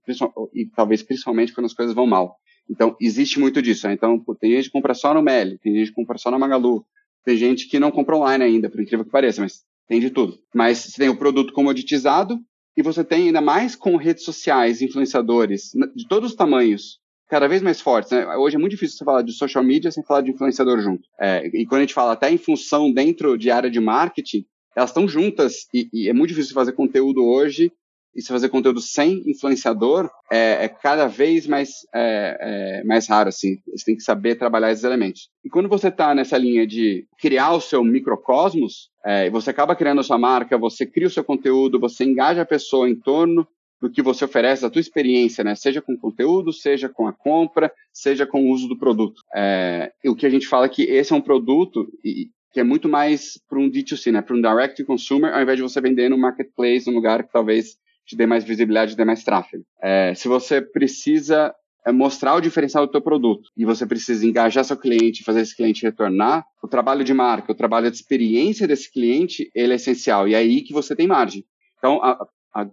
e 0.53 0.65
talvez 0.75 1.03
principalmente 1.03 1.53
quando 1.53 1.65
as 1.65 1.73
coisas 1.73 1.95
vão 1.95 2.07
mal. 2.07 2.35
Então, 2.69 2.95
existe 3.01 3.39
muito 3.39 3.61
disso. 3.61 3.87
Né? 3.87 3.93
Então, 3.93 4.23
tem 4.39 4.51
gente 4.51 4.65
que 4.65 4.71
compra 4.71 4.93
só 4.93 5.13
no 5.13 5.21
Meli, 5.21 5.57
tem 5.57 5.73
gente 5.75 5.89
que 5.89 5.95
compra 5.95 6.17
só 6.17 6.29
na 6.29 6.37
Magalu, 6.37 6.85
tem 7.25 7.35
gente 7.35 7.67
que 7.67 7.79
não 7.79 7.91
compra 7.91 8.17
online 8.17 8.43
ainda, 8.43 8.69
por 8.69 8.81
incrível 8.81 9.05
que 9.05 9.11
pareça, 9.11 9.41
mas 9.41 9.63
tem 9.87 9.99
de 9.99 10.09
tudo. 10.09 10.37
Mas 10.53 10.77
você 10.77 10.97
tem 10.97 11.09
o 11.09 11.17
produto 11.17 11.53
comoditizado 11.53 12.39
e 12.77 12.81
você 12.81 13.03
tem 13.03 13.27
ainda 13.27 13.41
mais 13.41 13.75
com 13.75 13.95
redes 13.97 14.23
sociais, 14.23 14.81
influenciadores, 14.81 15.71
de 15.95 16.07
todos 16.07 16.31
os 16.31 16.35
tamanhos, 16.35 16.99
cada 17.27 17.47
vez 17.47 17.61
mais 17.61 17.81
fortes. 17.81 18.11
Né? 18.11 18.25
Hoje 18.37 18.55
é 18.55 18.59
muito 18.59 18.71
difícil 18.71 18.97
você 18.97 19.05
falar 19.05 19.21
de 19.21 19.33
social 19.33 19.63
media 19.63 19.91
sem 19.91 20.03
falar 20.03 20.21
de 20.21 20.31
influenciador 20.31 20.79
junto. 20.79 21.07
É, 21.19 21.45
e 21.47 21.65
quando 21.65 21.79
a 21.79 21.83
gente 21.83 21.93
fala 21.93 22.13
até 22.13 22.31
em 22.31 22.37
função 22.37 22.91
dentro 22.91 23.37
de 23.37 23.51
área 23.51 23.69
de 23.69 23.79
marketing, 23.79 24.45
elas 24.75 24.91
estão 24.91 25.07
juntas 25.07 25.67
e, 25.73 25.89
e, 25.91 26.09
é 26.09 26.13
muito 26.13 26.29
difícil 26.29 26.53
fazer 26.53 26.71
conteúdo 26.73 27.23
hoje 27.23 27.71
e 28.15 28.21
se 28.21 28.27
fazer 28.27 28.49
conteúdo 28.49 28.81
sem 28.81 29.23
influenciador 29.27 30.09
é, 30.31 30.65
é 30.65 30.67
cada 30.67 31.07
vez 31.07 31.47
mais, 31.47 31.69
é, 31.93 32.37
é, 32.81 32.83
mais 32.83 33.07
raro, 33.07 33.29
assim. 33.29 33.57
Você 33.67 33.85
tem 33.85 33.95
que 33.95 34.03
saber 34.03 34.35
trabalhar 34.35 34.71
esses 34.71 34.83
elementos. 34.83 35.29
E 35.43 35.49
quando 35.49 35.69
você 35.69 35.89
está 35.89 36.13
nessa 36.13 36.37
linha 36.37 36.65
de 36.65 37.05
criar 37.19 37.53
o 37.53 37.61
seu 37.61 37.83
microcosmos, 37.83 38.89
é, 39.05 39.29
você 39.29 39.49
acaba 39.49 39.75
criando 39.75 39.99
a 39.99 40.03
sua 40.03 40.17
marca, 40.17 40.57
você 40.57 40.85
cria 40.85 41.07
o 41.07 41.11
seu 41.11 41.23
conteúdo, 41.23 41.79
você 41.79 42.03
engaja 42.03 42.41
a 42.41 42.45
pessoa 42.45 42.89
em 42.89 42.95
torno 42.95 43.47
do 43.81 43.89
que 43.89 44.01
você 44.01 44.25
oferece, 44.25 44.61
da 44.61 44.69
tua 44.69 44.81
experiência, 44.81 45.43
né? 45.43 45.55
Seja 45.55 45.81
com 45.81 45.97
conteúdo, 45.97 46.51
seja 46.51 46.89
com 46.89 47.07
a 47.07 47.13
compra, 47.13 47.71
seja 47.93 48.25
com 48.25 48.43
o 48.43 48.51
uso 48.51 48.67
do 48.67 48.77
produto. 48.77 49.21
É, 49.33 49.91
o 50.05 50.15
que 50.15 50.25
a 50.25 50.29
gente 50.29 50.47
fala 50.47 50.65
é 50.65 50.69
que 50.69 50.83
esse 50.83 51.13
é 51.13 51.15
um 51.15 51.21
produto 51.21 51.87
e, 52.03 52.27
que 52.51 52.59
é 52.59 52.63
muito 52.63 52.89
mais 52.89 53.39
para 53.47 53.59
um 53.59 53.69
D2C, 53.69 54.11
né? 54.11 54.21
Para 54.21 54.35
um 54.35 54.41
direct 54.41 54.75
to 54.75 54.85
consumer, 54.85 55.33
ao 55.33 55.41
invés 55.41 55.57
de 55.57 55.63
você 55.63 55.79
vender 55.79 56.09
no 56.09 56.17
marketplace, 56.17 56.87
num 56.87 56.95
lugar 56.95 57.23
que 57.23 57.31
talvez 57.31 57.77
te 58.09 58.15
dê 58.15 58.25
mais 58.25 58.43
visibilidade, 58.43 58.91
te 58.91 58.97
dê 58.97 59.05
mais 59.05 59.23
tráfego. 59.23 59.63
É, 59.81 60.15
se 60.15 60.27
você 60.27 60.59
precisa 60.59 61.53
é, 61.85 61.91
mostrar 61.91 62.35
o 62.35 62.41
diferencial 62.41 62.87
do 62.87 62.91
teu 62.91 63.01
produto 63.01 63.51
e 63.55 63.63
você 63.63 63.85
precisa 63.85 64.25
engajar 64.25 64.65
seu 64.65 64.75
cliente, 64.75 65.23
fazer 65.23 65.41
esse 65.41 65.55
cliente 65.55 65.83
retornar, 65.83 66.43
o 66.63 66.67
trabalho 66.67 67.03
de 67.03 67.13
marca, 67.13 67.51
o 67.51 67.55
trabalho 67.55 67.89
de 67.89 67.95
experiência 67.95 68.67
desse 68.67 68.91
cliente, 68.91 69.51
ele 69.53 69.73
é 69.73 69.75
essencial. 69.75 70.27
E 70.27 70.33
é 70.33 70.37
aí 70.37 70.61
que 70.63 70.73
você 70.73 70.95
tem 70.95 71.05
margem. 71.05 71.45
Então, 71.77 72.03
a, 72.03 72.27
a 72.55 72.67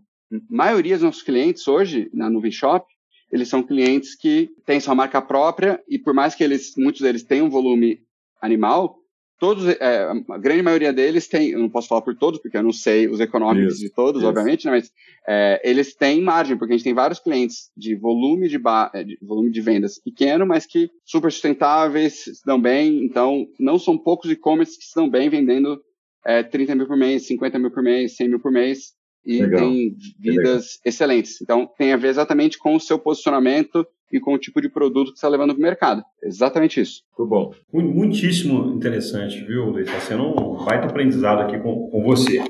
maioria 0.48 0.94
dos 0.94 1.04
nossos 1.04 1.22
clientes 1.22 1.68
hoje, 1.68 2.10
na 2.14 2.30
Nuvem 2.30 2.50
Shop, 2.50 2.86
eles 3.30 3.48
são 3.48 3.62
clientes 3.62 4.16
que 4.16 4.48
têm 4.64 4.80
sua 4.80 4.94
marca 4.94 5.20
própria 5.20 5.82
e 5.86 5.98
por 5.98 6.14
mais 6.14 6.34
que 6.34 6.42
eles, 6.42 6.72
muitos 6.78 7.02
deles 7.02 7.22
tenham 7.22 7.46
um 7.46 7.50
volume 7.50 8.00
animal, 8.40 8.96
todos, 9.38 9.66
é, 9.68 10.10
a 10.30 10.38
grande 10.38 10.62
maioria 10.62 10.92
deles 10.92 11.28
tem, 11.28 11.50
eu 11.50 11.58
não 11.58 11.68
posso 11.68 11.88
falar 11.88 12.02
por 12.02 12.16
todos, 12.16 12.40
porque 12.40 12.56
eu 12.56 12.62
não 12.62 12.72
sei 12.72 13.08
os 13.08 13.20
econômicos 13.20 13.74
isso, 13.74 13.82
de 13.82 13.90
todos, 13.90 14.22
isso. 14.22 14.28
obviamente, 14.28 14.64
né, 14.64 14.72
mas 14.72 14.90
é, 15.28 15.60
eles 15.64 15.94
têm 15.94 16.22
margem, 16.22 16.56
porque 16.56 16.72
a 16.72 16.76
gente 16.76 16.84
tem 16.84 16.94
vários 16.94 17.18
clientes 17.18 17.70
de 17.76 17.94
volume 17.94 18.48
de, 18.48 18.58
é, 18.94 19.04
de, 19.04 19.18
volume 19.22 19.50
de 19.50 19.60
vendas 19.60 19.98
pequeno, 19.98 20.46
mas 20.46 20.66
que 20.66 20.90
super 21.04 21.30
sustentáveis, 21.30 22.24
se 22.24 22.44
dão 22.44 22.60
bem, 22.60 23.04
então 23.04 23.46
não 23.58 23.78
são 23.78 23.98
poucos 23.98 24.30
e-commerce 24.30 24.78
que 24.78 24.84
se 24.84 24.94
dão 24.94 25.08
bem 25.08 25.28
vendendo 25.28 25.80
é, 26.24 26.42
30 26.42 26.74
mil 26.74 26.86
por 26.86 26.96
mês, 26.96 27.26
50 27.26 27.58
mil 27.58 27.70
por 27.70 27.82
mês, 27.82 28.16
100 28.16 28.28
mil 28.28 28.40
por 28.40 28.50
mês, 28.50 28.94
e 29.24 29.42
Legal. 29.42 29.60
tem 29.60 29.96
vidas 30.20 30.78
excelentes. 30.84 31.40
Então, 31.42 31.68
tem 31.76 31.92
a 31.92 31.96
ver 31.96 32.08
exatamente 32.08 32.58
com 32.58 32.76
o 32.76 32.80
seu 32.80 32.96
posicionamento 32.96 33.86
e 34.12 34.20
com 34.20 34.34
o 34.34 34.38
tipo 34.38 34.60
de 34.60 34.68
produto 34.68 35.12
que 35.12 35.18
você 35.18 35.26
está 35.26 35.28
levando 35.28 35.54
para 35.54 35.60
o 35.60 35.62
mercado. 35.62 36.02
Exatamente 36.22 36.80
isso. 36.80 37.02
Muito 37.18 37.28
bom. 37.28 37.52
Muitíssimo 37.72 38.74
interessante, 38.74 39.44
viu, 39.44 39.70
Luiz? 39.70 39.88
Está 39.88 40.00
sendo 40.00 40.24
um 40.24 40.64
baita 40.64 40.86
aprendizado 40.86 41.40
aqui 41.40 41.58
com, 41.58 41.88
com 41.90 42.02
você. 42.02 42.42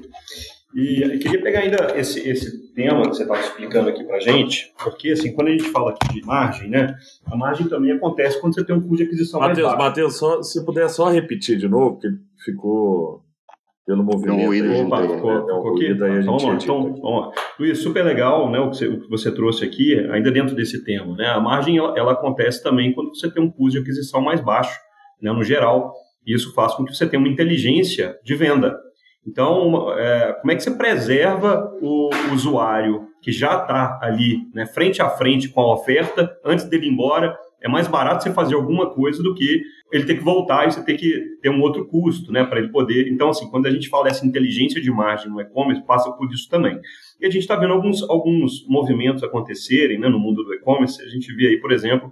E 0.74 1.02
eu 1.02 1.18
queria 1.18 1.40
pegar 1.40 1.60
ainda 1.60 1.98
esse, 1.98 2.20
esse 2.28 2.72
tema 2.74 3.08
que 3.08 3.16
você 3.16 3.22
estava 3.22 3.40
explicando 3.40 3.88
aqui 3.88 4.04
para 4.04 4.20
gente, 4.20 4.74
porque 4.82 5.12
assim, 5.12 5.32
quando 5.32 5.48
a 5.48 5.50
gente 5.52 5.70
fala 5.70 5.92
aqui 5.92 6.12
de 6.12 6.26
margem, 6.26 6.68
né, 6.68 6.94
a 7.24 7.34
margem 7.34 7.66
também 7.66 7.92
acontece 7.92 8.38
quando 8.38 8.54
você 8.54 8.62
tem 8.62 8.76
um 8.76 8.80
custo 8.80 8.96
de 8.96 9.04
aquisição 9.04 9.40
Mateus, 9.40 9.58
mais 9.58 9.78
baixo. 9.78 9.88
Matheus, 9.88 10.16
só, 10.18 10.42
se 10.42 10.62
puder 10.66 10.90
só 10.90 11.08
repetir 11.08 11.56
de 11.56 11.66
novo, 11.66 11.92
porque 11.92 12.08
ficou 12.44 13.24
pelo 13.86 14.02
movimento. 14.02 14.50
Aí, 14.50 14.82
Opa, 14.82 15.02
ficou, 15.02 15.40
ficou 15.40 15.74
aqui? 15.74 15.92
Então, 15.92 16.22
vamos 16.24 16.42
lá. 16.42 16.54
Então, 16.54 16.82
vamos 16.82 17.26
lá. 17.26 17.32
Luiz, 17.58 17.78
super 17.78 18.04
legal 18.04 18.50
né, 18.50 18.58
o, 18.58 18.70
que 18.70 18.76
você, 18.76 18.88
o 18.88 19.00
que 19.00 19.08
você 19.08 19.30
trouxe 19.30 19.64
aqui, 19.64 19.94
ainda 20.10 20.30
dentro 20.30 20.56
desse 20.56 20.84
tema. 20.84 21.16
Né? 21.16 21.26
A 21.26 21.40
margem 21.40 21.78
ela, 21.78 21.96
ela 21.96 22.12
acontece 22.12 22.62
também 22.62 22.92
quando 22.92 23.14
você 23.14 23.30
tem 23.30 23.42
um 23.42 23.50
custo 23.50 23.72
de 23.72 23.78
aquisição 23.78 24.20
mais 24.20 24.40
baixo, 24.40 24.76
né, 25.22 25.30
no 25.32 25.44
geral. 25.44 25.94
E 26.26 26.34
isso 26.34 26.52
faz 26.52 26.74
com 26.74 26.84
que 26.84 26.94
você 26.94 27.06
tenha 27.06 27.20
uma 27.20 27.28
inteligência 27.28 28.18
de 28.24 28.34
venda. 28.34 28.76
Então, 29.24 29.92
é, 29.96 30.32
como 30.40 30.50
é 30.52 30.56
que 30.56 30.62
você 30.62 30.72
preserva 30.72 31.72
o 31.80 32.10
usuário 32.32 33.06
que 33.22 33.30
já 33.32 33.60
está 33.60 33.98
ali, 34.02 34.38
né, 34.52 34.66
frente 34.66 35.00
a 35.00 35.08
frente 35.08 35.48
com 35.48 35.60
a 35.60 35.72
oferta, 35.72 36.36
antes 36.44 36.64
dele 36.64 36.86
ir 36.86 36.90
embora, 36.90 37.36
é 37.62 37.68
mais 37.68 37.88
barato 37.88 38.22
você 38.22 38.32
fazer 38.32 38.54
alguma 38.54 38.90
coisa 38.90 39.22
do 39.22 39.34
que 39.34 39.62
ele 39.92 40.04
ter 40.04 40.16
que 40.16 40.24
voltar 40.24 40.66
e 40.66 40.72
você 40.72 40.84
ter 40.84 40.96
que 40.96 41.38
ter 41.40 41.48
um 41.48 41.60
outro 41.60 41.86
custo, 41.86 42.32
né, 42.32 42.44
para 42.44 42.58
ele 42.58 42.68
poder. 42.68 43.08
Então, 43.08 43.28
assim, 43.28 43.48
quando 43.50 43.66
a 43.66 43.70
gente 43.70 43.88
fala 43.88 44.04
dessa 44.04 44.26
inteligência 44.26 44.80
de 44.80 44.90
margem 44.90 45.30
no 45.30 45.40
e-commerce, 45.40 45.84
passa 45.86 46.10
por 46.12 46.30
isso 46.32 46.48
também. 46.48 46.78
E 47.20 47.26
a 47.26 47.30
gente 47.30 47.42
está 47.42 47.56
vendo 47.56 47.72
alguns, 47.72 48.02
alguns 48.08 48.66
movimentos 48.68 49.22
acontecerem 49.22 49.98
né, 49.98 50.08
no 50.08 50.18
mundo 50.18 50.44
do 50.44 50.54
e-commerce. 50.54 51.02
A 51.02 51.08
gente 51.08 51.32
vê 51.34 51.48
aí, 51.48 51.60
por 51.60 51.72
exemplo, 51.72 52.10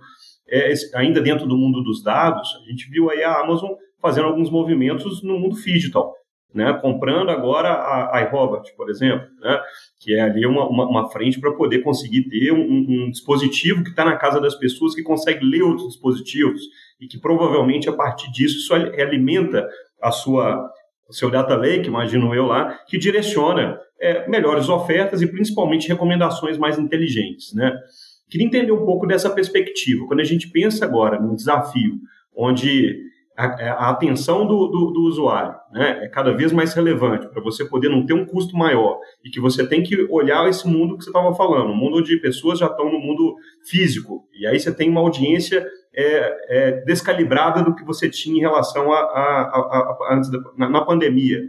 é, 0.49 0.72
ainda 0.95 1.20
dentro 1.20 1.47
do 1.47 1.57
mundo 1.57 1.82
dos 1.82 2.03
dados, 2.03 2.49
a 2.62 2.70
gente 2.70 2.88
viu 2.90 3.11
aí 3.11 3.22
a 3.22 3.40
Amazon 3.40 3.70
fazendo 4.01 4.26
alguns 4.26 4.51
movimentos 4.51 5.22
no 5.22 5.38
mundo 5.38 5.57
digital 5.57 6.12
né, 6.55 6.72
comprando 6.80 7.30
agora 7.30 7.68
a, 7.68 8.20
iRobot, 8.22 8.72
por 8.76 8.88
exemplo, 8.88 9.26
né, 9.40 9.61
que 9.98 10.14
é 10.14 10.20
ali 10.20 10.46
uma, 10.46 10.68
uma, 10.68 10.88
uma 10.88 11.11
frente 11.11 11.40
para 11.40 11.52
poder 11.52 11.80
conseguir 11.80 12.28
ter 12.28 12.52
um, 12.52 12.61
um 12.61 13.11
dispositivo 13.11 13.82
que 13.82 13.90
está 13.90 14.05
na 14.05 14.16
casa 14.16 14.40
das 14.40 14.55
pessoas, 14.55 14.94
que 14.94 15.02
consegue 15.02 15.44
ler 15.44 15.62
outros 15.62 15.88
dispositivos 15.88 16.61
e 17.00 17.09
que 17.09 17.18
provavelmente 17.18 17.88
a 17.88 17.92
partir 17.92 18.30
disso 18.30 18.59
isso 18.59 18.74
alimenta 18.74 19.68
a 20.00 20.12
sua 20.12 20.70
o 21.07 21.12
seu 21.12 21.30
data 21.30 21.55
lake, 21.55 21.86
imagino 21.86 22.34
eu 22.34 22.46
lá, 22.46 22.78
que 22.86 22.96
direciona 22.96 23.78
é, 24.00 24.26
melhores 24.26 24.70
ofertas 24.70 25.20
e 25.20 25.26
principalmente 25.26 25.86
recomendações 25.86 26.57
mais 26.57 26.78
inteligentes, 26.78 27.52
né? 27.52 27.76
Queria 28.30 28.46
entender 28.46 28.72
um 28.72 28.86
pouco 28.86 29.07
dessa 29.07 29.28
perspectiva. 29.28 30.07
Quando 30.07 30.20
a 30.20 30.24
gente 30.24 30.50
pensa 30.50 30.84
agora 30.86 31.20
num 31.20 31.34
desafio 31.34 31.98
onde 32.34 32.98
a, 33.37 33.47
é, 33.61 33.68
a 33.68 33.91
atenção 33.91 34.47
do, 34.47 34.68
do, 34.68 34.91
do, 34.93 35.03
usuário 35.03 35.55
né, 35.72 36.05
é 36.05 36.09
cada 36.09 36.32
vez 36.32 36.53
mais 36.53 36.72
relevante 36.72 37.28
para 37.28 37.43
você 37.43 37.64
poder 37.64 37.89
não 37.89 38.07
ter 38.07 38.14
um 38.14 38.24
custo 38.24 38.57
maior 38.57 38.99
e 39.24 39.30
que 39.30 39.41
você 39.41 39.66
tem 39.66 39.82
que 39.82 40.07
olhar 40.09 40.49
esse 40.49 40.66
mundo 40.68 40.97
que 40.97 41.05
você 41.05 41.11
estava 41.11 41.35
falando, 41.35 41.70
um 41.70 41.76
mundo 41.76 41.99
onde 41.99 42.20
pessoas 42.20 42.61
já 42.61 42.66
estão 42.66 42.93
no 42.93 42.99
mundo 42.99 43.35
físico 43.68 44.24
e 44.32 44.47
aí 44.47 44.59
você 44.59 44.72
tem 44.72 44.89
uma 44.89 45.01
audiência 45.01 45.66
é, 45.95 46.37
é, 46.49 46.70
descalibrada 46.85 47.62
do 47.62 47.74
que 47.74 47.85
você 47.85 48.09
tinha 48.09 48.37
em 48.37 48.41
relação 48.41 48.93
a, 48.93 48.99
a, 48.99 49.01
a, 49.01 50.09
antes 50.12 50.30
da, 50.30 50.39
na, 50.57 50.68
na, 50.68 50.85
pandemia. 50.85 51.41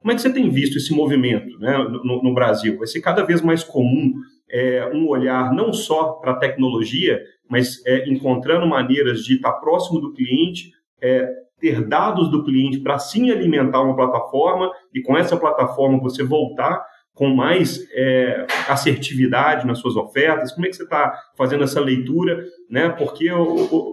Como 0.00 0.12
é 0.12 0.14
que 0.14 0.20
você 0.20 0.32
tem 0.32 0.50
visto 0.50 0.76
esse 0.76 0.94
movimento 0.94 1.58
né, 1.58 1.78
no, 1.78 2.22
no 2.22 2.34
Brasil? 2.34 2.78
Vai 2.78 2.86
ser 2.86 3.00
cada 3.00 3.22
vez 3.22 3.40
mais 3.40 3.64
comum 3.64 4.12
é, 4.50 4.90
um 4.94 5.08
olhar 5.08 5.52
não 5.54 5.72
só 5.72 6.12
para 6.12 6.32
a 6.32 6.38
tecnologia, 6.38 7.20
mas 7.48 7.84
é, 7.86 8.08
encontrando 8.08 8.66
maneiras 8.66 9.24
de 9.24 9.36
estar 9.36 9.52
próximo 9.54 10.00
do 10.00 10.12
cliente, 10.12 10.70
é, 11.04 11.28
ter 11.60 11.86
dados 11.86 12.30
do 12.30 12.42
cliente 12.42 12.80
para 12.80 12.98
sim 12.98 13.30
alimentar 13.30 13.82
uma 13.82 13.94
plataforma 13.94 14.70
e 14.92 15.02
com 15.02 15.16
essa 15.16 15.36
plataforma 15.36 16.00
você 16.00 16.24
voltar 16.24 16.82
com 17.12 17.28
mais 17.28 17.78
é, 17.92 18.44
assertividade 18.68 19.66
nas 19.66 19.78
suas 19.78 19.94
ofertas? 19.96 20.52
Como 20.52 20.66
é 20.66 20.68
que 20.68 20.76
você 20.76 20.82
está 20.82 21.14
fazendo 21.36 21.62
essa 21.62 21.80
leitura? 21.80 22.44
Né? 22.68 22.88
Porque 22.88 23.26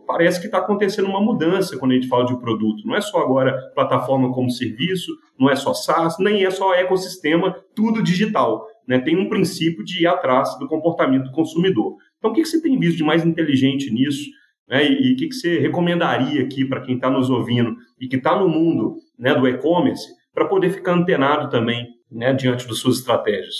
parece 0.07 0.39
que 0.39 0.47
está 0.47 0.57
acontecendo 0.57 1.07
uma 1.07 1.21
mudança 1.21 1.77
quando 1.77 1.91
a 1.91 1.95
gente 1.95 2.07
fala 2.07 2.25
de 2.25 2.39
produto. 2.39 2.85
Não 2.85 2.95
é 2.95 3.01
só 3.01 3.19
agora 3.19 3.55
plataforma 3.75 4.33
como 4.33 4.49
serviço, 4.49 5.11
não 5.39 5.49
é 5.49 5.55
só 5.55 5.73
SaaS, 5.73 6.17
nem 6.17 6.45
é 6.45 6.49
só 6.49 6.73
ecossistema, 6.73 7.55
tudo 7.75 8.01
digital. 8.01 8.65
Né? 8.87 8.99
Tem 8.99 9.15
um 9.15 9.29
princípio 9.29 9.83
de 9.83 10.03
ir 10.03 10.07
atrás 10.07 10.57
do 10.57 10.67
comportamento 10.67 11.25
do 11.25 11.31
consumidor. 11.31 11.95
Então, 12.17 12.31
o 12.31 12.33
que, 12.33 12.41
que 12.41 12.47
você 12.47 12.61
tem 12.61 12.79
visto 12.79 12.97
de 12.97 13.03
mais 13.03 13.23
inteligente 13.23 13.93
nisso? 13.93 14.29
Né? 14.71 14.89
E 14.89 15.13
o 15.13 15.17
que, 15.17 15.27
que 15.27 15.35
você 15.35 15.59
recomendaria 15.59 16.41
aqui 16.41 16.63
para 16.63 16.79
quem 16.79 16.95
está 16.95 17.09
nos 17.09 17.29
ouvindo 17.29 17.75
e 17.99 18.07
que 18.07 18.15
está 18.15 18.39
no 18.39 18.47
mundo 18.47 18.95
né, 19.19 19.35
do 19.35 19.45
e-commerce 19.45 20.07
para 20.33 20.45
poder 20.45 20.71
ficar 20.71 20.93
antenado 20.93 21.49
também 21.49 21.85
né, 22.09 22.31
diante 22.31 22.65
das 22.65 22.77
suas 22.77 22.99
estratégias? 22.99 23.53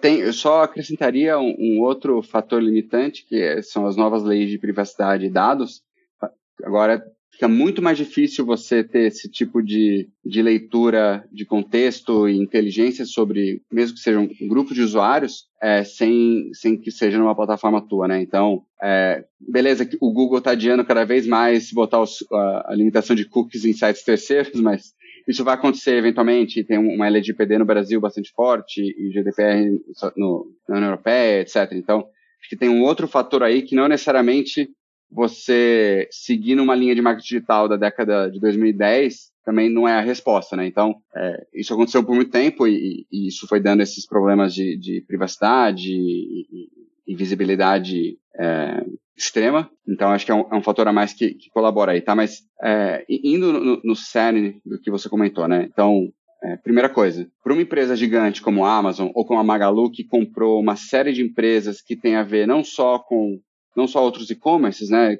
Tem, 0.00 0.18
eu 0.18 0.32
só 0.32 0.64
acrescentaria 0.64 1.38
um, 1.38 1.54
um 1.56 1.80
outro 1.80 2.20
fator 2.22 2.60
limitante, 2.60 3.24
que 3.24 3.40
é, 3.40 3.62
são 3.62 3.86
as 3.86 3.96
novas 3.96 4.24
leis 4.24 4.50
de 4.50 4.58
privacidade 4.58 5.28
de 5.28 5.32
dados. 5.32 5.80
Agora, 6.64 7.00
fica 7.32 7.48
muito 7.48 7.80
mais 7.80 7.96
difícil 7.96 8.44
você 8.44 8.82
ter 8.82 9.06
esse 9.06 9.30
tipo 9.30 9.62
de, 9.62 10.08
de 10.24 10.42
leitura 10.42 11.24
de 11.32 11.44
contexto 11.44 12.28
e 12.28 12.36
inteligência 12.36 13.04
sobre, 13.04 13.62
mesmo 13.70 13.94
que 13.94 14.02
seja 14.02 14.18
um 14.18 14.48
grupo 14.48 14.74
de 14.74 14.82
usuários, 14.82 15.46
é, 15.62 15.84
sem, 15.84 16.50
sem 16.52 16.76
que 16.76 16.90
seja 16.90 17.18
numa 17.18 17.34
plataforma 17.34 17.86
tua, 17.86 18.08
né? 18.08 18.20
Então, 18.20 18.62
é, 18.82 19.24
beleza, 19.40 19.88
o 20.00 20.12
Google 20.12 20.38
está 20.38 20.52
adiando 20.52 20.84
cada 20.84 21.04
vez 21.04 21.26
mais 21.26 21.72
botar 21.72 22.00
os, 22.00 22.24
a, 22.32 22.72
a, 22.72 22.74
limitação 22.74 23.14
de 23.14 23.24
cookies 23.24 23.64
em 23.64 23.72
sites 23.72 24.02
terceiros, 24.02 24.52
mas 24.60 24.92
isso 25.28 25.44
vai 25.44 25.54
acontecer 25.54 25.96
eventualmente. 25.96 26.64
Tem 26.64 26.78
uma 26.78 27.06
LGPD 27.06 27.58
no 27.58 27.64
Brasil 27.64 28.00
bastante 28.00 28.32
forte 28.32 28.80
e 28.82 29.10
GDPR 29.12 29.78
no, 30.16 30.46
na 30.68 30.76
União 30.76 30.90
Europeia, 30.90 31.42
etc. 31.42 31.70
Então, 31.72 31.98
acho 31.98 32.48
que 32.48 32.56
tem 32.56 32.68
um 32.68 32.82
outro 32.82 33.06
fator 33.06 33.42
aí 33.42 33.62
que 33.62 33.76
não 33.76 33.88
necessariamente 33.88 34.70
você 35.10 36.08
seguir 36.10 36.54
numa 36.54 36.74
linha 36.74 36.94
de 36.94 37.02
marketing 37.02 37.34
digital 37.34 37.68
da 37.68 37.76
década 37.76 38.30
de 38.30 38.38
2010 38.40 39.32
também 39.44 39.70
não 39.70 39.88
é 39.88 39.94
a 39.94 40.02
resposta, 40.02 40.54
né? 40.54 40.66
Então, 40.66 40.96
é, 41.16 41.46
isso 41.54 41.72
aconteceu 41.72 42.04
por 42.04 42.14
muito 42.14 42.30
tempo 42.30 42.66
e, 42.66 43.06
e, 43.10 43.28
isso 43.28 43.46
foi 43.48 43.58
dando 43.58 43.82
esses 43.82 44.06
problemas 44.06 44.52
de, 44.52 44.76
de 44.76 45.02
privacidade 45.08 45.90
e, 45.90 46.68
e 47.06 47.16
visibilidade 47.16 48.18
é, 48.38 48.84
extrema. 49.16 49.70
Então, 49.88 50.10
acho 50.10 50.26
que 50.26 50.32
é 50.32 50.34
um, 50.34 50.46
é 50.52 50.54
um, 50.54 50.62
fator 50.62 50.86
a 50.86 50.92
mais 50.92 51.14
que, 51.14 51.30
que 51.30 51.48
colabora 51.48 51.92
aí, 51.92 52.02
tá? 52.02 52.14
Mas 52.14 52.42
é, 52.62 53.06
indo 53.08 53.50
no, 53.52 53.80
no 53.82 53.96
cerne 53.96 54.60
do 54.66 54.78
que 54.78 54.90
você 54.90 55.08
comentou, 55.08 55.48
né? 55.48 55.66
Então, 55.72 56.12
é, 56.44 56.56
primeira 56.58 56.88
coisa, 56.90 57.26
para 57.42 57.52
uma 57.54 57.62
empresa 57.62 57.96
gigante 57.96 58.42
como 58.42 58.64
a 58.64 58.76
Amazon 58.76 59.10
ou 59.14 59.24
como 59.24 59.40
a 59.40 59.44
Magalu, 59.44 59.90
que 59.90 60.04
comprou 60.04 60.60
uma 60.60 60.76
série 60.76 61.12
de 61.12 61.22
empresas 61.22 61.80
que 61.80 61.96
tem 61.96 62.16
a 62.16 62.22
ver 62.22 62.46
não 62.46 62.62
só 62.62 62.98
com 62.98 63.40
não 63.76 63.86
só 63.86 64.02
outros 64.02 64.30
e-commerces, 64.30 64.90
né, 64.90 65.16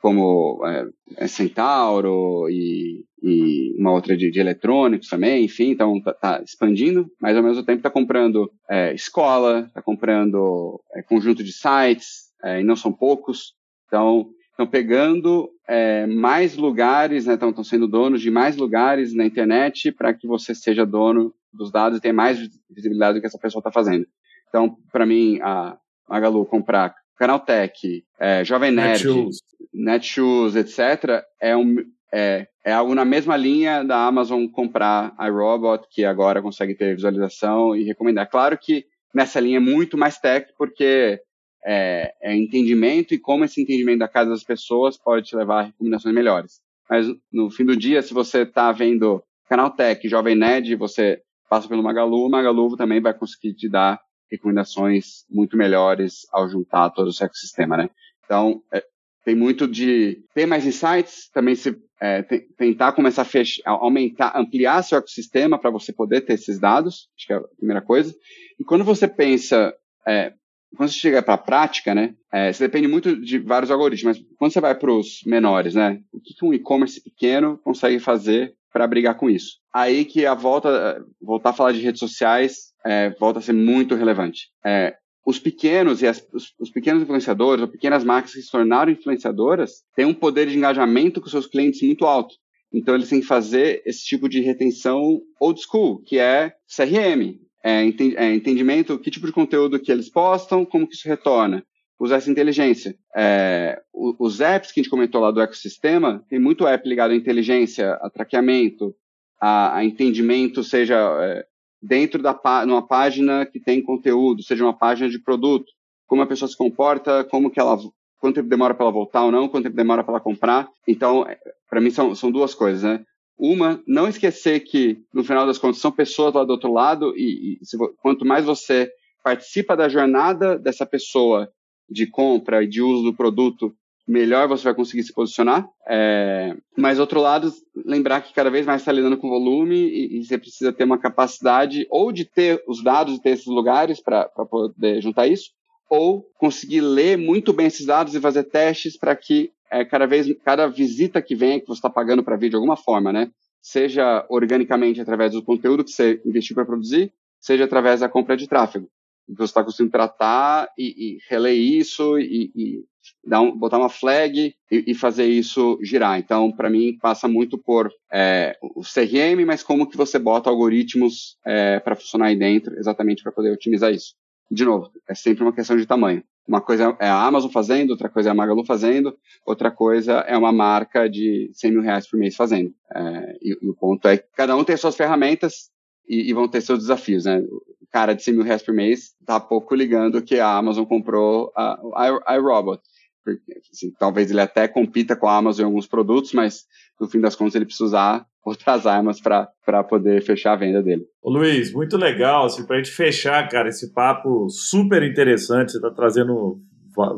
como 0.00 0.60
é, 0.64 0.86
é, 1.16 1.26
Centauro 1.26 2.48
e, 2.48 3.04
e, 3.22 3.74
uma 3.78 3.92
outra 3.92 4.16
de, 4.16 4.30
de, 4.30 4.38
eletrônicos 4.38 5.08
também, 5.08 5.44
enfim, 5.44 5.70
então 5.70 6.00
tá, 6.00 6.12
tá, 6.12 6.42
expandindo, 6.42 7.10
mas 7.20 7.36
ao 7.36 7.42
mesmo 7.42 7.64
tempo 7.64 7.78
está 7.78 7.90
comprando 7.90 8.50
é, 8.70 8.94
escola, 8.94 9.64
está 9.66 9.82
comprando 9.82 10.80
é, 10.94 11.02
conjunto 11.02 11.42
de 11.42 11.52
sites, 11.52 12.26
é, 12.44 12.60
e 12.60 12.64
não 12.64 12.76
são 12.76 12.92
poucos, 12.92 13.54
então 13.86 14.28
estão 14.50 14.66
pegando 14.66 15.50
é, 15.68 16.06
mais 16.06 16.56
lugares, 16.56 17.26
estão 17.26 17.50
né, 17.50 17.64
sendo 17.64 17.86
donos 17.86 18.22
de 18.22 18.30
mais 18.30 18.56
lugares 18.56 19.14
na 19.14 19.26
internet 19.26 19.92
para 19.92 20.14
que 20.14 20.26
você 20.26 20.54
seja 20.54 20.86
dono 20.86 21.34
dos 21.52 21.70
dados 21.70 21.98
e 21.98 22.00
tenha 22.00 22.14
mais 22.14 22.38
visibilidade 22.70 23.18
do 23.18 23.20
que 23.20 23.26
essa 23.26 23.38
pessoa 23.38 23.60
está 23.60 23.70
fazendo. 23.70 24.06
Então, 24.48 24.76
para 24.92 25.04
mim, 25.04 25.38
a 25.42 25.76
Magalu 26.08 26.46
comprar 26.46 26.94
Canaltech, 27.16 28.04
é, 28.20 28.44
Jovem 28.44 28.70
Nerd, 28.70 29.04
Netshoes, 29.04 29.36
Netshoes 29.72 30.56
etc., 30.56 31.24
é, 31.40 31.56
um, 31.56 31.76
é, 32.12 32.46
é 32.64 32.72
algo 32.72 32.94
na 32.94 33.04
mesma 33.04 33.36
linha 33.36 33.82
da 33.82 34.06
Amazon 34.06 34.46
comprar 34.46 35.14
a 35.18 35.26
iRobot, 35.26 35.86
que 35.90 36.04
agora 36.04 36.42
consegue 36.42 36.74
ter 36.74 36.94
visualização 36.94 37.74
e 37.74 37.84
recomendar. 37.84 38.28
Claro 38.28 38.58
que 38.58 38.84
nessa 39.14 39.40
linha 39.40 39.56
é 39.56 39.60
muito 39.60 39.96
mais 39.96 40.18
tech, 40.18 40.52
porque 40.58 41.20
é, 41.64 42.12
é, 42.22 42.36
entendimento 42.36 43.12
e 43.12 43.18
como 43.18 43.44
esse 43.44 43.60
entendimento 43.60 43.98
da 43.98 44.08
casa 44.08 44.30
das 44.30 44.44
pessoas 44.44 44.96
pode 44.96 45.26
te 45.26 45.36
levar 45.36 45.60
a 45.60 45.62
recomendações 45.66 46.14
melhores. 46.14 46.60
Mas 46.88 47.06
no 47.32 47.50
fim 47.50 47.64
do 47.64 47.76
dia, 47.76 48.00
se 48.02 48.14
você 48.14 48.42
está 48.42 48.70
vendo 48.70 49.22
Canaltech, 49.48 50.08
Jovem 50.08 50.36
Nerd, 50.36 50.76
você 50.76 51.20
passa 51.48 51.68
pelo 51.68 51.82
Magalu, 51.82 52.26
o 52.26 52.30
Magalu 52.30 52.76
também 52.76 53.00
vai 53.00 53.14
conseguir 53.14 53.54
te 53.54 53.68
dar 53.68 54.00
recomendações 54.30 55.24
muito 55.30 55.56
melhores 55.56 56.26
ao 56.32 56.48
juntar 56.48 56.90
todo 56.90 57.08
o 57.08 57.24
ecossistema, 57.24 57.76
né? 57.76 57.90
Então, 58.24 58.62
é, 58.72 58.82
tem 59.24 59.34
muito 59.34 59.66
de 59.66 60.22
ter 60.34 60.46
mais 60.46 60.64
insights, 60.64 61.28
também 61.32 61.54
se 61.54 61.76
é, 62.00 62.22
tentar 62.56 62.92
começar 62.92 63.22
a 63.22 63.24
fechar, 63.24 63.62
aumentar, 63.66 64.32
ampliar 64.36 64.82
seu 64.82 64.98
ecossistema 64.98 65.58
para 65.58 65.70
você 65.70 65.92
poder 65.92 66.20
ter 66.20 66.34
esses 66.34 66.58
dados, 66.58 67.08
acho 67.16 67.26
que 67.26 67.32
é 67.32 67.36
a 67.36 67.48
primeira 67.56 67.82
coisa. 67.82 68.14
E 68.58 68.64
quando 68.64 68.84
você 68.84 69.08
pensa, 69.08 69.74
é, 70.06 70.32
quando 70.76 70.90
você 70.90 70.98
chega 70.98 71.22
para 71.22 71.34
a 71.34 71.38
prática, 71.38 71.94
né, 71.94 72.14
é, 72.32 72.52
você 72.52 72.68
depende 72.68 72.86
muito 72.86 73.20
de 73.20 73.38
vários 73.38 73.70
algoritmos, 73.70 74.18
mas 74.18 74.26
quando 74.38 74.52
você 74.52 74.60
vai 74.60 74.74
para 74.74 74.92
os 74.92 75.20
menores, 75.26 75.74
né, 75.74 76.00
o 76.12 76.20
que, 76.20 76.34
que 76.34 76.44
um 76.44 76.54
e-commerce 76.54 77.02
pequeno 77.02 77.58
consegue 77.64 77.98
fazer 77.98 78.54
para 78.76 78.86
brigar 78.86 79.16
com 79.16 79.30
isso? 79.30 79.52
Aí 79.72 80.04
que 80.04 80.26
a 80.26 80.34
volta, 80.34 81.02
voltar 81.18 81.48
a 81.48 81.52
falar 81.54 81.72
de 81.72 81.80
redes 81.80 81.98
sociais 81.98 82.74
é, 82.84 83.08
volta 83.18 83.38
a 83.38 83.42
ser 83.42 83.54
muito 83.54 83.94
relevante. 83.94 84.50
É, 84.66 84.94
os 85.24 85.38
pequenos 85.38 86.02
e 86.02 86.06
as, 86.06 86.22
os, 86.30 86.52
os, 86.60 86.70
pequenos 86.70 87.02
influenciadores 87.02 87.62
ou 87.62 87.68
pequenas 87.68 88.04
marcas 88.04 88.34
que 88.34 88.42
se 88.42 88.50
tornaram 88.50 88.92
influenciadoras 88.92 89.82
têm 89.94 90.04
um 90.04 90.12
poder 90.12 90.46
de 90.46 90.58
engajamento 90.58 91.22
com 91.22 91.28
seus 91.30 91.46
clientes 91.46 91.80
muito 91.80 92.04
alto. 92.04 92.34
Então 92.70 92.94
eles 92.94 93.08
têm 93.08 93.20
que 93.20 93.26
fazer 93.26 93.82
esse 93.86 94.04
tipo 94.04 94.28
de 94.28 94.42
retenção 94.42 95.22
old 95.40 95.58
school, 95.58 96.02
que 96.02 96.18
é 96.18 96.52
CRM, 96.68 97.40
é, 97.64 97.80
é, 97.80 98.34
entendimento, 98.34 98.98
que 98.98 99.10
tipo 99.10 99.26
de 99.26 99.32
conteúdo 99.32 99.80
que 99.80 99.90
eles 99.90 100.10
postam, 100.10 100.66
como 100.66 100.86
que 100.86 100.94
isso 100.94 101.08
retorna. 101.08 101.64
Usar 101.98 102.16
essa 102.16 102.30
inteligência. 102.30 102.94
É, 103.16 103.80
os 103.92 104.40
apps 104.40 104.70
que 104.70 104.80
a 104.80 104.82
gente 104.82 104.90
comentou 104.90 105.20
lá 105.20 105.30
do 105.30 105.40
ecossistema, 105.40 106.22
tem 106.28 106.38
muito 106.38 106.66
app 106.66 106.86
ligado 106.86 107.12
à 107.12 107.16
inteligência, 107.16 107.94
a 107.94 108.10
traqueamento, 108.10 108.94
a, 109.40 109.76
a 109.76 109.84
entendimento, 109.84 110.62
seja 110.62 110.96
é, 111.22 111.46
dentro 111.80 112.22
da 112.22 112.38
numa 112.66 112.86
página 112.86 113.46
que 113.46 113.60
tem 113.60 113.82
conteúdo, 113.82 114.42
seja 114.42 114.64
uma 114.64 114.76
página 114.76 115.08
de 115.08 115.18
produto, 115.18 115.66
como 116.06 116.22
a 116.22 116.26
pessoa 116.26 116.48
se 116.48 116.56
comporta, 116.56 117.24
como 117.24 117.50
que 117.50 117.58
ela 117.58 117.78
quanto 118.18 118.36
tempo 118.36 118.48
demora 118.48 118.74
para 118.74 118.84
ela 118.84 118.92
voltar 118.92 119.24
ou 119.24 119.32
não, 119.32 119.48
quanto 119.48 119.64
tempo 119.64 119.76
demora 119.76 120.02
para 120.02 120.14
ela 120.14 120.20
comprar. 120.20 120.68
Então, 120.86 121.26
é, 121.26 121.38
para 121.68 121.80
mim 121.80 121.90
são, 121.90 122.14
são 122.14 122.30
duas 122.30 122.54
coisas, 122.54 122.82
né? 122.82 123.04
Uma, 123.38 123.82
não 123.86 124.08
esquecer 124.08 124.60
que 124.60 124.98
no 125.12 125.22
final 125.22 125.46
das 125.46 125.58
contas 125.58 125.80
são 125.80 125.92
pessoas 125.92 126.32
lá 126.34 126.42
do 126.42 126.50
outro 126.50 126.72
lado 126.72 127.12
e, 127.16 127.58
e 127.60 127.66
se, 127.66 127.76
quanto 128.00 128.24
mais 128.24 128.46
você 128.46 128.90
participa 129.22 129.76
da 129.76 129.88
jornada 129.88 130.58
dessa 130.58 130.86
pessoa 130.86 131.50
de 131.88 132.06
compra 132.06 132.62
e 132.62 132.66
de 132.66 132.82
uso 132.82 133.04
do 133.04 133.14
produto, 133.14 133.74
melhor 134.06 134.46
você 134.46 134.64
vai 134.64 134.74
conseguir 134.74 135.02
se 135.02 135.12
posicionar. 135.12 135.68
É, 135.88 136.56
mas, 136.76 137.00
outro 137.00 137.20
lado, 137.20 137.52
lembrar 137.84 138.20
que 138.20 138.32
cada 138.32 138.50
vez 138.50 138.64
mais 138.64 138.82
está 138.82 138.92
lidando 138.92 139.16
com 139.16 139.28
volume 139.28 139.76
e, 139.76 140.18
e, 140.18 140.24
você 140.24 140.38
precisa 140.38 140.72
ter 140.72 140.84
uma 140.84 140.98
capacidade 140.98 141.86
ou 141.90 142.12
de 142.12 142.24
ter 142.24 142.62
os 142.68 142.82
dados 142.82 143.16
e 143.16 143.22
ter 143.22 143.30
esses 143.30 143.46
lugares 143.46 144.00
para 144.00 144.28
poder 144.48 145.00
juntar 145.02 145.26
isso, 145.26 145.50
ou 145.90 146.24
conseguir 146.38 146.80
ler 146.80 147.18
muito 147.18 147.52
bem 147.52 147.66
esses 147.66 147.86
dados 147.86 148.14
e 148.14 148.20
fazer 148.20 148.44
testes 148.44 148.96
para 148.96 149.14
que 149.16 149.50
é, 149.70 149.84
cada 149.84 150.06
vez, 150.06 150.26
cada 150.44 150.66
visita 150.68 151.20
que 151.20 151.34
vem, 151.34 151.60
que 151.60 151.66
você 151.66 151.78
está 151.78 151.90
pagando 151.90 152.22
para 152.22 152.36
vir 152.36 152.50
de 152.50 152.56
alguma 152.56 152.76
forma, 152.76 153.12
né? 153.12 153.30
Seja 153.60 154.24
organicamente 154.28 155.00
através 155.00 155.32
do 155.32 155.42
conteúdo 155.42 155.82
que 155.82 155.90
você 155.90 156.20
investiu 156.24 156.54
para 156.54 156.64
produzir, 156.64 157.12
seja 157.40 157.64
através 157.64 158.00
da 158.00 158.08
compra 158.08 158.36
de 158.36 158.46
tráfego. 158.46 158.88
Você 159.28 159.44
está 159.44 159.64
conseguindo 159.64 159.92
tratar 159.92 160.68
e, 160.78 161.16
e 161.16 161.18
reler 161.28 161.54
isso 161.54 162.18
e, 162.18 162.52
e 162.54 162.84
dar 163.24 163.40
um, 163.40 163.56
botar 163.56 163.78
uma 163.78 163.88
flag 163.88 164.54
e, 164.70 164.84
e 164.86 164.94
fazer 164.94 165.26
isso 165.26 165.78
girar. 165.82 166.18
Então, 166.18 166.52
para 166.52 166.70
mim, 166.70 166.96
passa 167.00 167.26
muito 167.26 167.58
por 167.58 167.90
é, 168.12 168.56
o 168.62 168.82
CRM, 168.82 169.44
mas 169.46 169.62
como 169.62 169.88
que 169.88 169.96
você 169.96 170.18
bota 170.18 170.50
algoritmos 170.50 171.36
é, 171.44 171.80
para 171.80 171.96
funcionar 171.96 172.26
aí 172.26 172.36
dentro, 172.36 172.76
exatamente 172.78 173.22
para 173.22 173.32
poder 173.32 173.52
otimizar 173.52 173.92
isso. 173.92 174.14
De 174.50 174.64
novo, 174.64 174.90
é 175.08 175.14
sempre 175.14 175.42
uma 175.42 175.52
questão 175.52 175.76
de 175.76 175.86
tamanho. 175.86 176.22
Uma 176.46 176.60
coisa 176.60 176.96
é 177.00 177.08
a 177.08 177.26
Amazon 177.26 177.50
fazendo, 177.50 177.90
outra 177.90 178.08
coisa 178.08 178.28
é 178.28 178.32
a 178.32 178.34
Magalu 178.34 178.64
fazendo, 178.64 179.16
outra 179.44 179.68
coisa 179.68 180.18
é 180.28 180.36
uma 180.38 180.52
marca 180.52 181.08
de 181.08 181.50
100 181.52 181.72
mil 181.72 181.82
reais 181.82 182.08
por 182.08 182.16
mês 182.18 182.36
fazendo. 182.36 182.72
É, 182.94 183.36
e, 183.42 183.58
e, 183.60 183.68
o 183.68 183.74
ponto 183.74 184.06
é 184.06 184.16
que 184.18 184.28
cada 184.36 184.54
um 184.54 184.62
tem 184.62 184.76
suas 184.76 184.94
ferramentas 184.94 185.70
e, 186.08 186.30
e, 186.30 186.32
vão 186.32 186.48
ter 186.48 186.60
seus 186.60 186.80
desafios, 186.80 187.24
né? 187.24 187.38
O 187.38 187.86
cara 187.90 188.14
de 188.14 188.22
100 188.22 188.34
mil 188.34 188.44
reais 188.44 188.62
por 188.62 188.74
mês 188.74 189.14
tá 189.24 189.40
pouco 189.40 189.74
ligando 189.74 190.22
que 190.22 190.38
a 190.38 190.56
Amazon 190.56 190.84
comprou 190.84 191.52
a, 191.56 191.78
a 192.26 192.36
iRobot. 192.36 192.80
Porque, 193.24 193.60
assim, 193.72 193.92
talvez 193.98 194.30
ele 194.30 194.40
até 194.40 194.68
compita 194.68 195.16
com 195.16 195.26
a 195.26 195.36
Amazon 195.36 195.62
em 195.62 195.66
alguns 195.66 195.86
produtos, 195.86 196.32
mas 196.32 196.64
no 197.00 197.08
fim 197.08 197.20
das 197.20 197.34
contas 197.34 197.56
ele 197.56 197.64
precisa 197.64 197.84
usar 197.84 198.26
outras 198.44 198.86
armas 198.86 199.20
para 199.20 199.84
poder 199.88 200.22
fechar 200.22 200.52
a 200.52 200.56
venda 200.56 200.80
dele. 200.80 201.04
Ô 201.20 201.30
Luiz, 201.30 201.72
muito 201.72 201.96
legal, 201.96 202.46
assim, 202.46 202.64
para 202.64 202.76
a 202.76 202.78
gente 202.78 202.94
fechar, 202.94 203.48
cara, 203.48 203.68
esse 203.68 203.92
papo 203.92 204.48
super 204.48 205.02
interessante, 205.02 205.72
você 205.72 205.78
está 205.78 205.90
trazendo 205.90 206.60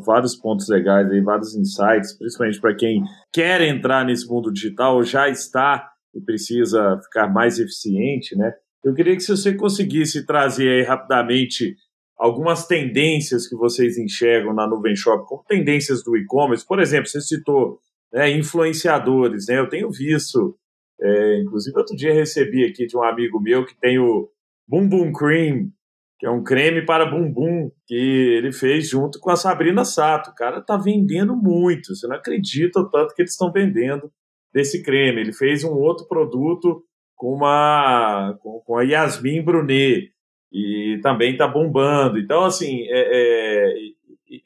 vários 0.05 0.35
pontos 0.35 0.69
legais 0.69 1.11
aí, 1.11 1.21
vários 1.21 1.55
insights, 1.55 2.17
principalmente 2.17 2.61
para 2.61 2.75
quem 2.75 3.03
quer 3.33 3.61
entrar 3.61 4.05
nesse 4.05 4.27
mundo 4.27 4.51
digital 4.51 4.97
ou 4.97 5.05
já 5.05 5.29
está 5.29 5.89
e 6.15 6.21
precisa 6.21 6.99
ficar 7.05 7.29
mais 7.29 7.59
eficiente, 7.59 8.37
né? 8.37 8.53
Eu 8.85 8.95
queria 8.95 9.17
que 9.17 9.23
você 9.23 9.55
conseguisse 9.55 10.25
trazer 10.25 10.69
aí 10.69 10.83
rapidamente 10.83 11.77
algumas 12.17 12.67
tendências 12.67 13.47
que 13.47 13.57
vocês 13.57 13.97
enxergam 13.99 14.55
na 14.55 14.67
Nuvem 14.67 14.97
Shop, 14.97 15.25
como 15.27 15.45
tendências 15.45 16.03
do 16.03 16.17
e-commerce. 16.17 16.67
Por 16.67 16.81
exemplo, 16.81 17.09
você 17.09 17.21
citou 17.21 17.79
né, 18.13 18.31
influenciadores, 18.31 19.47
né? 19.47 19.59
Eu 19.59 19.69
tenho 19.69 19.91
visto 19.91 20.59
é, 21.01 21.41
inclusive, 21.41 21.79
outro 21.79 21.97
dia 21.97 22.13
recebi 22.13 22.65
aqui 22.65 22.87
de 22.87 22.97
um 22.97 23.03
amigo 23.03 23.41
meu 23.41 23.65
que 23.65 23.79
tem 23.79 23.99
o 23.99 24.29
Boom 24.67 24.89
Boom 24.89 25.13
Cream, 25.13 25.71
que 26.19 26.27
é 26.27 26.31
um 26.31 26.43
creme 26.43 26.85
para 26.85 27.07
bumbum 27.07 27.71
que 27.87 27.95
ele 27.95 28.53
fez 28.53 28.89
junto 28.89 29.21
com 29.21 29.31
a 29.31 29.37
Sabrina 29.37 29.85
Sato. 29.85 30.31
O 30.31 30.35
cara 30.35 30.61
tá 30.61 30.77
vendendo 30.77 31.37
muito, 31.37 31.95
você 31.95 32.09
não 32.09 32.17
acredita 32.17 32.81
o 32.81 32.91
tanto 32.91 33.15
que 33.15 33.23
eles 33.23 33.33
estão 33.33 33.53
vendendo 33.53 34.11
desse 34.53 34.83
creme. 34.83 35.21
Ele 35.21 35.33
fez 35.33 35.63
um 35.63 35.73
outro 35.73 36.09
produto 36.09 36.85
com 37.19 37.35
uma 37.35 38.39
com, 38.41 38.79
a 38.79 38.83
Yasmin 38.83 39.43
Brunet 39.43 40.13
e 40.51 40.99
também 41.03 41.37
tá 41.37 41.47
bombando. 41.47 42.19
Então, 42.19 42.45
assim, 42.45 42.87
é, 42.89 43.75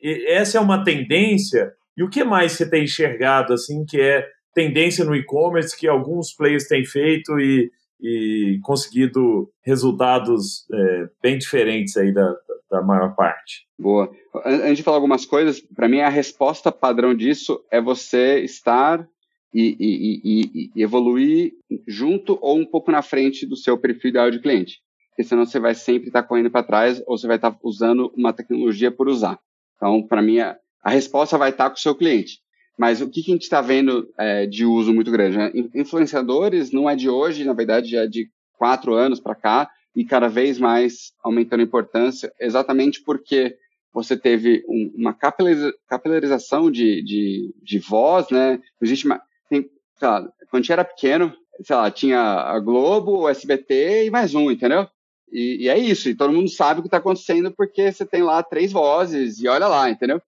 é, 0.02 0.32
essa 0.32 0.58
é 0.58 0.60
uma 0.60 0.82
tendência. 0.82 1.72
E 1.96 2.02
o 2.02 2.08
que 2.08 2.24
mais 2.24 2.52
você 2.52 2.68
tem 2.68 2.84
enxergado 2.84 3.52
assim 3.52 3.84
que 3.84 4.00
é 4.00 4.26
tendência 4.54 5.04
no 5.04 5.14
e-commerce 5.14 5.78
que 5.78 5.86
alguns 5.86 6.34
players 6.34 6.66
têm 6.66 6.84
feito 6.84 7.38
e, 7.38 7.70
e 8.00 8.58
conseguido 8.62 9.50
resultados 9.62 10.66
é, 10.72 11.08
bem 11.22 11.38
diferentes 11.38 11.96
aí 11.96 12.12
da, 12.12 12.34
da 12.70 12.82
maior 12.82 13.14
parte. 13.14 13.66
Boa. 13.78 14.10
Antes 14.44 14.78
de 14.78 14.82
falar 14.82 14.96
algumas 14.96 15.26
coisas, 15.26 15.60
para 15.60 15.88
mim 15.88 16.00
a 16.00 16.08
resposta 16.08 16.72
padrão 16.72 17.14
disso 17.14 17.62
é 17.70 17.80
você 17.80 18.40
estar 18.40 19.06
e, 19.52 19.76
e, 19.78 20.20
e, 20.24 20.70
e, 20.74 20.82
evoluir 20.82 21.52
junto 21.86 22.38
ou 22.40 22.58
um 22.58 22.64
pouco 22.64 22.90
na 22.90 23.02
frente 23.02 23.46
do 23.46 23.56
seu 23.56 23.76
perfil 23.78 24.10
ideal 24.10 24.30
de 24.30 24.40
cliente. 24.40 24.80
Porque 25.10 25.24
senão 25.24 25.44
você 25.44 25.60
vai 25.60 25.74
sempre 25.74 26.08
estar 26.08 26.22
correndo 26.22 26.50
para 26.50 26.62
trás 26.62 27.02
ou 27.06 27.18
você 27.18 27.26
vai 27.26 27.36
estar 27.36 27.56
usando 27.62 28.12
uma 28.16 28.32
tecnologia 28.32 28.90
por 28.90 29.08
usar. 29.08 29.38
Então, 29.76 30.06
para 30.06 30.22
mim, 30.22 30.38
a, 30.38 30.56
a 30.82 30.90
resposta 30.90 31.36
vai 31.36 31.50
estar 31.50 31.68
com 31.68 31.76
o 31.76 31.80
seu 31.80 31.94
cliente. 31.94 32.40
Mas 32.78 33.02
o 33.02 33.10
que, 33.10 33.22
que 33.22 33.30
a 33.30 33.34
gente 33.34 33.42
está 33.42 33.60
vendo 33.60 34.08
é, 34.18 34.46
de 34.46 34.64
uso 34.64 34.94
muito 34.94 35.10
grande? 35.10 35.36
Né? 35.36 35.52
Influenciadores 35.74 36.72
não 36.72 36.88
é 36.88 36.96
de 36.96 37.08
hoje, 37.08 37.44
na 37.44 37.52
verdade, 37.52 37.90
já 37.90 38.04
é 38.04 38.06
de 38.06 38.28
quatro 38.54 38.94
anos 38.94 39.20
para 39.20 39.34
cá, 39.34 39.70
e 39.94 40.04
cada 40.04 40.28
vez 40.28 40.58
mais 40.58 41.12
aumentando 41.22 41.60
a 41.60 41.64
importância, 41.64 42.32
exatamente 42.40 43.02
porque 43.02 43.54
você 43.92 44.16
teve 44.16 44.64
um, 44.66 44.90
uma 44.96 45.12
capilarização 45.12 46.70
de, 46.70 47.02
de, 47.02 47.54
de 47.62 47.78
voz, 47.78 48.30
né? 48.30 48.58
Existe 48.80 49.04
uma, 49.04 49.20
tem, 49.60 49.70
lá, 50.00 50.26
quando 50.50 50.70
era 50.70 50.84
pequeno, 50.84 51.34
sei 51.62 51.76
lá, 51.76 51.90
tinha 51.90 52.20
a 52.20 52.58
Globo, 52.58 53.20
o 53.20 53.28
SBT 53.28 54.06
e 54.06 54.10
mais 54.10 54.34
um, 54.34 54.50
entendeu? 54.50 54.88
E, 55.30 55.64
e 55.64 55.68
é 55.68 55.78
isso, 55.78 56.08
e 56.08 56.14
todo 56.14 56.32
mundo 56.32 56.50
sabe 56.50 56.80
o 56.80 56.82
que 56.82 56.88
está 56.88 56.98
acontecendo 56.98 57.52
porque 57.52 57.90
você 57.90 58.04
tem 58.04 58.22
lá 58.22 58.42
três 58.42 58.72
vozes 58.72 59.40
e 59.40 59.48
olha 59.48 59.66
lá, 59.66 59.90
entendeu? 59.90 60.20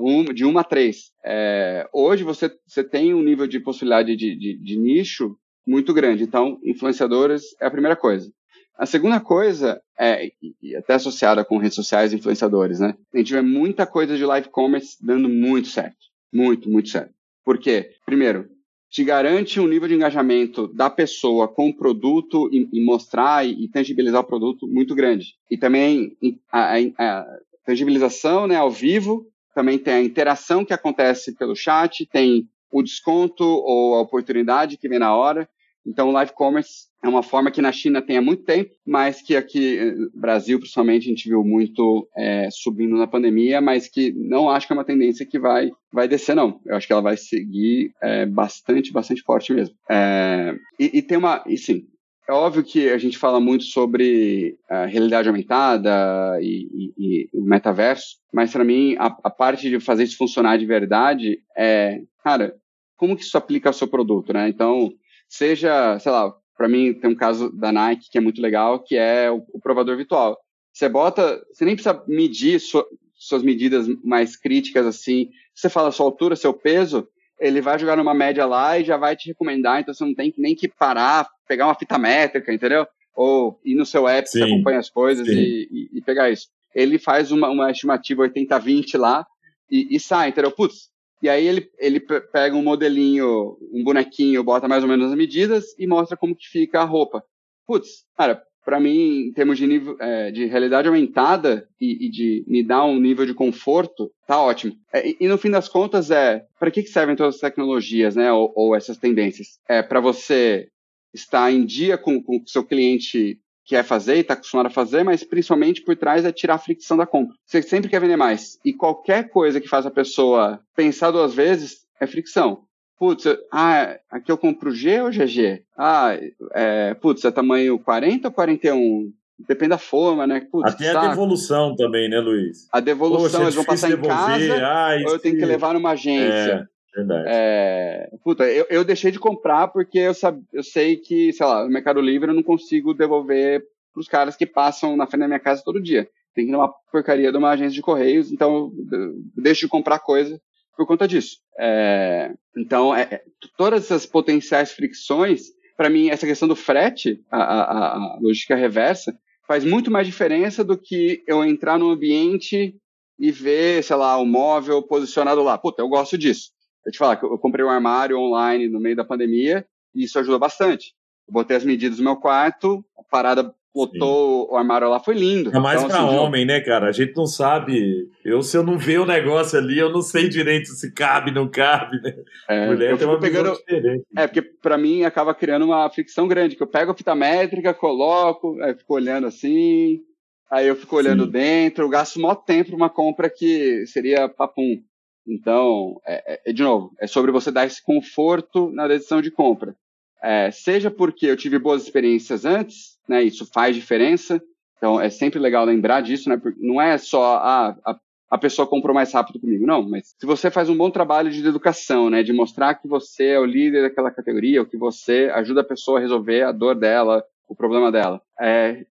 um, 0.00 0.24
de 0.24 0.44
uma 0.44 0.62
a 0.62 0.64
três. 0.64 1.12
É, 1.22 1.86
hoje 1.92 2.24
você, 2.24 2.50
você 2.66 2.82
tem 2.82 3.12
um 3.12 3.22
nível 3.22 3.46
de 3.46 3.60
possibilidade 3.60 4.16
de, 4.16 4.34
de, 4.34 4.56
de 4.56 4.78
nicho 4.78 5.36
muito 5.66 5.92
grande. 5.92 6.24
Então, 6.24 6.58
influenciadores 6.64 7.54
é 7.60 7.66
a 7.66 7.70
primeira 7.70 7.94
coisa. 7.94 8.32
A 8.76 8.86
segunda 8.86 9.20
coisa 9.20 9.80
é, 9.98 10.30
e 10.62 10.74
até 10.74 10.94
associada 10.94 11.44
com 11.44 11.58
redes 11.58 11.76
sociais 11.76 12.12
e 12.12 12.16
influenciadores, 12.16 12.80
né? 12.80 12.96
A 13.12 13.18
gente 13.18 13.32
vê 13.32 13.42
muita 13.42 13.86
coisa 13.86 14.16
de 14.16 14.24
live 14.24 14.48
commerce 14.48 14.96
dando 15.00 15.28
muito 15.28 15.68
certo. 15.68 15.96
Muito, 16.32 16.68
muito 16.68 16.88
certo. 16.88 17.12
Por 17.44 17.58
quê? 17.58 17.92
Primeiro, 18.04 18.48
te 18.94 19.02
garante 19.02 19.58
um 19.58 19.66
nível 19.66 19.88
de 19.88 19.94
engajamento 19.94 20.68
da 20.68 20.88
pessoa 20.88 21.48
com 21.48 21.68
o 21.68 21.76
produto 21.76 22.48
e, 22.52 22.68
e 22.72 22.84
mostrar 22.84 23.44
e, 23.44 23.64
e, 23.64 23.68
tangibilizar 23.68 24.20
o 24.20 24.26
produto 24.26 24.68
muito 24.68 24.94
grande. 24.94 25.34
E 25.50 25.58
também 25.58 26.16
a, 26.52 26.76
a, 26.78 27.26
tangibilização 27.64 28.46
né, 28.46 28.54
ao 28.54 28.70
vivo 28.70 29.26
também 29.52 29.80
tem 29.80 29.94
a 29.94 30.02
interação 30.02 30.64
que 30.64 30.72
acontece 30.72 31.34
pelo 31.34 31.56
chat, 31.56 32.06
tem 32.06 32.48
o 32.70 32.84
desconto 32.84 33.42
ou 33.42 33.96
a 33.96 34.00
oportunidade 34.00 34.76
que 34.76 34.88
vem 34.88 35.00
na 35.00 35.12
hora. 35.12 35.48
Então, 35.86 36.08
o 36.08 36.12
live 36.12 36.32
commerce 36.32 36.86
é 37.02 37.08
uma 37.08 37.22
forma 37.22 37.50
que 37.50 37.60
na 37.60 37.70
China 37.70 38.00
tem 38.00 38.16
há 38.16 38.22
muito 38.22 38.44
tempo, 38.44 38.70
mas 38.86 39.20
que 39.20 39.36
aqui 39.36 39.78
no 39.92 40.10
Brasil, 40.20 40.58
principalmente, 40.58 41.04
a 41.04 41.08
gente 41.10 41.28
viu 41.28 41.44
muito 41.44 42.08
é, 42.16 42.48
subindo 42.50 42.96
na 42.96 43.06
pandemia, 43.06 43.60
mas 43.60 43.86
que 43.88 44.12
não 44.12 44.48
acho 44.48 44.66
que 44.66 44.72
é 44.72 44.76
uma 44.76 44.84
tendência 44.84 45.26
que 45.26 45.38
vai, 45.38 45.70
vai 45.92 46.08
descer, 46.08 46.34
não. 46.34 46.60
Eu 46.64 46.76
acho 46.76 46.86
que 46.86 46.92
ela 46.92 47.02
vai 47.02 47.16
seguir 47.16 47.92
é, 48.02 48.24
bastante, 48.24 48.92
bastante 48.92 49.22
forte 49.22 49.52
mesmo. 49.52 49.74
É, 49.90 50.54
e, 50.80 50.98
e, 50.98 51.02
tem 51.02 51.18
uma, 51.18 51.44
e 51.46 51.58
sim, 51.58 51.86
é 52.26 52.32
óbvio 52.32 52.64
que 52.64 52.88
a 52.88 52.96
gente 52.96 53.18
fala 53.18 53.38
muito 53.38 53.64
sobre 53.64 54.56
realidade 54.88 55.28
aumentada 55.28 56.38
e, 56.40 56.68
e, 56.72 56.94
e 56.96 57.28
o 57.34 57.44
metaverso, 57.44 58.16
mas 58.32 58.50
para 58.50 58.64
mim 58.64 58.96
a, 58.98 59.14
a, 59.22 59.30
parte 59.30 59.68
de 59.68 59.78
fazer 59.78 60.04
isso 60.04 60.16
funcionar 60.16 60.56
de 60.56 60.64
verdade 60.64 61.38
é, 61.54 62.00
cara, 62.22 62.54
como 62.96 63.14
que 63.16 63.22
isso 63.22 63.36
aplica 63.36 63.68
ao 63.68 63.74
seu 63.74 63.86
produto, 63.86 64.32
né? 64.32 64.48
Então, 64.48 64.90
seja, 65.36 65.98
sei 65.98 66.12
lá, 66.12 66.34
para 66.56 66.68
mim 66.68 66.94
tem 66.94 67.10
um 67.10 67.14
caso 67.14 67.50
da 67.50 67.72
Nike 67.72 68.10
que 68.10 68.18
é 68.18 68.20
muito 68.20 68.40
legal, 68.40 68.82
que 68.82 68.96
é 68.96 69.30
o, 69.30 69.44
o 69.52 69.60
provador 69.60 69.96
virtual. 69.96 70.38
Você 70.72 70.88
bota, 70.88 71.42
você 71.52 71.64
nem 71.64 71.74
precisa 71.74 72.02
medir 72.06 72.60
su, 72.60 72.84
suas 73.14 73.42
medidas 73.42 73.86
mais 74.02 74.36
críticas 74.36 74.86
assim. 74.86 75.30
Você 75.54 75.68
fala 75.68 75.92
sua 75.92 76.06
altura, 76.06 76.36
seu 76.36 76.52
peso, 76.52 77.08
ele 77.38 77.60
vai 77.60 77.78
jogar 77.78 77.96
numa 77.96 78.14
média 78.14 78.46
lá 78.46 78.78
e 78.78 78.84
já 78.84 78.96
vai 78.96 79.16
te 79.16 79.28
recomendar, 79.28 79.80
então 79.80 79.92
você 79.92 80.04
não 80.04 80.14
tem 80.14 80.32
nem 80.38 80.54
que 80.54 80.68
parar, 80.68 81.28
pegar 81.46 81.66
uma 81.66 81.74
fita 81.74 81.98
métrica, 81.98 82.52
entendeu? 82.52 82.86
Ou 83.14 83.60
ir 83.64 83.74
no 83.74 83.86
seu 83.86 84.08
app, 84.08 84.28
Sim. 84.28 84.38
você 84.38 84.44
acompanha 84.44 84.78
as 84.78 84.90
coisas 84.90 85.26
e, 85.28 85.68
e, 85.70 85.98
e, 85.98 86.02
pegar 86.02 86.30
isso. 86.30 86.48
Ele 86.74 86.98
faz 86.98 87.30
uma, 87.30 87.48
uma 87.48 87.70
estimativa 87.70 88.28
80-20 88.28 88.98
lá 88.98 89.26
e, 89.70 89.94
e, 89.94 90.00
sai, 90.00 90.30
entendeu? 90.30 90.50
Putz, 90.50 90.90
e 91.22 91.28
aí 91.28 91.46
ele, 91.46 91.70
ele 91.78 92.00
pega 92.00 92.56
um 92.56 92.62
modelinho, 92.62 93.56
um 93.72 93.82
bonequinho, 93.82 94.44
bota 94.44 94.68
mais 94.68 94.82
ou 94.82 94.88
menos 94.88 95.10
as 95.10 95.16
medidas 95.16 95.74
e 95.78 95.86
mostra 95.86 96.16
como 96.16 96.36
que 96.36 96.46
fica 96.48 96.80
a 96.80 96.84
roupa. 96.84 97.24
Putz, 97.66 98.04
cara, 98.16 98.42
para 98.64 98.80
mim, 98.80 99.26
em 99.28 99.32
termos 99.32 99.58
de, 99.58 99.66
nível, 99.66 99.96
é, 100.00 100.30
de 100.30 100.46
realidade 100.46 100.88
aumentada 100.88 101.68
e, 101.80 102.06
e, 102.06 102.10
de 102.10 102.44
me 102.46 102.62
dar 102.62 102.84
um 102.84 102.98
nível 102.98 103.26
de 103.26 103.34
conforto, 103.34 104.10
tá 104.26 104.40
ótimo. 104.40 104.74
É, 104.92 105.06
e, 105.06 105.16
e, 105.20 105.28
no 105.28 105.36
fim 105.36 105.50
das 105.50 105.68
contas, 105.68 106.10
é 106.10 106.44
para 106.58 106.70
que, 106.70 106.82
que 106.82 106.88
servem 106.88 107.14
todas 107.14 107.34
as 107.34 107.40
tecnologias, 107.40 108.16
né, 108.16 108.32
ou, 108.32 108.52
ou 108.56 108.74
essas 108.74 108.96
tendências? 108.96 109.58
É 109.68 109.82
para 109.82 110.00
você 110.00 110.68
estar 111.12 111.52
em 111.52 111.64
dia 111.64 111.96
com 111.96 112.22
o 112.26 112.42
seu 112.46 112.64
cliente 112.64 113.38
quer 113.64 113.82
fazer 113.82 114.16
e 114.16 114.20
está 114.20 114.34
acostumado 114.34 114.66
a 114.66 114.70
fazer, 114.70 115.02
mas 115.02 115.24
principalmente 115.24 115.82
por 115.82 115.96
trás 115.96 116.24
é 116.24 116.32
tirar 116.32 116.54
a 116.54 116.58
fricção 116.58 116.96
da 116.96 117.06
compra. 117.06 117.34
Você 117.44 117.62
sempre 117.62 117.88
quer 117.88 118.00
vender 118.00 118.16
mais. 118.16 118.58
E 118.64 118.72
qualquer 118.72 119.30
coisa 119.30 119.60
que 119.60 119.68
faz 119.68 119.86
a 119.86 119.90
pessoa 119.90 120.60
pensar 120.76 121.10
duas 121.10 121.34
vezes 121.34 121.78
é 122.00 122.06
fricção. 122.06 122.62
Putz, 122.98 123.24
ah, 123.52 123.98
aqui 124.10 124.30
eu 124.30 124.38
compro 124.38 124.70
G 124.70 125.02
ou 125.02 125.10
GG? 125.10 125.62
Ah, 125.76 126.16
é, 126.52 126.94
putz, 126.94 127.24
é 127.24 127.30
tamanho 127.30 127.78
40 127.78 128.28
ou 128.28 128.32
41? 128.32 129.12
Depende 129.48 129.70
da 129.70 129.78
forma, 129.78 130.26
né? 130.26 130.46
Putz, 130.50 130.72
Até 130.72 130.90
a 130.90 131.08
devolução 131.08 131.74
também, 131.74 132.08
né, 132.08 132.20
Luiz? 132.20 132.68
A 132.72 132.78
devolução, 132.78 133.22
Poxa, 133.24 133.38
é 133.38 133.42
eles 133.42 133.54
vão 133.56 133.64
passar 133.64 133.90
em 133.90 134.00
casa 134.00 134.64
ah, 134.64 134.94
ou 135.06 135.14
eu 135.14 135.18
tenho 135.18 135.36
que 135.36 135.44
levar 135.44 135.74
numa 135.74 135.90
agência. 135.90 136.68
Verdade. 136.94 137.24
É, 137.28 138.08
puta, 138.22 138.44
eu, 138.44 138.66
eu 138.70 138.84
deixei 138.84 139.10
de 139.10 139.18
comprar 139.18 139.68
porque 139.68 139.98
eu, 139.98 140.14
sab, 140.14 140.40
eu 140.52 140.62
sei 140.62 140.96
que, 140.96 141.32
sei 141.32 141.44
lá, 141.44 141.64
no 141.64 141.70
Mercado 141.70 142.00
Livre 142.00 142.30
eu 142.30 142.34
não 142.34 142.42
consigo 142.42 142.94
devolver 142.94 143.64
pros 143.92 144.06
caras 144.06 144.36
que 144.36 144.46
passam 144.46 144.96
na 144.96 145.06
frente 145.06 145.20
da 145.20 145.28
minha 145.28 145.40
casa 145.40 145.62
todo 145.64 145.82
dia. 145.82 146.08
Tem 146.34 146.44
que 146.44 146.50
ir 146.50 146.52
numa 146.52 146.72
porcaria 146.90 147.30
de 147.30 147.38
uma 147.38 147.50
agência 147.50 147.74
de 147.74 147.82
correios, 147.82 148.30
então 148.30 148.72
eu 148.92 149.14
deixo 149.36 149.62
de 149.62 149.68
comprar 149.68 149.98
coisa 149.98 150.40
por 150.76 150.86
conta 150.86 151.06
disso. 151.06 151.38
É, 151.58 152.32
então, 152.56 152.94
é, 152.94 153.02
é 153.02 153.22
todas 153.56 153.84
essas 153.84 154.06
potenciais 154.06 154.72
fricções, 154.72 155.42
para 155.76 155.90
mim, 155.90 156.08
essa 156.08 156.26
questão 156.26 156.48
do 156.48 156.56
frete, 156.56 157.20
a, 157.30 157.38
a, 157.38 157.96
a, 157.96 158.18
logística 158.20 158.56
reversa, 158.56 159.16
faz 159.46 159.64
muito 159.64 159.90
mais 159.90 160.06
diferença 160.06 160.64
do 160.64 160.76
que 160.76 161.22
eu 161.26 161.44
entrar 161.44 161.78
no 161.78 161.90
ambiente 161.90 162.74
e 163.18 163.30
ver, 163.30 163.82
sei 163.84 163.96
lá, 163.96 164.16
o 164.18 164.26
móvel 164.26 164.82
posicionado 164.82 165.42
lá. 165.42 165.56
Puta, 165.56 165.82
eu 165.82 165.88
gosto 165.88 166.18
disso. 166.18 166.53
Eu 166.84 166.92
te 166.92 166.98
falar 166.98 167.16
que 167.16 167.24
eu 167.24 167.38
comprei 167.38 167.64
um 167.64 167.70
armário 167.70 168.18
online 168.18 168.68
no 168.68 168.80
meio 168.80 168.96
da 168.96 169.04
pandemia 169.04 169.66
e 169.94 170.04
isso 170.04 170.18
ajuda 170.18 170.38
bastante. 170.38 170.94
Eu 171.26 171.32
botei 171.32 171.56
as 171.56 171.64
medidas 171.64 171.98
no 171.98 172.04
meu 172.04 172.16
quarto, 172.16 172.84
a 172.98 173.02
parada 173.02 173.54
botou 173.74 174.52
o 174.52 174.56
armário 174.56 174.88
lá, 174.88 175.00
foi 175.00 175.14
lindo. 175.14 175.50
É 175.50 175.58
mais 175.58 175.82
então, 175.82 175.88
pra 175.88 176.06
assim, 176.06 176.16
homem, 176.16 176.44
né, 176.44 176.60
cara? 176.60 176.88
A 176.88 176.92
gente 176.92 177.16
não 177.16 177.26
sabe. 177.26 178.08
Eu, 178.24 178.40
se 178.40 178.56
eu 178.56 178.62
não 178.62 178.78
ver 178.78 179.00
o 179.00 179.06
negócio 179.06 179.58
ali, 179.58 179.78
eu 179.78 179.90
não 179.90 180.00
sei 180.00 180.28
direito 180.28 180.68
se 180.68 180.92
cabe, 180.92 181.32
não 181.32 181.50
cabe, 181.50 182.00
né? 182.00 182.14
É, 182.48 182.66
Mulher 182.68 182.92
eu 182.92 182.98
tem 182.98 183.08
uma 183.08 183.18
pegando... 183.18 183.52
diferente. 183.52 184.04
É, 184.16 184.28
porque 184.28 184.42
pra 184.42 184.78
mim 184.78 185.02
acaba 185.02 185.34
criando 185.34 185.64
uma 185.64 185.90
fricção 185.90 186.28
grande, 186.28 186.54
que 186.54 186.62
eu 186.62 186.68
pego 186.68 186.92
a 186.92 186.94
fita 186.94 187.14
métrica, 187.16 187.74
coloco, 187.74 188.56
aí 188.62 188.74
fico 188.76 188.94
olhando 188.94 189.26
assim, 189.26 190.00
aí 190.48 190.68
eu 190.68 190.76
fico 190.76 190.94
olhando 190.94 191.24
Sim. 191.24 191.30
dentro, 191.32 191.84
eu 191.84 191.88
gasto 191.88 192.20
maior 192.20 192.36
tempo 192.36 192.76
uma 192.76 192.88
compra 192.88 193.28
que 193.28 193.84
seria 193.88 194.28
papum. 194.28 194.80
Então, 195.26 196.00
é, 196.06 196.40
é, 196.44 196.52
de 196.52 196.62
novo, 196.62 196.92
é 197.00 197.06
sobre 197.06 197.32
você 197.32 197.50
dar 197.50 197.66
esse 197.66 197.82
conforto 197.82 198.70
na 198.70 198.86
decisão 198.86 199.22
de 199.22 199.30
compra. 199.30 199.74
É, 200.22 200.50
seja 200.50 200.90
porque 200.90 201.26
eu 201.26 201.36
tive 201.36 201.58
boas 201.58 201.82
experiências 201.82 202.44
antes, 202.44 202.98
né, 203.08 203.22
isso 203.22 203.46
faz 203.52 203.76
diferença, 203.76 204.42
então 204.76 205.00
é 205.00 205.10
sempre 205.10 205.38
legal 205.38 205.64
lembrar 205.64 206.00
disso, 206.00 206.28
né, 206.28 206.40
não 206.58 206.80
é 206.80 206.96
só 206.96 207.36
ah, 207.36 207.76
a, 207.84 207.98
a 208.30 208.38
pessoa 208.38 208.66
comprou 208.66 208.94
mais 208.94 209.12
rápido 209.12 209.38
comigo, 209.38 209.66
não, 209.66 209.86
mas 209.86 210.14
se 210.18 210.26
você 210.26 210.50
faz 210.50 210.70
um 210.70 210.76
bom 210.76 210.90
trabalho 210.90 211.30
de 211.30 211.46
educação, 211.46 212.08
né, 212.08 212.22
de 212.22 212.32
mostrar 212.32 212.74
que 212.74 212.88
você 212.88 213.28
é 213.28 213.38
o 213.38 213.44
líder 213.44 213.82
daquela 213.82 214.10
categoria, 214.10 214.60
ou 214.60 214.66
que 214.66 214.78
você 214.78 215.30
ajuda 215.34 215.60
a 215.60 215.64
pessoa 215.64 215.98
a 215.98 216.02
resolver 216.02 216.42
a 216.42 216.52
dor 216.52 216.74
dela, 216.74 217.22
o 217.46 217.54
problema 217.54 217.92
dela, 217.92 218.20
é, 218.40 218.86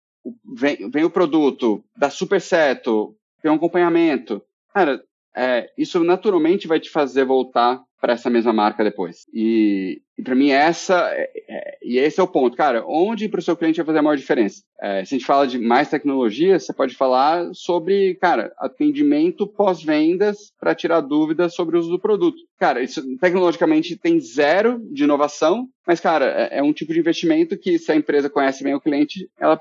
vem, 0.55 0.91
vem 0.91 1.05
o 1.05 1.11
produto, 1.11 1.83
dá 1.97 2.11
super 2.11 2.41
certo, 2.41 3.17
tem 3.43 3.51
um 3.51 3.55
acompanhamento, 3.55 4.43
cara, 4.75 5.03
é, 5.37 5.71
isso 5.77 6.03
naturalmente 6.05 6.69
vai 6.69 6.79
te 6.79 6.91
fazer 6.91 7.25
voltar 7.25 7.83
para 8.03 8.15
essa 8.15 8.29
mesma 8.29 8.53
marca 8.53 8.83
depois. 8.83 9.27
E, 9.33 10.03
e 10.19 10.23
para 10.25 10.35
mim 10.35 10.51
essa 10.51 11.09
é, 11.13 11.31
é, 11.49 11.79
e 11.81 11.99
esse 11.99 12.19
é 12.19 12.23
o 12.23 12.27
ponto, 12.27 12.57
cara. 12.57 12.85
Onde 12.85 13.29
para 13.29 13.39
o 13.39 13.43
seu 13.43 13.57
cliente 13.57 13.77
vai 13.77 13.87
fazer 13.87 14.01
a 14.01 14.03
maior 14.03 14.17
diferença? 14.17 14.65
É, 14.81 15.05
se 15.05 15.15
a 15.15 15.19
gente 15.19 15.27
fala 15.27 15.47
de 15.47 15.57
mais 15.57 15.89
tecnologia, 15.89 16.59
você 16.59 16.73
pode 16.73 16.97
falar 16.97 17.49
sobre, 17.53 18.17
cara, 18.17 18.53
atendimento 18.59 19.47
pós-vendas 19.47 20.53
para 20.59 20.75
tirar 20.75 21.01
dúvidas 21.01 21.55
sobre 21.55 21.77
o 21.77 21.79
uso 21.79 21.91
do 21.91 22.01
produto. 22.01 22.39
Cara, 22.59 22.83
isso 22.83 23.01
tecnologicamente 23.19 23.97
tem 23.97 24.19
zero 24.19 24.81
de 24.93 25.05
inovação, 25.05 25.69
mas 25.87 26.01
cara, 26.01 26.27
é, 26.27 26.59
é 26.59 26.63
um 26.63 26.73
tipo 26.73 26.93
de 26.93 26.99
investimento 26.99 27.57
que 27.57 27.79
se 27.79 27.93
a 27.93 27.97
empresa 27.97 28.29
conhece 28.29 28.65
bem 28.65 28.75
o 28.75 28.81
cliente, 28.81 29.31
ela 29.39 29.59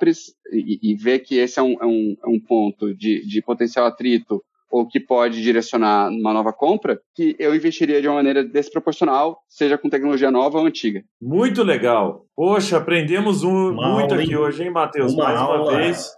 e, 0.52 0.92
e 0.92 0.96
vê 0.96 1.20
que 1.20 1.38
esse 1.38 1.60
é 1.60 1.62
um, 1.62 1.74
é 1.80 1.86
um, 1.86 2.18
é 2.24 2.28
um 2.28 2.40
ponto 2.40 2.92
de, 2.96 3.24
de 3.24 3.40
potencial 3.44 3.86
atrito 3.86 4.44
ou 4.72 4.88
que 4.88 5.00
pode 5.00 5.42
direcionar 5.42 6.10
uma 6.10 6.34
nova 6.34 6.54
compra, 6.54 7.00
que 7.16 7.36
eu 7.38 7.54
investiria 7.54 8.02
de 8.02 8.08
uma 8.08 8.16
maneira 8.16 8.44
desproporcional, 8.44 9.40
seja 9.48 9.78
com 9.78 9.90
tecnologia 9.90 10.32
nova 10.32 10.60
ou 10.60 10.66
antiga. 10.66 11.04
Muito 11.22 11.62
legal. 11.62 12.26
Poxa, 12.36 12.78
aprendemos 12.78 13.44
um, 13.44 13.74
muito 13.74 14.14
aula, 14.14 14.24
aqui 14.24 14.36
hoje, 14.36 14.64
hein, 14.64 14.72
Matheus? 14.72 15.16
Mais 15.16 15.38
aula. 15.38 15.62
uma 15.62 15.78
vez. 15.78 16.10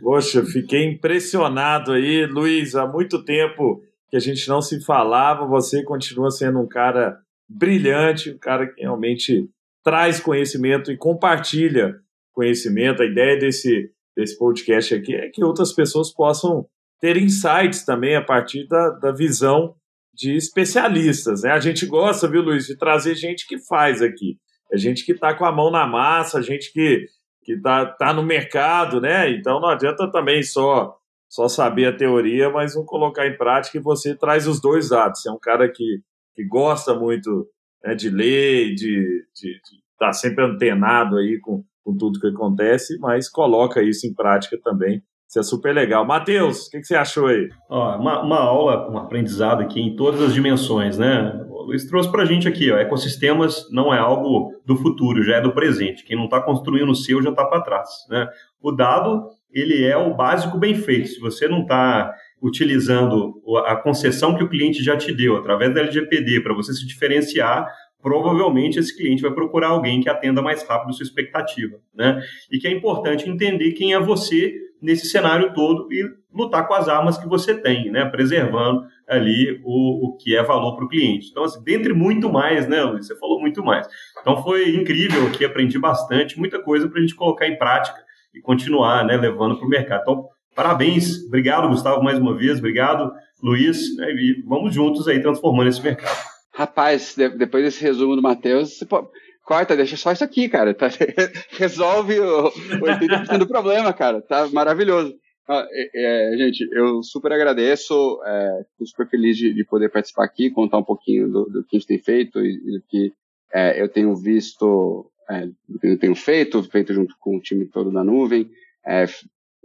Poxa, 0.00 0.44
fiquei 0.44 0.84
impressionado 0.84 1.92
aí, 1.92 2.26
Luiz, 2.26 2.76
há 2.76 2.86
muito 2.86 3.24
tempo 3.24 3.82
que 4.08 4.16
a 4.16 4.20
gente 4.20 4.48
não 4.48 4.62
se 4.62 4.82
falava, 4.84 5.46
você 5.46 5.82
continua 5.82 6.30
sendo 6.30 6.60
um 6.60 6.68
cara 6.68 7.18
brilhante, 7.48 8.30
um 8.30 8.38
cara 8.38 8.66
que 8.66 8.80
realmente 8.80 9.48
traz 9.84 10.20
conhecimento 10.20 10.92
e 10.92 10.96
compartilha 10.96 11.96
conhecimento. 12.32 13.02
A 13.02 13.06
ideia 13.06 13.38
desse, 13.38 13.90
desse 14.16 14.38
podcast 14.38 14.94
aqui 14.94 15.14
é 15.14 15.28
que 15.28 15.44
outras 15.44 15.72
pessoas 15.72 16.12
possam 16.12 16.66
ter 17.00 17.16
insights 17.16 17.84
também 17.84 18.16
a 18.16 18.24
partir 18.24 18.66
da, 18.66 18.90
da 18.90 19.12
visão 19.12 19.74
de 20.14 20.36
especialistas. 20.36 21.42
Né? 21.42 21.52
A 21.52 21.60
gente 21.60 21.86
gosta, 21.86 22.28
viu, 22.28 22.42
Luiz, 22.42 22.66
de 22.66 22.76
trazer 22.76 23.14
gente 23.14 23.46
que 23.46 23.58
faz 23.58 24.02
aqui. 24.02 24.36
É 24.72 24.76
gente 24.76 25.04
que 25.04 25.12
está 25.12 25.32
com 25.32 25.44
a 25.44 25.52
mão 25.52 25.70
na 25.70 25.86
massa, 25.86 26.42
gente 26.42 26.72
que 26.72 27.06
que 27.48 27.54
está 27.54 27.86
tá 27.86 28.12
no 28.12 28.22
mercado, 28.22 29.00
né? 29.00 29.30
Então 29.30 29.58
não 29.58 29.70
adianta 29.70 30.10
também 30.12 30.42
só 30.42 30.94
só 31.30 31.48
saber 31.48 31.86
a 31.86 31.96
teoria, 31.96 32.50
mas 32.50 32.74
não 32.74 32.84
colocar 32.84 33.26
em 33.26 33.38
prática 33.38 33.78
e 33.78 33.82
você 33.82 34.14
traz 34.14 34.46
os 34.46 34.60
dois 34.60 34.90
lados. 34.90 35.22
Você 35.22 35.30
é 35.30 35.32
um 35.32 35.38
cara 35.38 35.66
que, 35.70 36.00
que 36.34 36.44
gosta 36.46 36.94
muito 36.94 37.48
né, 37.82 37.94
de 37.94 38.10
ler, 38.10 38.74
de 38.74 39.24
estar 39.34 39.58
tá 39.98 40.12
sempre 40.12 40.44
antenado 40.44 41.16
aí 41.16 41.38
com, 41.40 41.64
com 41.82 41.96
tudo 41.96 42.20
que 42.20 42.28
acontece, 42.28 42.98
mas 42.98 43.30
coloca 43.30 43.82
isso 43.82 44.06
em 44.06 44.14
prática 44.14 44.58
também 44.62 45.02
isso 45.28 45.38
é 45.38 45.42
super 45.42 45.74
legal. 45.74 46.06
Matheus, 46.06 46.66
o 46.66 46.70
que, 46.70 46.80
que, 46.80 46.86
você 46.86 46.96
achou 46.96 47.26
aí? 47.26 47.50
Ó, 47.68 47.96
uma, 47.98 48.22
uma, 48.22 48.38
aula, 48.38 48.90
um 48.90 48.96
aprendizado 48.96 49.60
aqui 49.60 49.78
em 49.78 49.94
todas 49.94 50.22
as 50.22 50.32
dimensões, 50.32 50.96
né? 50.96 51.38
O 51.50 51.64
Luiz 51.64 51.84
trouxe 51.84 52.10
para 52.10 52.22
a 52.22 52.24
gente 52.24 52.48
aqui, 52.48 52.72
ó, 52.72 52.78
ecossistemas 52.78 53.70
não 53.70 53.92
é 53.92 53.98
algo 53.98 54.54
do 54.64 54.74
futuro, 54.74 55.22
já 55.22 55.36
é 55.36 55.40
do 55.40 55.52
presente. 55.52 56.02
Quem 56.02 56.16
não 56.16 56.24
está 56.24 56.40
construindo 56.40 56.90
o 56.90 56.94
seu 56.94 57.22
já 57.22 57.28
está 57.28 57.44
para 57.44 57.60
trás, 57.60 57.90
né? 58.08 58.26
O 58.62 58.72
dado, 58.72 59.28
ele 59.52 59.84
é 59.84 59.98
o 59.98 60.14
básico 60.14 60.56
bem 60.56 60.74
feito. 60.74 61.08
Se 61.08 61.20
você 61.20 61.46
não 61.46 61.60
está 61.60 62.10
utilizando 62.40 63.34
a 63.66 63.76
concessão 63.76 64.34
que 64.34 64.42
o 64.42 64.48
cliente 64.48 64.82
já 64.82 64.96
te 64.96 65.12
deu 65.12 65.36
através 65.36 65.74
da 65.74 65.80
LGPD 65.80 66.40
para 66.40 66.54
você 66.54 66.72
se 66.72 66.86
diferenciar, 66.86 67.66
provavelmente 68.00 68.78
esse 68.78 68.96
cliente 68.96 69.20
vai 69.20 69.32
procurar 69.32 69.68
alguém 69.68 70.00
que 70.00 70.08
atenda 70.08 70.40
mais 70.40 70.66
rápido 70.66 70.94
sua 70.94 71.04
expectativa, 71.04 71.76
né? 71.94 72.18
E 72.50 72.58
que 72.58 72.66
é 72.66 72.70
importante 72.70 73.28
entender 73.28 73.72
quem 73.72 73.92
é 73.92 74.00
você 74.00 74.67
nesse 74.80 75.06
cenário 75.06 75.52
todo 75.54 75.92
e 75.92 76.04
lutar 76.32 76.66
com 76.66 76.74
as 76.74 76.88
armas 76.88 77.18
que 77.18 77.28
você 77.28 77.54
tem, 77.54 77.90
né? 77.90 78.04
Preservando 78.04 78.84
ali 79.08 79.60
o, 79.64 80.08
o 80.08 80.16
que 80.16 80.36
é 80.36 80.42
valor 80.42 80.76
para 80.76 80.84
o 80.84 80.88
cliente. 80.88 81.28
Então, 81.30 81.44
assim, 81.44 81.62
dentre 81.64 81.92
muito 81.92 82.30
mais, 82.30 82.68
né, 82.68 82.82
Luiz? 82.82 83.06
Você 83.06 83.16
falou 83.16 83.40
muito 83.40 83.64
mais. 83.64 83.88
Então, 84.20 84.42
foi 84.42 84.76
incrível 84.76 85.26
aqui, 85.26 85.44
aprendi 85.44 85.78
bastante, 85.78 86.38
muita 86.38 86.62
coisa 86.62 86.88
para 86.88 86.98
a 86.98 87.00
gente 87.00 87.14
colocar 87.14 87.48
em 87.48 87.56
prática 87.56 87.98
e 88.34 88.40
continuar, 88.40 89.04
né, 89.04 89.16
levando 89.16 89.56
para 89.56 89.66
o 89.66 89.70
mercado. 89.70 90.02
Então, 90.02 90.28
parabéns, 90.54 91.24
obrigado, 91.26 91.68
Gustavo, 91.68 92.02
mais 92.02 92.18
uma 92.18 92.36
vez, 92.36 92.58
obrigado, 92.58 93.10
Luiz, 93.42 93.96
né, 93.96 94.10
e 94.12 94.42
vamos 94.46 94.74
juntos 94.74 95.08
aí 95.08 95.20
transformando 95.20 95.68
esse 95.68 95.82
mercado. 95.82 96.18
Rapaz, 96.52 97.14
depois 97.16 97.64
desse 97.64 97.82
resumo 97.82 98.16
do 98.16 98.22
Matheus, 98.22 98.76
você 98.76 98.84
pode 98.84 99.08
corta, 99.48 99.74
deixa 99.74 99.96
só 99.96 100.12
isso 100.12 100.22
aqui, 100.22 100.46
cara. 100.46 100.74
Tá, 100.74 100.88
resolve 101.56 102.20
o, 102.20 102.48
o 102.48 102.50
80% 102.50 103.38
do 103.38 103.48
problema, 103.48 103.94
cara. 103.94 104.20
Tá 104.20 104.46
maravilhoso. 104.48 105.18
Ah, 105.48 105.66
é, 105.72 106.34
é, 106.34 106.36
gente, 106.36 106.68
eu 106.72 107.02
super 107.02 107.32
agradeço, 107.32 108.20
é, 108.22 108.66
super 108.84 109.08
feliz 109.08 109.38
de, 109.38 109.54
de, 109.54 109.64
poder 109.64 109.88
participar 109.88 110.26
aqui, 110.26 110.50
contar 110.50 110.76
um 110.76 110.84
pouquinho 110.84 111.26
do, 111.30 111.44
do 111.46 111.64
que 111.64 111.74
a 111.74 111.78
gente 111.78 111.88
tem 111.88 111.98
feito 111.98 112.38
e, 112.44 112.58
do 112.58 112.82
que 112.86 113.10
é, 113.54 113.80
eu 113.80 113.88
tenho 113.88 114.14
visto, 114.14 115.10
é, 115.30 115.46
do 115.66 115.78
que 115.80 115.86
eu 115.86 115.98
tenho 115.98 116.14
feito, 116.14 116.62
feito 116.64 116.92
junto 116.92 117.14
com 117.18 117.38
o 117.38 117.40
time 117.40 117.64
todo 117.64 117.90
da 117.90 118.04
nuvem. 118.04 118.50
É, 118.86 119.06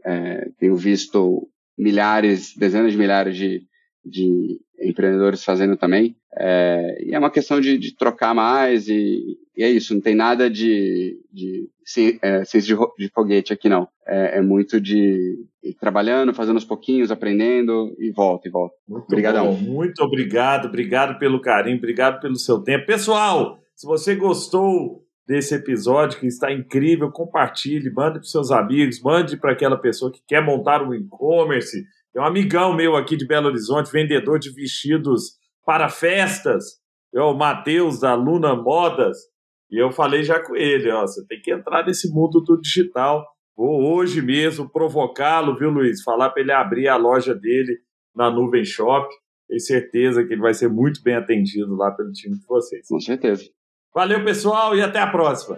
é, 0.05 0.49
tenho 0.57 0.77
visto 0.77 1.49
milhares, 1.77 2.55
dezenas 2.55 2.93
de 2.93 2.97
milhares 2.97 3.35
de, 3.35 3.67
de 4.05 4.59
empreendedores 4.79 5.43
fazendo 5.43 5.77
também. 5.77 6.15
É, 6.35 6.97
e 7.05 7.15
é 7.15 7.19
uma 7.19 7.31
questão 7.31 7.61
de, 7.61 7.77
de 7.77 7.95
trocar 7.95 8.33
mais 8.33 8.87
e, 8.87 9.37
e, 9.55 9.63
é 9.63 9.69
isso, 9.69 9.93
não 9.93 10.01
tem 10.01 10.15
nada 10.15 10.49
de, 10.49 11.17
de 11.31 11.69
é, 12.21 12.43
ciência 12.43 12.75
de, 12.75 12.87
de, 12.97 13.11
foguete 13.13 13.53
aqui 13.53 13.69
não. 13.69 13.87
É, 14.05 14.39
é, 14.39 14.41
muito 14.41 14.81
de 14.81 15.45
ir 15.63 15.73
trabalhando, 15.75 16.33
fazendo 16.33 16.55
aos 16.55 16.65
pouquinhos, 16.65 17.11
aprendendo 17.11 17.95
e 17.99 18.11
volta 18.11 18.47
e 18.47 18.51
volta. 18.51 18.75
Muito 18.87 19.05
Obrigadão. 19.05 19.53
Bom, 19.53 19.59
muito 19.59 20.03
obrigado, 20.03 20.67
obrigado 20.67 21.19
pelo 21.19 21.39
carinho, 21.39 21.77
obrigado 21.77 22.19
pelo 22.19 22.35
seu 22.35 22.59
tempo. 22.59 22.85
Pessoal, 22.85 23.59
se 23.75 23.85
você 23.85 24.15
gostou 24.15 25.03
desse 25.27 25.55
episódio 25.55 26.19
que 26.19 26.27
está 26.27 26.51
incrível, 26.51 27.09
compartilhe, 27.11 27.91
mande 27.91 28.19
para 28.19 28.23
seus 28.23 28.51
amigos, 28.51 29.01
mande 29.01 29.37
para 29.37 29.53
aquela 29.53 29.77
pessoa 29.77 30.11
que 30.11 30.21
quer 30.27 30.43
montar 30.43 30.81
um 30.81 30.93
e-commerce. 30.93 31.83
Tem 32.13 32.21
um 32.21 32.25
amigão 32.25 32.75
meu 32.75 32.95
aqui 32.95 33.17
de 33.17 33.25
Belo 33.25 33.47
Horizonte, 33.47 33.91
vendedor 33.91 34.37
de 34.37 34.53
vestidos 34.53 35.33
para 35.65 35.89
festas, 35.89 36.63
é 37.13 37.21
o 37.21 37.33
Matheus 37.33 37.99
da 37.99 38.13
Luna 38.13 38.55
Modas, 38.55 39.17
e 39.73 39.81
eu 39.81 39.91
falei 39.91 40.23
já 40.23 40.39
com 40.39 40.55
ele, 40.55 40.91
ó, 40.91 41.01
você 41.01 41.25
tem 41.25 41.41
que 41.41 41.51
entrar 41.51 41.83
nesse 41.83 42.07
mundo 42.13 42.41
do 42.41 42.61
digital. 42.61 43.25
Vou 43.57 43.95
hoje 43.95 44.21
mesmo 44.21 44.69
provocá-lo, 44.69 45.57
viu, 45.57 45.71
Luiz? 45.71 46.03
Falar 46.03 46.29
para 46.29 46.43
ele 46.43 46.51
abrir 46.51 46.87
a 46.87 46.95
loja 46.95 47.33
dele 47.33 47.79
na 48.15 48.29
Nuvem 48.29 48.63
Shop. 48.63 49.07
Tenho 49.47 49.59
certeza 49.59 50.23
que 50.23 50.33
ele 50.33 50.41
vai 50.41 50.53
ser 50.53 50.69
muito 50.69 51.01
bem 51.01 51.15
atendido 51.15 51.75
lá 51.75 51.89
pelo 51.91 52.11
time 52.11 52.37
de 52.37 52.45
vocês. 52.45 52.87
Com 52.87 52.99
certeza. 52.99 53.43
Valeu, 53.95 54.23
pessoal, 54.23 54.75
e 54.75 54.81
até 54.81 54.99
a 54.99 55.07
próxima. 55.07 55.57